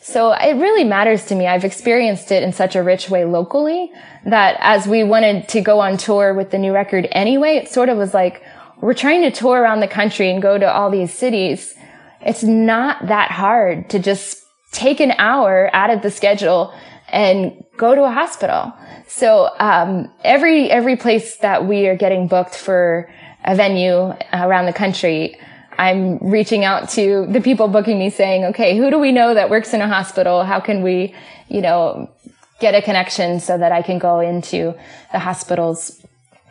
So 0.03 0.33
it 0.33 0.55
really 0.55 0.83
matters 0.83 1.25
to 1.27 1.35
me. 1.35 1.47
I've 1.47 1.63
experienced 1.63 2.29
it 2.29 2.43
in 2.43 2.51
such 2.51 2.75
a 2.75 2.83
rich 2.83 3.09
way 3.09 3.23
locally 3.23 3.89
that 4.25 4.57
as 4.59 4.85
we 4.85 5.01
wanted 5.01 5.47
to 5.49 5.61
go 5.61 5.79
on 5.79 5.95
tour 5.95 6.33
with 6.33 6.51
the 6.51 6.57
new 6.57 6.73
record 6.73 7.07
anyway, 7.13 7.55
it 7.55 7.69
sort 7.69 7.87
of 7.87 7.97
was 7.97 8.13
like, 8.13 8.43
we're 8.81 8.93
trying 8.93 9.21
to 9.21 9.31
tour 9.31 9.61
around 9.61 9.79
the 9.79 9.87
country 9.87 10.29
and 10.29 10.41
go 10.41 10.57
to 10.57 10.69
all 10.69 10.91
these 10.91 11.13
cities. 11.13 11.73
It's 12.19 12.43
not 12.43 13.07
that 13.07 13.31
hard 13.31 13.89
to 13.91 13.99
just 13.99 14.43
take 14.73 14.99
an 14.99 15.11
hour 15.11 15.69
out 15.73 15.89
of 15.89 16.01
the 16.01 16.11
schedule 16.11 16.73
and 17.07 17.63
go 17.77 17.95
to 17.95 18.03
a 18.03 18.11
hospital. 18.11 18.73
So 19.07 19.51
um, 19.57 20.11
every 20.25 20.69
every 20.69 20.97
place 20.97 21.37
that 21.37 21.65
we 21.65 21.87
are 21.87 21.95
getting 21.95 22.27
booked 22.27 22.55
for 22.55 23.09
a 23.45 23.55
venue 23.55 24.13
around 24.33 24.65
the 24.65 24.73
country, 24.73 25.39
I'm 25.77 26.17
reaching 26.19 26.63
out 26.63 26.89
to 26.91 27.25
the 27.27 27.41
people 27.41 27.67
booking 27.67 27.99
me 27.99 28.09
saying, 28.09 28.45
okay, 28.45 28.77
who 28.77 28.89
do 28.89 28.99
we 28.99 29.11
know 29.11 29.33
that 29.33 29.49
works 29.49 29.73
in 29.73 29.81
a 29.81 29.87
hospital? 29.87 30.43
How 30.43 30.59
can 30.59 30.81
we, 30.83 31.15
you 31.49 31.61
know, 31.61 32.09
get 32.59 32.75
a 32.75 32.81
connection 32.81 33.39
so 33.39 33.57
that 33.57 33.71
I 33.71 33.81
can 33.81 33.99
go 33.99 34.19
into 34.19 34.75
the 35.11 35.19
hospitals? 35.19 36.03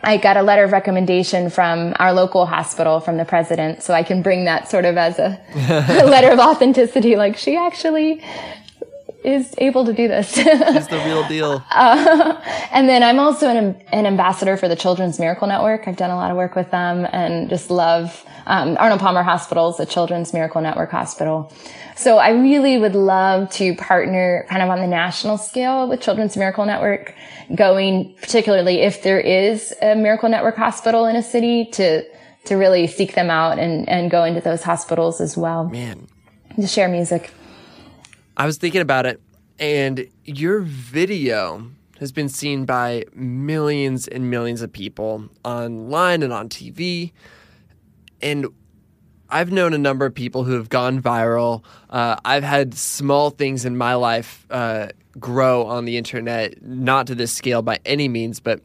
I 0.04 0.16
got 0.16 0.36
a 0.36 0.42
letter 0.42 0.64
of 0.64 0.72
recommendation 0.72 1.48
from 1.48 1.94
our 1.98 2.12
local 2.12 2.44
hospital 2.44 2.98
from 2.98 3.16
the 3.16 3.24
president, 3.24 3.82
so 3.84 3.94
I 3.94 4.02
can 4.02 4.20
bring 4.20 4.46
that 4.46 4.68
sort 4.68 4.84
of 4.84 4.96
as 4.96 5.18
a, 5.18 5.40
a 5.54 6.04
letter 6.04 6.30
of 6.30 6.40
authenticity. 6.40 7.14
Like 7.14 7.36
she 7.36 7.56
actually 7.56 8.22
is 9.24 9.54
able 9.58 9.84
to 9.84 9.92
do 9.92 10.08
this. 10.08 10.32
She's 10.34 10.88
the 10.88 11.02
real 11.04 11.26
deal. 11.28 11.64
Uh, 11.70 12.40
and 12.72 12.88
then 12.88 13.02
I'm 13.02 13.18
also 13.18 13.48
an, 13.48 13.80
an, 13.92 14.06
ambassador 14.06 14.56
for 14.56 14.68
the 14.68 14.76
Children's 14.76 15.18
Miracle 15.18 15.46
Network. 15.46 15.86
I've 15.86 15.96
done 15.96 16.10
a 16.10 16.16
lot 16.16 16.30
of 16.30 16.36
work 16.36 16.56
with 16.56 16.70
them 16.70 17.06
and 17.12 17.48
just 17.48 17.70
love 17.70 18.24
um, 18.46 18.76
Arnold 18.78 19.00
Palmer 19.00 19.22
Hospital, 19.22 19.72
the 19.72 19.86
Children's 19.86 20.32
Miracle 20.32 20.60
Network 20.60 20.90
hospital. 20.90 21.52
So 21.96 22.18
I 22.18 22.30
really 22.30 22.78
would 22.78 22.94
love 22.94 23.50
to 23.50 23.76
partner 23.76 24.46
kind 24.48 24.62
of 24.62 24.70
on 24.70 24.80
the 24.80 24.86
national 24.86 25.38
scale 25.38 25.88
with 25.88 26.00
Children's 26.00 26.36
Miracle 26.36 26.64
Network, 26.64 27.14
going 27.54 28.14
particularly 28.20 28.80
if 28.80 29.02
there 29.02 29.20
is 29.20 29.74
a 29.82 29.94
Miracle 29.94 30.28
Network 30.28 30.56
hospital 30.56 31.06
in 31.06 31.16
a 31.16 31.22
city 31.22 31.66
to 31.72 32.04
to 32.44 32.56
really 32.56 32.88
seek 32.88 33.14
them 33.14 33.30
out 33.30 33.60
and, 33.60 33.88
and 33.88 34.10
go 34.10 34.24
into 34.24 34.40
those 34.40 34.64
hospitals 34.64 35.20
as 35.20 35.36
well. 35.36 35.68
Man. 35.68 36.08
To 36.56 36.66
share 36.66 36.88
music. 36.88 37.30
I 38.36 38.46
was 38.46 38.56
thinking 38.56 38.80
about 38.80 39.06
it, 39.06 39.20
and 39.58 40.06
your 40.24 40.60
video 40.60 41.70
has 41.98 42.12
been 42.12 42.28
seen 42.28 42.64
by 42.64 43.04
millions 43.14 44.08
and 44.08 44.30
millions 44.30 44.62
of 44.62 44.72
people 44.72 45.28
online 45.44 46.22
and 46.22 46.32
on 46.32 46.48
TV. 46.48 47.12
And 48.22 48.46
I've 49.28 49.52
known 49.52 49.74
a 49.74 49.78
number 49.78 50.06
of 50.06 50.14
people 50.14 50.44
who 50.44 50.52
have 50.52 50.68
gone 50.68 51.00
viral. 51.00 51.62
Uh, 51.90 52.16
I've 52.24 52.42
had 52.42 52.74
small 52.74 53.30
things 53.30 53.64
in 53.64 53.76
my 53.76 53.94
life 53.94 54.46
uh, 54.50 54.88
grow 55.20 55.64
on 55.66 55.84
the 55.84 55.96
internet, 55.96 56.62
not 56.62 57.06
to 57.08 57.14
this 57.14 57.32
scale 57.32 57.62
by 57.62 57.80
any 57.84 58.08
means, 58.08 58.40
but 58.40 58.60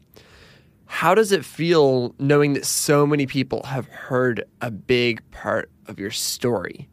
how 0.86 1.14
does 1.14 1.30
it 1.30 1.44
feel 1.44 2.14
knowing 2.18 2.54
that 2.54 2.64
so 2.64 3.06
many 3.06 3.26
people 3.26 3.62
have 3.64 3.86
heard 3.86 4.44
a 4.62 4.70
big 4.70 5.22
part 5.30 5.70
of 5.86 5.98
your 5.98 6.10
story? 6.10 6.88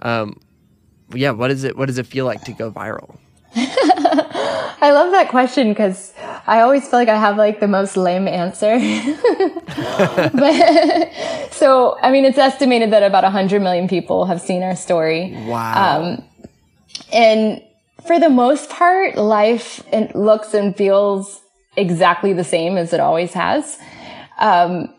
Um, 0.00 0.40
yeah, 1.14 1.30
what 1.30 1.50
is 1.50 1.64
it? 1.64 1.76
What 1.76 1.86
does 1.86 1.98
it 1.98 2.06
feel 2.06 2.24
like 2.24 2.44
to 2.44 2.52
go 2.52 2.70
viral? 2.70 3.16
I 4.82 4.92
love 4.92 5.10
that 5.10 5.28
question 5.28 5.68
because 5.70 6.12
I 6.46 6.60
always 6.60 6.88
feel 6.88 6.98
like 6.98 7.08
I 7.08 7.18
have 7.18 7.36
like 7.36 7.60
the 7.60 7.68
most 7.68 7.96
lame 7.96 8.26
answer. 8.26 8.78
but 10.32 11.52
so, 11.52 11.98
I 12.00 12.10
mean, 12.10 12.24
it's 12.24 12.38
estimated 12.38 12.92
that 12.92 13.02
about 13.02 13.24
100 13.24 13.60
million 13.60 13.88
people 13.88 14.24
have 14.26 14.40
seen 14.40 14.62
our 14.62 14.76
story. 14.76 15.34
Wow. 15.46 16.02
Um, 16.02 16.24
and 17.12 17.62
for 18.06 18.18
the 18.18 18.30
most 18.30 18.70
part, 18.70 19.16
life 19.16 19.84
looks 20.14 20.54
and 20.54 20.74
feels 20.76 21.40
exactly 21.76 22.32
the 22.32 22.44
same 22.44 22.76
as 22.76 22.92
it 22.92 23.00
always 23.00 23.32
has. 23.34 23.78
Um, 24.38 24.94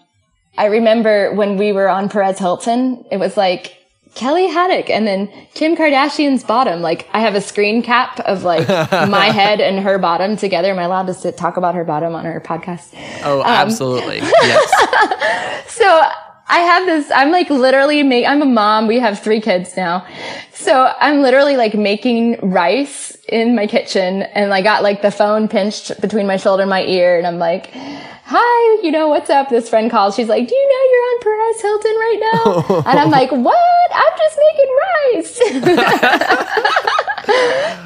I 0.58 0.66
remember 0.66 1.34
when 1.34 1.58
we 1.58 1.72
were 1.72 1.90
on 1.90 2.10
Perez 2.10 2.38
Hilton, 2.38 3.06
it 3.12 3.18
was 3.18 3.36
like 3.38 3.78
Kelly 4.14 4.48
Haddock 4.48 4.90
and 4.90 5.08
then 5.08 5.32
Kim 5.54 5.76
Kardashian's 5.76 6.44
bottom. 6.44 6.82
Like 6.82 7.08
I 7.14 7.22
have 7.22 7.36
a 7.36 7.42
screen 7.42 7.82
cap 7.82 8.20
of 8.22 8.44
like 8.44 8.68
my 9.10 9.28
head 9.28 9.62
and 9.62 9.80
her 9.80 9.98
bottom 9.98 10.36
together. 10.36 10.72
Am 10.72 10.80
I 10.80 10.84
allowed 10.84 11.08
to 11.08 11.14
sit, 11.14 11.38
talk 11.38 11.58
about 11.58 11.76
her 11.76 11.84
bottom 11.84 12.14
on 12.14 12.26
her 12.26 12.42
podcast? 12.42 12.94
Oh, 13.24 13.40
um, 13.40 13.48
absolutely. 13.48 14.18
yes. 14.18 15.68
so 15.68 16.04
I 16.52 16.60
have 16.60 16.86
this, 16.86 17.10
I'm 17.16 17.32
like 17.32 17.50
literally 17.50 18.04
make, 18.04 18.28
I'm 18.28 18.42
a 18.42 18.46
mom. 18.46 18.88
We 18.88 19.00
have 19.00 19.22
three 19.22 19.40
kids 19.40 19.78
now. 19.78 20.06
So 20.52 20.94
I'm 21.00 21.22
literally 21.22 21.56
like 21.56 21.76
making 21.76 22.40
rice 22.42 23.18
in 23.30 23.56
my 23.56 23.68
kitchen 23.68 24.24
and 24.24 24.54
I 24.54 24.62
got 24.62 24.84
like 24.84 25.02
the 25.02 25.12
phone 25.12 25.48
pinched 25.48 26.02
between 26.02 26.28
my 26.28 26.36
shoulder 26.36 26.64
and 26.64 26.70
my 26.70 26.84
ear. 26.84 27.18
And 27.18 27.26
I'm 27.26 27.40
like, 27.40 27.70
hi, 27.72 28.82
you 28.84 28.92
know, 28.92 29.08
what's 29.08 29.30
up? 29.30 29.48
This 29.48 29.70
friend 29.70 29.90
calls. 29.90 30.14
She's 30.14 30.28
like, 30.28 30.46
do 30.46 30.54
you 30.54 30.68
know 30.68 30.84
you're 30.92 31.08
on 31.08 31.20
Perez 31.22 31.62
Hilton 31.62 31.96
right 31.96 32.20
now? 32.34 32.84
and 32.92 33.00
I'm 33.00 33.12
like, 33.12 33.32
what? 33.32 33.92
I'm 33.94 34.18
just 34.18 34.38
making 34.50 34.70
rice. 34.84 35.36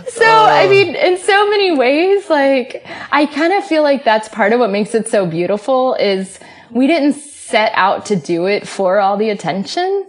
so, 0.16 0.26
I 0.26 0.66
oh. 0.66 0.70
mean, 0.72 0.96
in 0.96 1.20
so 1.20 1.48
many 1.52 1.78
ways, 1.78 2.32
like, 2.32 2.84
I 3.12 3.28
kind 3.28 3.54
of 3.54 3.64
feel 3.64 3.84
like 3.84 4.04
that's 4.04 4.28
part 4.30 4.54
of 4.54 4.60
what 4.60 4.72
makes 4.72 4.96
it 4.96 5.08
so 5.08 5.28
beautiful 5.28 5.94
is 5.96 6.40
we 6.72 6.88
didn't 6.88 7.14
set 7.48 7.72
out 7.76 8.08
to 8.08 8.16
do 8.16 8.48
it 8.48 8.68
for 8.68 9.00
all 9.00 9.18
the 9.18 9.30
attention. 9.30 10.08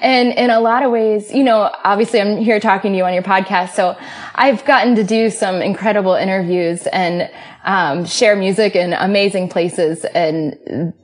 And 0.00 0.28
in 0.34 0.50
a 0.50 0.60
lot 0.60 0.84
of 0.84 0.92
ways, 0.92 1.32
you 1.32 1.42
know, 1.42 1.74
obviously 1.82 2.20
I'm 2.20 2.36
here 2.36 2.60
talking 2.60 2.92
to 2.92 2.98
you 2.98 3.04
on 3.04 3.12
your 3.12 3.24
podcast. 3.24 3.70
So 3.70 3.96
I've 4.34 4.64
gotten 4.64 4.94
to 4.94 5.02
do 5.02 5.30
some 5.30 5.56
incredible 5.62 6.14
interviews 6.14 6.86
and 6.86 7.28
um, 7.64 8.04
share 8.04 8.36
music 8.36 8.76
in 8.76 8.92
amazing 8.92 9.48
places. 9.48 10.04
And 10.04 10.94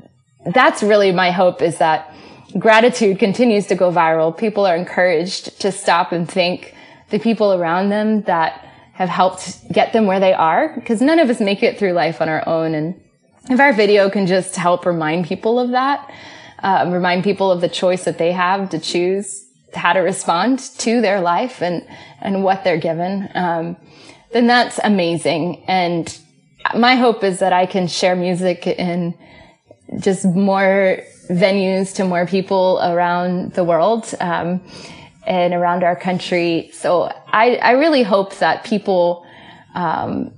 that's 0.54 0.84
really 0.84 1.10
my 1.10 1.32
hope 1.32 1.62
is 1.62 1.78
that 1.78 2.14
gratitude 2.58 3.18
continues 3.18 3.66
to 3.66 3.74
go 3.74 3.90
viral. 3.90 4.36
People 4.36 4.64
are 4.66 4.76
encouraged 4.76 5.60
to 5.62 5.72
stop 5.72 6.12
and 6.12 6.30
thank 6.30 6.76
the 7.10 7.18
people 7.18 7.54
around 7.54 7.88
them 7.88 8.22
that 8.22 8.68
have 8.92 9.08
helped 9.08 9.68
get 9.72 9.92
them 9.92 10.06
where 10.06 10.20
they 10.20 10.32
are 10.32 10.74
because 10.76 11.02
none 11.02 11.18
of 11.18 11.28
us 11.28 11.40
make 11.40 11.62
it 11.62 11.76
through 11.76 11.92
life 11.92 12.20
on 12.20 12.28
our 12.28 12.46
own. 12.46 12.74
And 12.74 13.01
if 13.50 13.60
our 13.60 13.72
video 13.72 14.08
can 14.10 14.26
just 14.26 14.56
help 14.56 14.86
remind 14.86 15.26
people 15.26 15.58
of 15.58 15.70
that, 15.70 16.12
uh, 16.62 16.88
remind 16.88 17.24
people 17.24 17.50
of 17.50 17.60
the 17.60 17.68
choice 17.68 18.04
that 18.04 18.18
they 18.18 18.32
have 18.32 18.70
to 18.70 18.78
choose 18.78 19.46
how 19.74 19.92
to 19.92 20.00
respond 20.00 20.58
to 20.58 21.00
their 21.00 21.20
life 21.20 21.62
and 21.62 21.86
and 22.20 22.44
what 22.44 22.62
they're 22.62 22.78
given, 22.78 23.28
um, 23.34 23.76
then 24.32 24.46
that's 24.46 24.78
amazing. 24.84 25.64
And 25.66 26.16
my 26.76 26.94
hope 26.94 27.24
is 27.24 27.40
that 27.40 27.52
I 27.52 27.66
can 27.66 27.88
share 27.88 28.14
music 28.14 28.66
in 28.66 29.14
just 29.98 30.24
more 30.24 30.98
venues 31.28 31.94
to 31.96 32.04
more 32.04 32.26
people 32.26 32.78
around 32.82 33.52
the 33.54 33.64
world 33.64 34.14
um, 34.20 34.60
and 35.26 35.52
around 35.52 35.82
our 35.82 35.96
country. 35.96 36.70
So 36.72 37.12
I, 37.26 37.56
I 37.56 37.72
really 37.72 38.02
hope 38.02 38.36
that 38.36 38.64
people 38.64 39.26
um, 39.74 40.32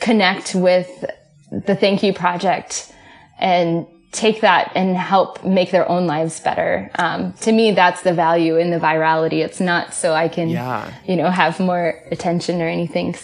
connect 0.00 0.54
with 0.54 1.04
the 1.52 1.76
Thank 1.76 2.02
You 2.02 2.12
Project 2.12 2.92
and 3.38 3.86
take 4.12 4.42
that 4.42 4.72
and 4.74 4.96
help 4.96 5.44
make 5.44 5.70
their 5.70 5.88
own 5.88 6.06
lives 6.06 6.40
better. 6.40 6.90
Um, 6.96 7.32
to 7.34 7.52
me, 7.52 7.72
that's 7.72 8.02
the 8.02 8.12
value 8.12 8.56
in 8.56 8.70
the 8.70 8.78
virality. 8.78 9.44
It's 9.44 9.60
not 9.60 9.94
so 9.94 10.14
I 10.14 10.28
can, 10.28 10.48
yeah. 10.50 10.92
you 11.06 11.16
know, 11.16 11.30
have 11.30 11.58
more 11.60 12.02
attention 12.10 12.60
or 12.60 12.68
anything. 12.68 13.16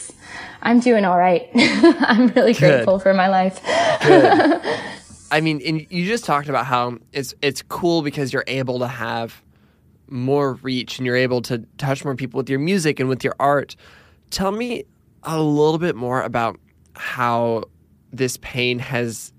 I'm 0.63 0.81
doing 0.81 1.05
all 1.05 1.19
right. 1.19 1.49
I'm 1.55 2.29
really 2.29 2.53
Good. 2.53 2.59
grateful 2.61 2.99
for 2.99 3.15
my 3.15 3.29
life. 3.29 3.61
I 5.31 5.41
mean, 5.43 5.61
and 5.65 5.87
you 5.91 6.07
just 6.07 6.25
talked 6.25 6.49
about 6.49 6.67
how 6.67 6.99
it's 7.13 7.35
it's 7.43 7.63
cool 7.63 8.01
because 8.03 8.33
you're 8.33 8.45
able 8.47 8.79
to 8.79 8.89
have 8.89 9.43
more 10.09 10.55
reach 10.55 10.99
and 10.99 11.05
you're 11.05 11.17
able 11.17 11.43
to 11.43 11.59
touch 11.77 12.03
more 12.03 12.15
people 12.15 12.39
with 12.39 12.49
your 12.49 12.59
music 12.59 12.99
and 12.99 13.11
with 13.11 13.23
your 13.23 13.35
art. 13.39 13.77
Tell 14.31 14.51
me 14.53 14.85
a 15.23 15.41
little 15.41 15.79
bit 15.79 15.97
more 15.97 16.23
about 16.23 16.59
how 16.95 17.65
this 18.13 18.37
pain 18.39 18.79
has 18.79 19.33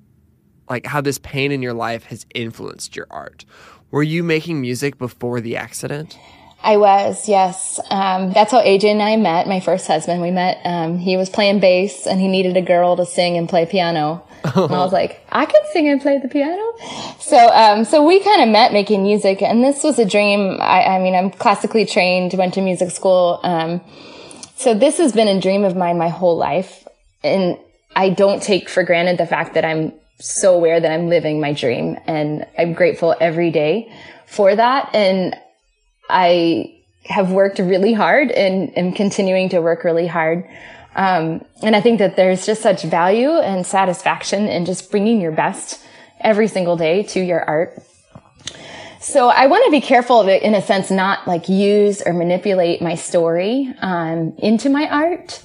like 0.70 0.86
how 0.86 1.01
this 1.01 1.17
pain 1.17 1.51
in 1.51 1.61
your 1.61 1.74
life 1.74 2.03
has 2.05 2.26
influenced 2.34 2.95
your 2.95 3.07
art. 3.09 3.45
Were 3.91 4.03
you 4.03 4.24
making 4.24 4.61
music 4.61 4.97
before 4.97 5.41
the 5.41 5.57
accident? 5.57 6.17
I 6.61 6.78
was, 6.78 7.30
yes. 7.30 7.80
Um, 7.89 8.34
that's 8.34 8.51
how 8.51 8.61
AJ 8.61 8.86
and 8.86 9.01
I 9.01 9.15
met. 9.15 9.47
My 9.47 9.61
first 9.61 9.88
husband, 9.88 10.22
we 10.22 10.30
met. 10.30 10.59
Um, 10.65 10.97
he 10.97 11.15
was 11.15 11.30
playing 11.30 11.61
bass 11.61 12.05
and 12.05 12.20
he 12.20 12.28
needed 12.28 12.57
a 12.57 12.61
girl 12.61 12.97
to 12.97 13.05
sing 13.05 13.38
and 13.38 13.47
play 13.47 13.65
piano. 13.65 14.26
and 14.43 14.74
I 14.74 14.84
was 14.84 14.91
like, 15.01 15.26
I 15.30 15.45
can 15.45 15.61
sing 15.72 15.88
and 15.88 16.01
play 16.01 16.20
the 16.20 16.28
piano. 16.28 16.74
So, 17.20 17.38
um, 17.38 17.86
so 17.86 18.05
we 18.05 18.20
kind 18.20 18.41
of 18.41 18.49
met 18.49 18.74
making 18.74 19.03
music 19.03 19.41
and 19.41 19.63
this 19.63 19.84
was 19.84 19.99
a 19.99 20.05
dream. 20.05 20.57
I, 20.59 20.84
I 20.84 20.99
mean, 20.99 21.15
I'm 21.15 21.32
classically 21.32 21.86
trained, 21.86 22.34
went 22.34 22.53
to 22.55 22.61
music 22.61 22.91
school. 22.91 23.39
Um, 23.43 23.82
so 24.57 24.74
this 24.74 24.97
has 24.97 25.13
been 25.13 25.30
a 25.30 25.39
dream 25.39 25.63
of 25.63 25.78
mine 25.78 25.97
my 25.97 26.09
whole 26.09 26.36
life. 26.36 26.86
And 27.24 27.57
I 27.95 28.09
don't 28.09 28.41
take 28.41 28.69
for 28.69 28.83
granted 28.83 29.17
the 29.17 29.25
fact 29.25 29.55
that 29.55 29.65
I'm 29.65 29.93
so 30.19 30.53
aware 30.53 30.79
that 30.79 30.91
I'm 30.91 31.07
living 31.07 31.39
my 31.39 31.53
dream 31.53 31.97
and 32.05 32.45
I'm 32.57 32.73
grateful 32.73 33.15
every 33.19 33.51
day 33.51 33.91
for 34.25 34.55
that. 34.55 34.93
And 34.93 35.35
I 36.09 36.75
have 37.05 37.31
worked 37.31 37.59
really 37.59 37.93
hard 37.93 38.31
and 38.31 38.77
am 38.77 38.91
continuing 38.91 39.49
to 39.49 39.61
work 39.61 39.83
really 39.83 40.07
hard. 40.07 40.47
Um, 40.95 41.45
and 41.63 41.75
I 41.75 41.81
think 41.81 41.99
that 41.99 42.15
there's 42.15 42.45
just 42.45 42.61
such 42.61 42.83
value 42.83 43.29
and 43.29 43.65
satisfaction 43.65 44.47
in 44.47 44.65
just 44.65 44.91
bringing 44.91 45.21
your 45.21 45.31
best 45.31 45.81
every 46.19 46.47
single 46.47 46.75
day 46.75 47.03
to 47.03 47.19
your 47.19 47.43
art. 47.43 47.81
So 48.99 49.29
I 49.29 49.47
want 49.47 49.63
to 49.65 49.71
be 49.71 49.79
careful 49.79 50.25
to, 50.25 50.45
in 50.45 50.55
a 50.55 50.61
sense, 50.61 50.91
not 50.91 51.25
like 51.25 51.47
use 51.47 52.01
or 52.01 52.11
manipulate 52.11 52.81
my 52.81 52.95
story 52.95 53.73
um, 53.81 54.33
into 54.37 54.69
my 54.69 54.89
art. 54.89 55.41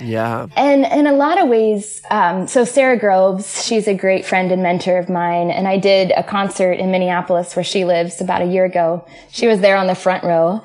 Yeah. 0.00 0.46
And 0.56 0.84
in 0.84 1.06
a 1.06 1.12
lot 1.12 1.40
of 1.40 1.48
ways, 1.48 2.02
um, 2.10 2.46
so 2.46 2.64
Sara 2.64 2.98
Groves, 2.98 3.64
she's 3.64 3.88
a 3.88 3.94
great 3.94 4.24
friend 4.24 4.52
and 4.52 4.62
mentor 4.62 4.98
of 4.98 5.08
mine. 5.08 5.50
And 5.50 5.66
I 5.66 5.78
did 5.78 6.12
a 6.16 6.22
concert 6.22 6.72
in 6.72 6.90
Minneapolis 6.90 7.56
where 7.56 7.64
she 7.64 7.84
lives 7.84 8.20
about 8.20 8.42
a 8.42 8.46
year 8.46 8.64
ago. 8.64 9.06
She 9.30 9.46
was 9.46 9.60
there 9.60 9.76
on 9.76 9.86
the 9.86 9.94
front 9.94 10.24
row. 10.24 10.62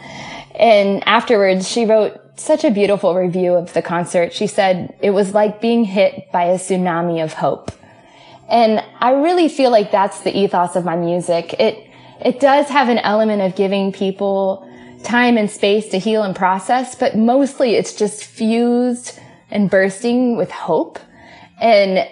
And 0.56 1.06
afterwards, 1.08 1.68
she 1.68 1.86
wrote 1.86 2.20
such 2.36 2.64
a 2.64 2.72
beautiful 2.72 3.16
review 3.16 3.54
of 3.54 3.74
the 3.74 3.82
concert. 3.82 4.34
She 4.34 4.48
said 4.48 4.96
it 5.02 5.12
was 5.12 5.34
like 5.34 5.62
being 5.62 5.84
hit 5.84 6.32
by 6.32 6.46
a 6.46 6.56
tsunami 6.56 7.24
of 7.24 7.34
hope. 7.34 7.72
And 8.50 8.84
I 9.00 9.12
really 9.12 9.50
feel 9.50 9.72
like 9.72 9.92
that's 9.92 10.22
the 10.22 10.38
ethos 10.38 10.76
of 10.76 10.86
my 10.86 10.96
music. 10.96 11.54
It, 11.60 11.90
it 12.24 12.40
does 12.40 12.68
have 12.70 12.90
an 12.90 13.00
element 13.00 13.42
of 13.42 13.56
giving 13.56 13.92
people 13.92 14.70
time 15.04 15.38
and 15.38 15.50
space 15.50 15.90
to 15.90 16.00
heal 16.00 16.24
and 16.24 16.36
process, 16.36 16.96
but 16.96 17.16
mostly 17.16 17.76
it's 17.76 17.94
just 17.94 18.24
fused 18.24 19.20
and 19.52 19.70
bursting 19.70 20.36
with 20.36 20.52
hope. 20.52 21.00
And 21.60 22.08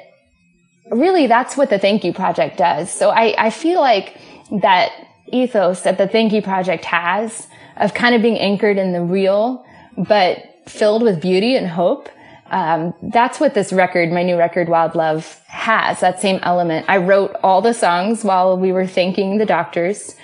really 0.91 1.27
that's 1.27 1.57
what 1.57 1.69
the 1.69 1.79
Thank 1.79 2.03
You 2.03 2.13
Project 2.13 2.57
does. 2.57 2.91
So 2.91 3.09
I, 3.09 3.33
I 3.37 3.49
feel 3.49 3.79
like 3.79 4.17
that 4.61 4.91
ethos 5.27 5.81
that 5.81 5.97
the 5.97 6.07
Thank 6.07 6.33
You 6.33 6.41
Project 6.41 6.85
has 6.85 7.47
of 7.77 7.93
kind 7.93 8.13
of 8.13 8.21
being 8.21 8.37
anchored 8.37 8.77
in 8.77 8.91
the 8.91 9.01
real, 9.01 9.65
but 9.97 10.39
filled 10.67 11.01
with 11.01 11.21
beauty 11.21 11.55
and 11.55 11.67
hope. 11.67 12.09
Um, 12.51 12.93
that's 13.01 13.39
what 13.39 13.53
this 13.53 13.71
record, 13.71 14.11
my 14.11 14.23
new 14.23 14.37
record, 14.37 14.67
Wild 14.67 14.93
Love, 14.93 15.39
has. 15.47 16.01
That 16.01 16.19
same 16.19 16.39
element. 16.43 16.85
I 16.89 16.97
wrote 16.97 17.35
all 17.41 17.61
the 17.61 17.73
songs 17.73 18.25
while 18.25 18.57
we 18.57 18.73
were 18.73 18.85
thanking 18.85 19.37
the 19.37 19.45
doctors. 19.45 20.15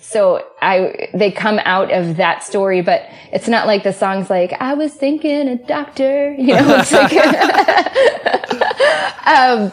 So 0.00 0.46
I, 0.62 1.08
they 1.14 1.30
come 1.30 1.60
out 1.64 1.92
of 1.92 2.16
that 2.16 2.42
story, 2.42 2.80
but 2.80 3.02
it's 3.32 3.48
not 3.48 3.66
like 3.66 3.82
the 3.82 3.92
song's 3.92 4.30
like, 4.30 4.52
I 4.54 4.72
was 4.74 4.94
thinking 4.94 5.48
a 5.48 5.56
doctor, 5.56 6.32
you 6.32 6.54
know, 6.54 6.78
it's 6.78 6.92
like, 6.92 7.12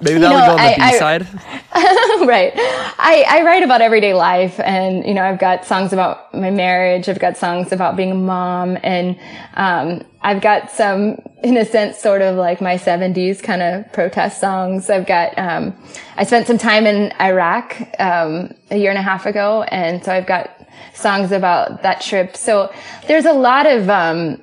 Maybe 0.00 0.20
that 0.20 0.32
would 0.32 0.40
go 0.40 0.62
on 0.62 0.72
the 0.72 0.76
B 0.76 0.98
side. 0.98 1.26
right. 2.26 2.52
I, 2.98 3.24
I 3.28 3.42
write 3.44 3.62
about 3.62 3.80
everyday 3.80 4.12
life 4.12 4.60
and, 4.60 5.06
you 5.06 5.14
know, 5.14 5.22
I've 5.22 5.38
got 5.38 5.64
songs 5.64 5.92
about 5.92 6.34
my 6.34 6.50
marriage. 6.50 7.08
I've 7.08 7.18
got 7.18 7.36
songs 7.36 7.72
about 7.72 7.96
being 7.96 8.10
a 8.10 8.14
mom 8.14 8.76
and, 8.82 9.18
um, 9.54 10.02
I've 10.20 10.42
got 10.42 10.70
some, 10.70 11.20
in 11.42 11.56
a 11.56 11.64
sense, 11.64 11.98
sort 11.98 12.20
of 12.20 12.36
like 12.36 12.60
my 12.60 12.76
seventies 12.76 13.40
kind 13.40 13.62
of 13.62 13.90
protest 13.92 14.40
songs. 14.40 14.90
I've 14.90 15.06
got, 15.06 15.38
um, 15.38 15.74
I 16.16 16.24
spent 16.24 16.46
some 16.46 16.58
time 16.58 16.86
in 16.86 17.12
Iraq, 17.20 17.80
um, 17.98 18.52
a 18.70 18.76
year 18.76 18.90
and 18.90 18.98
a 18.98 19.02
half 19.02 19.24
ago. 19.24 19.62
And 19.62 20.04
so 20.04 20.12
I've 20.12 20.26
got 20.26 20.50
songs 20.94 21.32
about 21.32 21.82
that 21.82 22.00
trip. 22.00 22.36
So 22.36 22.72
there's 23.06 23.24
a 23.24 23.32
lot 23.32 23.66
of, 23.66 23.88
um, 23.88 24.42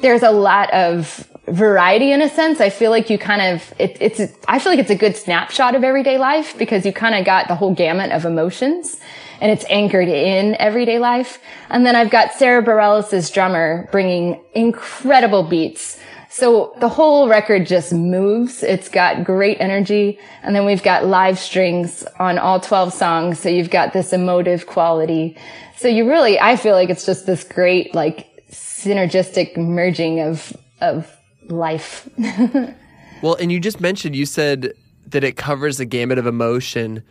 there's 0.00 0.22
a 0.22 0.30
lot 0.30 0.72
of 0.72 1.28
variety 1.46 2.12
in 2.12 2.22
a 2.22 2.28
sense. 2.28 2.60
I 2.60 2.70
feel 2.70 2.90
like 2.90 3.10
you 3.10 3.18
kind 3.18 3.40
of, 3.40 3.72
it, 3.78 3.96
it's, 4.00 4.20
I 4.46 4.58
feel 4.58 4.72
like 4.72 4.78
it's 4.78 4.90
a 4.90 4.96
good 4.96 5.16
snapshot 5.16 5.74
of 5.74 5.84
everyday 5.84 6.18
life 6.18 6.56
because 6.58 6.84
you 6.84 6.92
kind 6.92 7.14
of 7.14 7.24
got 7.24 7.48
the 7.48 7.54
whole 7.54 7.74
gamut 7.74 8.12
of 8.12 8.24
emotions 8.24 8.96
and 9.40 9.50
it's 9.50 9.64
anchored 9.68 10.08
in 10.08 10.56
everyday 10.56 10.98
life. 10.98 11.38
And 11.70 11.86
then 11.86 11.96
I've 11.96 12.10
got 12.10 12.32
Sara 12.32 12.62
Bareilles' 12.62 13.32
drummer 13.32 13.88
bringing 13.90 14.40
incredible 14.54 15.44
beats. 15.44 15.98
So 16.30 16.74
the 16.78 16.88
whole 16.88 17.28
record 17.28 17.66
just 17.66 17.92
moves. 17.92 18.62
It's 18.62 18.88
got 18.88 19.24
great 19.24 19.58
energy. 19.60 20.18
And 20.42 20.54
then 20.54 20.66
we've 20.66 20.82
got 20.82 21.06
live 21.06 21.38
strings 21.38 22.04
on 22.18 22.38
all 22.38 22.60
12 22.60 22.92
songs. 22.92 23.38
So 23.38 23.48
you've 23.48 23.70
got 23.70 23.92
this 23.92 24.12
emotive 24.12 24.66
quality. 24.66 25.38
So 25.76 25.88
you 25.88 26.08
really, 26.08 26.38
I 26.38 26.56
feel 26.56 26.74
like 26.74 26.90
it's 26.90 27.06
just 27.06 27.26
this 27.26 27.44
great, 27.44 27.94
like, 27.94 28.37
synergistic 28.50 29.56
merging 29.56 30.20
of, 30.20 30.56
of 30.80 31.16
life. 31.48 32.08
well, 33.22 33.34
and 33.34 33.52
you 33.52 33.60
just 33.60 33.80
mentioned, 33.80 34.16
you 34.16 34.26
said 34.26 34.72
that 35.06 35.24
it 35.24 35.36
covers 35.36 35.78
the 35.78 35.84
gamut 35.84 36.18
of 36.18 36.26
emotion. 36.26 37.02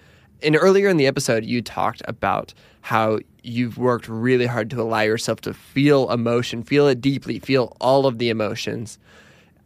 And 0.44 0.56
earlier 0.56 0.88
in 0.88 0.98
the 0.98 1.08
episode, 1.08 1.46
you 1.46 1.62
talked 1.62 2.02
about 2.08 2.54
how 2.82 3.20
you've 3.44 3.78
worked 3.78 4.08
really 4.08 4.46
hard 4.46 4.70
to 4.72 4.82
allow 4.82 5.02
yourself 5.02 5.42
to 5.42 5.54
feel 5.54 6.10
emotion, 6.12 6.64
feel 6.64 6.88
it 6.88 7.02
deeply, 7.02 7.40
feel 7.40 7.76
all 7.82 8.06
of 8.06 8.18
the 8.18 8.30
emotions. 8.30 9.00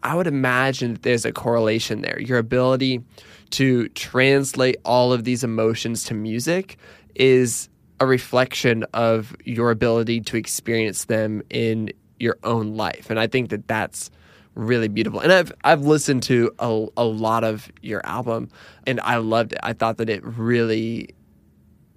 I 0.04 0.16
would 0.16 0.28
imagine 0.28 0.94
that 0.94 1.04
there's 1.04 1.26
a 1.26 1.32
correlation 1.32 2.02
there. 2.02 2.20
Your 2.20 2.38
ability 2.38 3.04
to 3.52 3.90
translate 3.90 4.78
all 4.86 5.14
of 5.14 5.24
these 5.24 5.44
emotions 5.44 6.04
to 6.06 6.14
music 6.14 6.78
is 7.16 7.70
a 8.02 8.06
reflection 8.06 8.84
of 8.96 9.36
your 9.46 9.70
ability 9.70 10.22
to 10.22 10.36
experience 10.36 11.06
them 11.06 11.44
in 11.52 11.94
your 12.20 12.36
own 12.44 12.76
life. 12.76 13.12
And 13.12 13.20
I 13.20 13.28
think 13.28 13.52
that 13.52 13.68
that's 13.68 14.10
really 14.56 14.88
beautiful. 14.88 15.20
And 15.20 15.32
I've 15.32 15.54
I've 15.64 15.82
listened 15.82 16.24
to 16.24 16.52
a, 16.58 16.88
a 16.98 17.06
lot 17.06 17.44
of 17.44 17.72
your 17.84 18.04
album 18.04 18.50
and 18.88 19.00
I 19.02 19.18
loved 19.18 19.54
it. 19.54 19.60
I 19.62 19.74
thought 19.74 19.98
that 19.98 20.10
it 20.10 20.24
really 20.26 21.14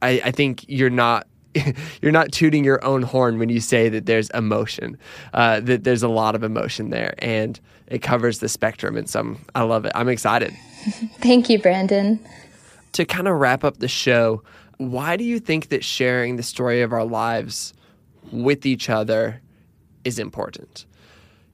I, 0.03 0.21
I 0.27 0.31
think 0.31 0.67
you're 0.69 0.91
not 0.91 1.27
you're 2.03 2.13
not 2.13 2.33
tooting 2.33 2.65
your 2.65 2.85
own 2.85 3.01
horn 3.01 3.39
when 3.39 3.49
you 3.49 3.61
say 3.61 3.89
that 3.89 4.05
there's 4.05 4.29
emotion. 4.31 4.99
Uh, 5.33 5.61
that 5.61 5.85
there's 5.85 6.03
a 6.03 6.09
lot 6.09 6.35
of 6.35 6.43
emotion 6.43 6.91
there 6.91 7.15
and 7.21 7.59
it 7.87 8.03
covers 8.03 8.41
the 8.41 8.49
spectrum 8.51 8.99
and 8.99 9.09
some 9.09 9.39
I 9.55 9.63
love 9.63 9.87
it. 9.87 9.93
I'm 9.95 10.11
excited. 10.11 10.53
Thank 11.21 11.49
you, 11.49 11.59
Brandon. 11.59 12.21
To 12.93 13.07
kind 13.07 13.27
of 13.27 13.37
wrap 13.37 13.65
up 13.65 13.79
the 13.79 13.89
show, 13.89 14.43
why 14.79 15.17
do 15.17 15.25
you 15.25 15.39
think 15.39 15.69
that 15.69 15.85
sharing 15.85 16.37
the 16.37 16.43
story 16.43 16.83
of 16.83 16.93
our 16.93 17.05
lives 17.05 17.75
with 18.33 18.67
each 18.67 18.91
other 18.91 19.41
is 20.05 20.19
important? 20.19 20.87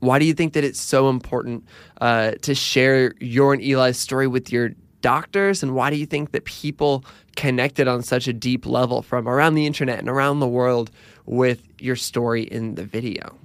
Why 0.01 0.18
do 0.18 0.25
you 0.25 0.33
think 0.33 0.55
that 0.55 0.64
it's 0.64 0.81
so 0.81 1.09
important 1.09 1.64
uh, 2.01 2.33
to 2.43 2.55
share 2.55 3.14
your 3.21 3.53
and 3.53 3.62
Eli's 3.62 3.99
story 3.99 4.27
with 4.27 4.51
your 4.51 4.71
doctors? 5.03 5.62
And 5.62 5.75
why 5.75 5.91
do 5.91 5.97
you 5.97 6.07
think 6.07 6.33
that 6.33 6.45
people 6.45 7.05
connected 7.37 7.87
on 7.87 8.03
such 8.03 8.27
a 8.27 8.33
deep 8.33 8.64
level 8.64 9.03
from 9.03 9.29
around 9.29 9.55
the 9.55 9.66
internet 9.66 9.99
and 9.99 10.09
around 10.09 10.41
the 10.41 10.49
world 10.49 10.91
with 11.27 11.62
your 11.79 11.97
story 11.97 12.43
in 12.43 12.77
the 12.77 12.85
video? 12.85 13.37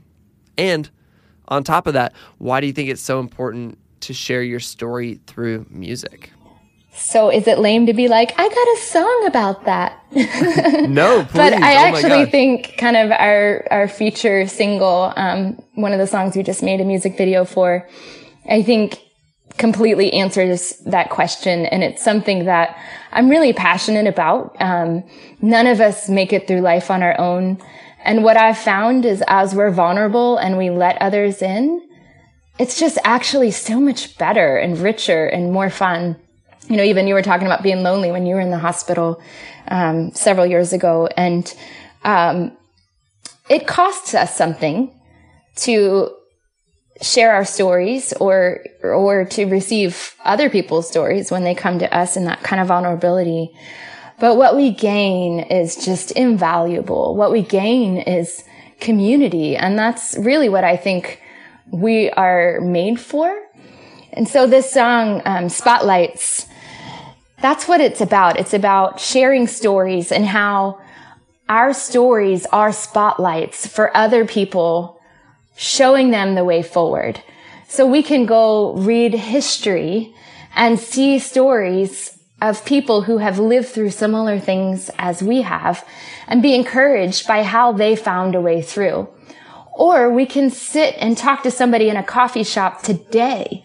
And 0.58 0.90
on 1.50 1.64
top 1.64 1.88
of 1.88 1.94
that, 1.94 2.14
why 2.38 2.62
do 2.62 2.68
you 2.68 2.74
think 2.74 2.90
it's 2.90 3.02
so 3.02 3.20
important 3.20 3.78
to 4.02 4.14
share 4.14 4.42
your 4.42 4.60
story 4.60 5.20
through 5.28 5.66
music? 5.70 6.32
So 6.98 7.30
is 7.30 7.46
it 7.46 7.60
lame 7.60 7.88
to 7.88 7.94
be 7.94 8.08
like, 8.08 8.32
I 8.40 8.48
got 8.48 8.68
a 8.68 8.78
song 8.82 9.26
about 9.28 9.66
that? 9.66 10.02
no, 10.12 11.24
please. 11.30 11.34
but 11.34 11.54
I 11.54 11.76
oh 11.76 11.96
actually 11.96 12.26
think 12.28 12.78
kind 12.78 12.96
of 12.96 13.12
our, 13.12 13.68
our 13.70 13.88
feature 13.90 14.48
single, 14.48 15.12
um, 15.18 15.62
one 15.74 15.92
of 15.92 16.00
the 16.00 16.08
songs 16.08 16.38
we 16.38 16.44
just 16.44 16.64
made 16.64 16.80
a 16.80 16.86
music 16.86 17.18
video 17.18 17.44
for, 17.44 17.88
I 18.50 18.64
think 18.64 19.02
completely 19.58 20.14
answers 20.14 20.72
that 20.86 21.10
question. 21.10 21.66
And 21.66 21.84
it's 21.84 22.04
something 22.04 22.46
that 22.46 22.78
I'm 23.12 23.30
really 23.30 23.52
passionate 23.52 24.08
about. 24.08 24.56
Um, 24.62 25.04
none 25.42 25.68
of 25.68 25.82
us 25.82 26.08
make 26.08 26.32
it 26.32 26.48
through 26.48 26.62
life 26.62 26.90
on 26.90 27.04
our 27.04 27.20
own. 27.20 27.62
And 28.06 28.24
what 28.24 28.38
I've 28.38 28.58
found 28.58 29.06
is 29.06 29.22
as 29.28 29.54
we're 29.54 29.72
vulnerable 29.72 30.38
and 30.38 30.58
we 30.58 30.70
let 30.70 31.02
others 31.02 31.42
in, 31.42 31.82
it's 32.58 32.80
just 32.80 32.98
actually 33.04 33.52
so 33.52 33.82
much 33.82 34.18
better 34.18 34.56
and 34.58 34.78
richer 34.78 35.26
and 35.26 35.52
more 35.52 35.70
fun 35.70 36.16
you 36.70 36.78
know, 36.78 36.84
even 36.84 37.08
you 37.08 37.14
were 37.14 37.22
talking 37.22 37.46
about 37.48 37.64
being 37.64 37.84
lonely 37.84 38.12
when 38.12 38.26
you 38.26 38.36
were 38.36 38.42
in 38.42 38.52
the 38.52 38.58
hospital 38.58 39.22
um, 39.68 40.12
several 40.14 40.46
years 40.46 40.74
ago, 40.74 41.08
and 41.18 41.54
um, 42.04 42.56
it 43.50 43.68
costs 43.68 44.14
us 44.14 44.36
something 44.36 44.92
to 45.58 46.10
share 47.02 47.34
our 47.34 47.46
stories 47.46 48.14
or 48.14 48.64
or 48.82 49.26
to 49.26 49.46
receive 49.46 50.16
other 50.24 50.50
people's 50.50 50.88
stories 50.88 51.30
when 51.30 51.44
they 51.44 51.54
come 51.54 51.80
to 51.80 51.96
us 51.96 52.16
in 52.16 52.26
that 52.26 52.42
kind 52.42 52.62
of 52.62 52.68
vulnerability. 52.68 53.52
But 54.20 54.38
what 54.38 54.56
we 54.56 54.72
gain 54.72 55.42
is 55.42 55.76
just 55.76 56.12
invaluable. 56.12 57.16
What 57.16 57.32
we 57.32 57.42
gain 57.42 57.98
is 57.98 58.44
community, 58.80 59.58
and 59.58 59.78
that's 59.78 60.18
really 60.18 60.50
what 60.50 60.64
I 60.64 60.78
think 60.78 61.22
we 61.70 62.10
are 62.12 62.62
made 62.62 63.00
for. 63.00 63.42
And 64.14 64.28
so 64.28 64.48
this 64.48 64.72
song, 64.72 65.22
um, 65.26 65.50
Spotlights, 65.50 66.48
that's 67.46 67.68
what 67.68 67.80
it's 67.80 68.02
about. 68.02 68.40
It's 68.40 68.56
about 68.56 69.00
sharing 69.00 69.46
stories 69.46 70.12
and 70.12 70.26
how 70.26 70.82
our 71.48 71.74
stories 71.74 72.48
are 72.48 72.72
spotlights 72.72 73.68
for 73.68 73.96
other 73.96 74.26
people, 74.26 75.00
showing 75.56 76.10
them 76.10 76.34
the 76.34 76.44
way 76.44 76.64
forward. 76.64 77.22
So 77.68 77.86
we 77.86 78.02
can 78.02 78.26
go 78.26 78.74
read 78.74 79.14
history 79.14 80.12
and 80.56 80.80
see 80.80 81.20
stories 81.20 82.18
of 82.42 82.66
people 82.66 83.04
who 83.04 83.20
have 83.20 83.38
lived 83.38 83.68
through 83.68 83.92
similar 83.92 84.40
things 84.40 84.90
as 84.98 85.22
we 85.22 85.44
have 85.44 85.88
and 86.28 86.42
be 86.42 86.56
encouraged 86.56 87.28
by 87.28 87.44
how 87.44 87.72
they 87.72 87.96
found 87.96 88.34
a 88.34 88.42
way 88.42 88.64
through. 88.64 89.08
Or 89.72 90.10
we 90.10 90.26
can 90.26 90.50
sit 90.50 90.96
and 90.98 91.16
talk 91.16 91.44
to 91.44 91.52
somebody 91.52 91.90
in 91.90 91.98
a 91.98 92.04
coffee 92.04 92.44
shop 92.44 92.82
today 92.82 93.64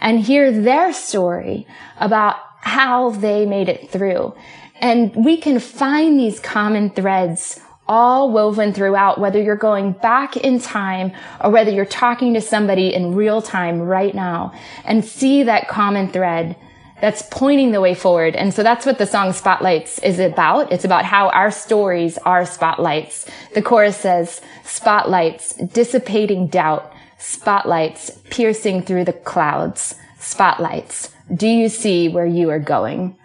and 0.00 0.20
hear 0.20 0.50
their 0.50 0.94
story 0.94 1.66
about 1.98 2.36
how 2.60 3.10
they 3.10 3.46
made 3.46 3.68
it 3.68 3.90
through. 3.90 4.34
And 4.80 5.14
we 5.14 5.36
can 5.36 5.58
find 5.58 6.18
these 6.18 6.40
common 6.40 6.90
threads 6.90 7.60
all 7.86 8.30
woven 8.30 8.72
throughout, 8.72 9.18
whether 9.18 9.42
you're 9.42 9.56
going 9.56 9.92
back 9.92 10.36
in 10.36 10.60
time 10.60 11.12
or 11.40 11.50
whether 11.50 11.72
you're 11.72 11.84
talking 11.84 12.34
to 12.34 12.40
somebody 12.40 12.94
in 12.94 13.14
real 13.16 13.42
time 13.42 13.80
right 13.80 14.14
now 14.14 14.52
and 14.84 15.04
see 15.04 15.42
that 15.42 15.68
common 15.68 16.08
thread 16.08 16.56
that's 17.00 17.22
pointing 17.30 17.72
the 17.72 17.80
way 17.80 17.94
forward. 17.94 18.36
And 18.36 18.54
so 18.54 18.62
that's 18.62 18.86
what 18.86 18.98
the 18.98 19.06
song 19.06 19.32
Spotlights 19.32 19.98
is 20.00 20.18
about. 20.20 20.70
It's 20.70 20.84
about 20.84 21.04
how 21.04 21.30
our 21.30 21.50
stories 21.50 22.16
are 22.18 22.46
spotlights. 22.46 23.26
The 23.54 23.62
chorus 23.62 23.96
says, 23.96 24.40
spotlights, 24.64 25.54
dissipating 25.54 26.46
doubt, 26.46 26.92
spotlights, 27.18 28.10
piercing 28.30 28.82
through 28.82 29.04
the 29.04 29.12
clouds, 29.12 29.94
spotlights. 30.18 31.10
Do 31.34 31.46
you 31.46 31.68
see 31.68 32.08
where 32.08 32.26
you 32.26 32.50
are 32.50 32.58
going? 32.58 33.16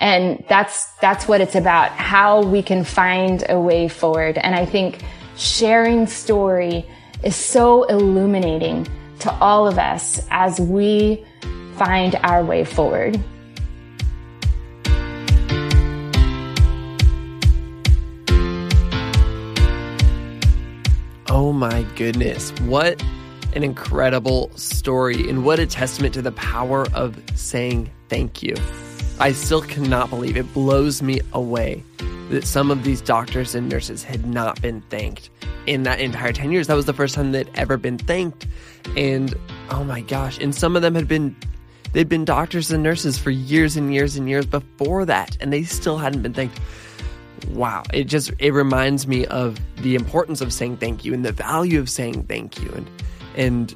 And 0.00 0.44
that's, 0.48 0.86
that's 1.00 1.26
what 1.26 1.40
it's 1.40 1.56
about, 1.56 1.90
how 1.90 2.42
we 2.42 2.62
can 2.62 2.84
find 2.84 3.44
a 3.48 3.60
way 3.60 3.88
forward. 3.88 4.38
And 4.38 4.54
I 4.54 4.64
think 4.64 5.02
sharing 5.36 6.06
story 6.06 6.86
is 7.24 7.34
so 7.34 7.82
illuminating 7.84 8.86
to 9.20 9.32
all 9.40 9.66
of 9.66 9.76
us 9.76 10.24
as 10.30 10.60
we 10.60 11.24
find 11.76 12.14
our 12.22 12.44
way 12.44 12.64
forward. 12.64 13.20
Oh 21.28 21.52
my 21.52 21.82
goodness. 21.96 22.52
What 22.60 23.02
an 23.54 23.62
incredible 23.62 24.50
story, 24.56 25.28
and 25.28 25.44
what 25.44 25.58
a 25.58 25.66
testament 25.66 26.14
to 26.14 26.22
the 26.22 26.32
power 26.32 26.86
of 26.94 27.20
saying 27.34 27.90
thank 28.08 28.42
you. 28.42 28.54
I 29.20 29.32
still 29.32 29.62
cannot 29.62 30.10
believe 30.10 30.36
it 30.36 30.52
blows 30.54 31.02
me 31.02 31.20
away 31.32 31.82
that 32.30 32.44
some 32.44 32.70
of 32.70 32.84
these 32.84 33.00
doctors 33.00 33.54
and 33.54 33.68
nurses 33.68 34.04
had 34.04 34.26
not 34.26 34.60
been 34.60 34.80
thanked 34.82 35.30
in 35.66 35.82
that 35.84 36.00
entire 36.00 36.32
10 36.32 36.52
years. 36.52 36.66
That 36.66 36.74
was 36.74 36.86
the 36.86 36.92
first 36.92 37.14
time 37.14 37.32
they'd 37.32 37.50
ever 37.54 37.76
been 37.76 37.98
thanked. 37.98 38.46
And 38.96 39.34
oh 39.70 39.82
my 39.82 40.02
gosh, 40.02 40.38
and 40.38 40.54
some 40.54 40.76
of 40.76 40.82
them 40.82 40.94
had 40.94 41.08
been 41.08 41.34
They'd 41.92 42.08
been 42.08 42.24
doctors 42.24 42.70
and 42.70 42.82
nurses 42.82 43.18
for 43.18 43.30
years 43.30 43.76
and 43.76 43.92
years 43.94 44.16
and 44.16 44.28
years 44.28 44.46
before 44.46 45.04
that, 45.06 45.36
and 45.40 45.52
they 45.52 45.62
still 45.62 45.96
hadn't 45.96 46.22
been 46.22 46.34
thanked. 46.34 46.60
Wow, 47.50 47.82
it 47.94 48.04
just 48.04 48.32
it 48.38 48.52
reminds 48.52 49.06
me 49.06 49.24
of 49.26 49.58
the 49.82 49.94
importance 49.94 50.40
of 50.40 50.52
saying 50.52 50.78
thank 50.78 51.04
you 51.04 51.14
and 51.14 51.24
the 51.24 51.32
value 51.32 51.80
of 51.80 51.88
saying 51.88 52.24
thank 52.24 52.60
you, 52.60 52.70
and 52.72 52.86
and 53.38 53.74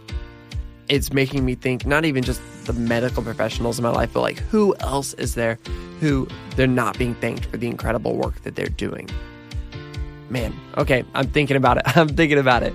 it's 0.89 1.13
making 1.13 1.47
me 1.47 1.55
think 1.55 1.87
not 1.87 2.05
even 2.05 2.23
just 2.23 2.43
the 2.67 2.75
medical 2.75 3.23
professionals 3.23 3.79
in 3.79 3.83
my 3.83 3.91
life, 3.91 4.11
but 4.13 4.21
like 4.21 4.39
who 4.39 4.75
else 4.81 5.15
is 5.15 5.35
there 5.35 5.59
who 6.01 6.27
they're 6.57 6.67
not 6.67 6.99
being 6.99 7.15
thanked 7.15 7.47
for 7.47 7.57
the 7.57 7.69
incredible 7.69 8.17
work 8.17 8.43
that 8.43 8.57
they're 8.57 8.67
doing. 8.67 9.09
Man, 10.29 10.53
okay, 10.77 11.05
I'm 11.15 11.29
thinking 11.29 11.57
about 11.57 11.79
it. 11.79 11.85
I'm 11.97 12.09
thinking 12.09 12.39
about 12.39 12.65
it. 12.65 12.75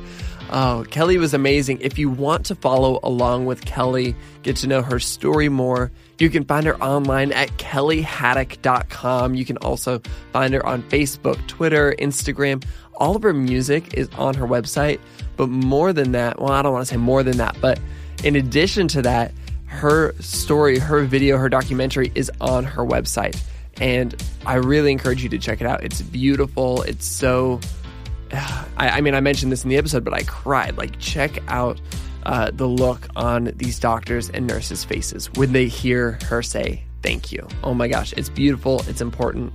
Oh, 0.50 0.86
Kelly 0.90 1.18
was 1.18 1.34
amazing. 1.34 1.80
If 1.82 1.98
you 2.00 2.10
want 2.10 2.46
to 2.46 2.56
follow 2.56 3.02
along 3.04 3.46
with 3.46 3.66
Kelly, 3.66 4.16
get 4.44 4.56
to 4.58 4.68
know 4.68 4.82
her 4.82 4.98
story 4.98 5.50
more, 5.50 5.92
you 6.20 6.30
can 6.30 6.46
find 6.46 6.66
her 6.66 6.82
online 6.82 7.34
at 7.34 7.50
kellyhaddock.com. 7.58 9.36
You 9.36 9.44
can 9.44 9.58
also 9.58 10.02
find 10.32 10.54
her 10.54 10.66
on 10.66 10.84
Facebook, 10.84 11.46
Twitter, 11.48 11.94
Instagram. 12.00 12.64
All 12.98 13.16
of 13.16 13.24
her 13.24 13.34
music 13.34 13.94
is 13.94 14.10
on 14.18 14.36
her 14.36 14.46
website. 14.46 15.00
But 15.38 15.50
more 15.50 15.94
than 15.94 16.12
that, 16.14 16.40
well, 16.40 16.52
I 16.52 16.62
don't 16.62 16.74
want 16.74 16.88
to 16.88 16.94
say 16.94 16.98
more 16.98 17.24
than 17.24 17.38
that, 17.38 17.56
but 17.62 17.80
in 18.24 18.36
addition 18.36 18.88
to 18.90 19.04
that, 19.04 19.32
her 19.66 20.16
story, 20.20 20.80
her 20.80 21.04
video, 21.04 21.38
her 21.38 21.50
documentary 21.50 22.12
is 22.16 22.32
on 22.42 22.64
her 22.64 22.84
website. 22.84 23.40
And 23.80 24.22
I 24.46 24.56
really 24.56 24.92
encourage 24.92 25.22
you 25.22 25.30
to 25.30 25.38
check 25.38 25.62
it 25.62 25.68
out. 25.68 25.84
It's 25.84 26.02
beautiful. 26.02 26.82
It's 26.82 27.06
so 27.06 27.60
I, 28.34 28.90
I, 28.90 29.02
mean, 29.02 29.14
I 29.16 29.20
mentioned 29.20 29.52
this 29.52 29.64
in 29.64 29.70
the 29.70 29.78
episode, 29.78 30.04
but 30.04 30.14
I 30.14 30.24
cried. 30.24 30.78
Like, 30.78 31.00
check 31.00 31.40
out 31.48 31.80
uh, 32.24 32.52
the 32.52 32.68
look 32.68 33.08
on 33.16 33.52
these 33.56 33.80
doctors 33.80 34.30
and 34.30 34.48
nurses' 34.48 34.84
faces 34.84 35.32
when 35.34 35.54
they 35.54 35.68
hear 35.68 36.20
her 36.26 36.42
say 36.42 36.84
thank 37.02 37.32
you. 37.32 37.48
Oh 37.64 37.74
my 37.74 37.88
gosh, 37.88 38.14
it's 38.18 38.30
beautiful. 38.30 38.84
It's 38.88 39.02
important. 39.02 39.54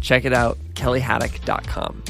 Check 0.00 0.24
it 0.24 0.32
out, 0.32 0.58
kellyhaddock.com. 0.74 2.02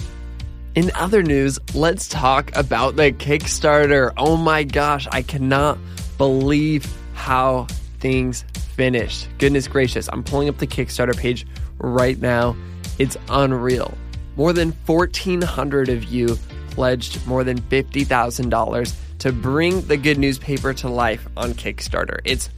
In 0.74 0.90
other 0.94 1.22
news, 1.22 1.58
let's 1.74 2.08
talk 2.08 2.50
about 2.56 2.96
the 2.96 3.12
Kickstarter. 3.12 4.10
Oh 4.16 4.38
my 4.38 4.64
gosh, 4.64 5.06
I 5.12 5.20
cannot 5.20 5.78
believe 6.16 6.86
how 7.12 7.66
things 8.00 8.46
finished. 8.74 9.28
Goodness 9.36 9.68
gracious, 9.68 10.08
I'm 10.10 10.24
pulling 10.24 10.48
up 10.48 10.56
the 10.56 10.66
Kickstarter 10.66 11.14
page 11.14 11.46
right 11.76 12.18
now. 12.18 12.56
It's 12.98 13.18
unreal. 13.28 13.92
More 14.36 14.54
than 14.54 14.72
1,400 14.86 15.90
of 15.90 16.04
you 16.04 16.38
pledged 16.70 17.26
more 17.26 17.44
than 17.44 17.60
$50,000 17.60 18.94
to 19.18 19.32
bring 19.32 19.82
the 19.82 19.98
good 19.98 20.18
newspaper 20.18 20.72
to 20.72 20.88
life 20.88 21.28
on 21.36 21.52
Kickstarter. 21.52 22.20
It's 22.24 22.48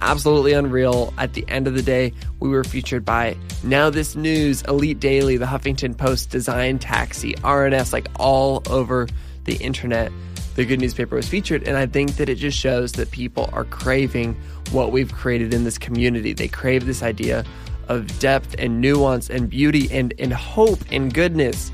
absolutely 0.00 0.52
unreal. 0.52 1.12
At 1.18 1.34
the 1.34 1.44
end 1.48 1.66
of 1.66 1.74
the 1.74 1.82
day, 1.82 2.12
we 2.40 2.48
were 2.48 2.64
featured 2.64 3.04
by 3.04 3.36
Now 3.62 3.90
This 3.90 4.16
News, 4.16 4.62
Elite 4.62 5.00
Daily, 5.00 5.36
the 5.36 5.46
Huffington 5.46 5.96
Post, 5.96 6.30
Design 6.30 6.78
Taxi, 6.78 7.34
RNS, 7.34 7.92
like 7.92 8.08
all 8.18 8.62
over 8.68 9.08
the 9.44 9.56
internet. 9.56 10.12
The 10.56 10.64
good 10.64 10.80
newspaper 10.80 11.16
was 11.16 11.28
featured, 11.28 11.66
and 11.66 11.76
I 11.76 11.86
think 11.86 12.16
that 12.16 12.28
it 12.28 12.36
just 12.36 12.58
shows 12.58 12.92
that 12.92 13.10
people 13.10 13.50
are 13.52 13.64
craving 13.64 14.36
what 14.70 14.92
we've 14.92 15.12
created 15.12 15.52
in 15.52 15.64
this 15.64 15.78
community. 15.78 16.32
They 16.32 16.48
crave 16.48 16.86
this 16.86 17.02
idea 17.02 17.44
of 17.88 18.18
depth 18.18 18.54
and 18.58 18.80
nuance 18.80 19.28
and 19.28 19.50
beauty 19.50 19.88
and, 19.90 20.14
and 20.18 20.32
hope 20.32 20.78
and 20.90 21.12
goodness. 21.12 21.72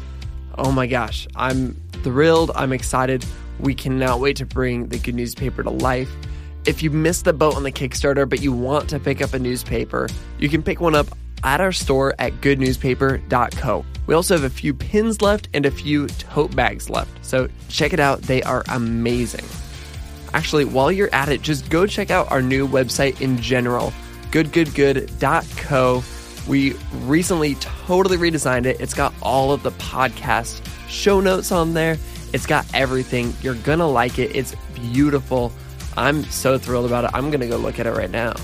Oh 0.57 0.73
my 0.73 0.87
gosh, 0.87 1.29
I'm 1.37 1.81
thrilled. 2.03 2.51
I'm 2.55 2.73
excited. 2.73 3.25
We 3.59 3.75
cannot 3.75 4.21
wait 4.21 4.37
to 4.37 4.47
bring 4.47 4.89
the 4.89 4.99
good 4.99 5.15
newspaper 5.15 5.63
to 5.63 5.71
life. 5.71 6.11
If 6.67 6.83
you 6.83 6.91
missed 6.91 7.25
the 7.25 7.33
boat 7.33 7.57
on 7.57 7.63
the 7.63 7.73
Kickstarter, 7.73 8.29
but 8.29 8.43
you 8.43 8.53
want 8.53 8.89
to 8.91 9.01
pick 9.01 9.23
up 9.23 9.33
a 9.33 9.39
newspaper, 9.39 10.09
you 10.39 10.49
can 10.49 10.63
pick 10.63 10.81
one 10.81 10.95
up 10.95 11.07
at 11.43 11.61
our 11.61 11.73
store 11.73 12.15
at 12.19 12.33
goodnewspaper.co. 12.41 13.85
We 14.07 14.15
also 14.15 14.35
have 14.35 14.45
a 14.45 14.51
few 14.51 14.75
pins 14.75 15.23
left 15.23 15.49
and 15.55 15.65
a 15.65 15.71
few 15.71 16.07
tote 16.09 16.55
bags 16.55 16.91
left, 16.91 17.25
so 17.25 17.49
check 17.69 17.93
it 17.93 18.01
out. 18.01 18.23
They 18.23 18.43
are 18.43 18.63
amazing. 18.69 19.45
Actually, 20.35 20.65
while 20.65 20.93
you're 20.93 21.13
at 21.15 21.29
it, 21.29 21.43
just 21.43 21.71
go 21.71 21.87
check 21.87 22.11
out 22.11 22.31
our 22.31 22.43
new 22.43 22.69
website 22.69 23.21
in 23.21 23.41
general 23.41 23.93
goodgoodgood.co. 24.31 26.05
We 26.49 26.75
recently 27.03 27.55
totally 27.57 28.17
redesigned 28.17 28.67
it. 28.67 28.81
It's 28.81 28.95
got 28.95 29.13
all 29.23 29.53
of 29.53 29.63
the 29.63 29.73
podcast 29.73 30.67
show 30.89 31.21
notes 31.21 31.53
on 31.53 31.75
there. 31.75 31.99
It's 32.33 32.47
got 32.47 32.65
everything. 32.75 33.35
You're 33.43 33.55
to 33.55 33.87
like 33.87 34.19
it. 34.19 34.35
It's 34.37 34.55
beautiful. 34.75 35.53
I'm 35.97 36.25
so 36.25 36.59
thrilled 36.59 36.87
about 36.87 37.05
it. 37.05 37.11
I'm 37.15 37.31
going 37.31 37.41
to 37.41 37.49
go 37.49 37.57
look 37.57 37.79
at 37.79 37.87
it 37.87 37.93
right 37.93 38.11
now. 38.11 38.35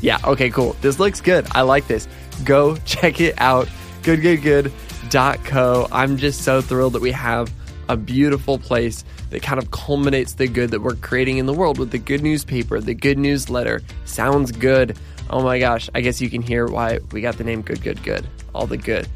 Yeah, 0.00 0.18
okay, 0.24 0.50
cool. 0.50 0.76
This 0.80 0.98
looks 0.98 1.20
good. 1.20 1.46
I 1.52 1.62
like 1.62 1.86
this. 1.86 2.08
Go 2.44 2.76
check 2.78 3.20
it 3.20 3.34
out. 3.40 3.68
Good, 4.02 4.20
good, 4.20 4.42
good. 4.42 4.72
Dot 5.10 5.44
co. 5.44 5.86
I'm 5.92 6.16
just 6.16 6.42
so 6.42 6.60
thrilled 6.60 6.94
that 6.94 7.02
we 7.02 7.12
have 7.12 7.52
a 7.88 7.96
beautiful 7.96 8.58
place 8.58 9.04
that 9.30 9.42
kind 9.42 9.58
of 9.58 9.70
culminates 9.70 10.34
the 10.34 10.46
good 10.46 10.70
that 10.70 10.80
we're 10.80 10.96
creating 10.96 11.38
in 11.38 11.46
the 11.46 11.52
world 11.52 11.78
with 11.78 11.90
the 11.90 11.98
good 11.98 12.22
newspaper, 12.22 12.80
the 12.80 12.94
good 12.94 13.18
newsletter. 13.18 13.80
Sounds 14.04 14.52
good. 14.52 14.96
Oh 15.30 15.42
my 15.42 15.58
gosh, 15.58 15.88
I 15.94 16.00
guess 16.00 16.20
you 16.20 16.28
can 16.28 16.42
hear 16.42 16.66
why 16.66 16.98
we 17.12 17.20
got 17.20 17.38
the 17.38 17.44
name 17.44 17.62
Good, 17.62 17.82
Good, 17.82 18.02
Good. 18.02 18.26
All 18.54 18.66
the 18.66 18.76
good. 18.76 19.08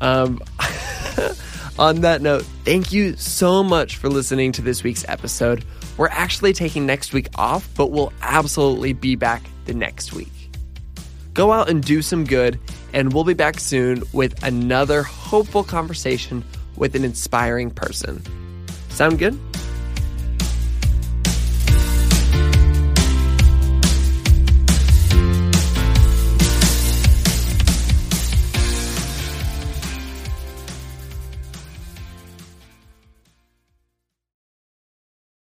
Um, 0.00 0.40
on 1.78 2.00
that 2.02 2.22
note, 2.22 2.42
thank 2.64 2.92
you 2.92 3.16
so 3.16 3.62
much 3.62 3.96
for 3.96 4.08
listening 4.08 4.52
to 4.52 4.62
this 4.62 4.82
week's 4.82 5.04
episode. 5.08 5.64
We're 5.98 6.08
actually 6.08 6.52
taking 6.52 6.86
next 6.86 7.12
week 7.12 7.28
off, 7.34 7.68
but 7.76 7.88
we'll 7.88 8.12
absolutely 8.22 8.92
be 8.94 9.16
back 9.16 9.42
the 9.66 9.74
next 9.74 10.12
week. 10.12 10.32
Go 11.34 11.52
out 11.52 11.68
and 11.68 11.82
do 11.82 12.02
some 12.02 12.24
good, 12.24 12.58
and 12.92 13.12
we'll 13.12 13.24
be 13.24 13.34
back 13.34 13.60
soon 13.60 14.02
with 14.12 14.42
another 14.42 15.02
hopeful 15.02 15.64
conversation 15.64 16.44
with 16.76 16.94
an 16.94 17.04
inspiring 17.04 17.70
person. 17.70 18.22
Sound 18.88 19.18
good? 19.18 19.38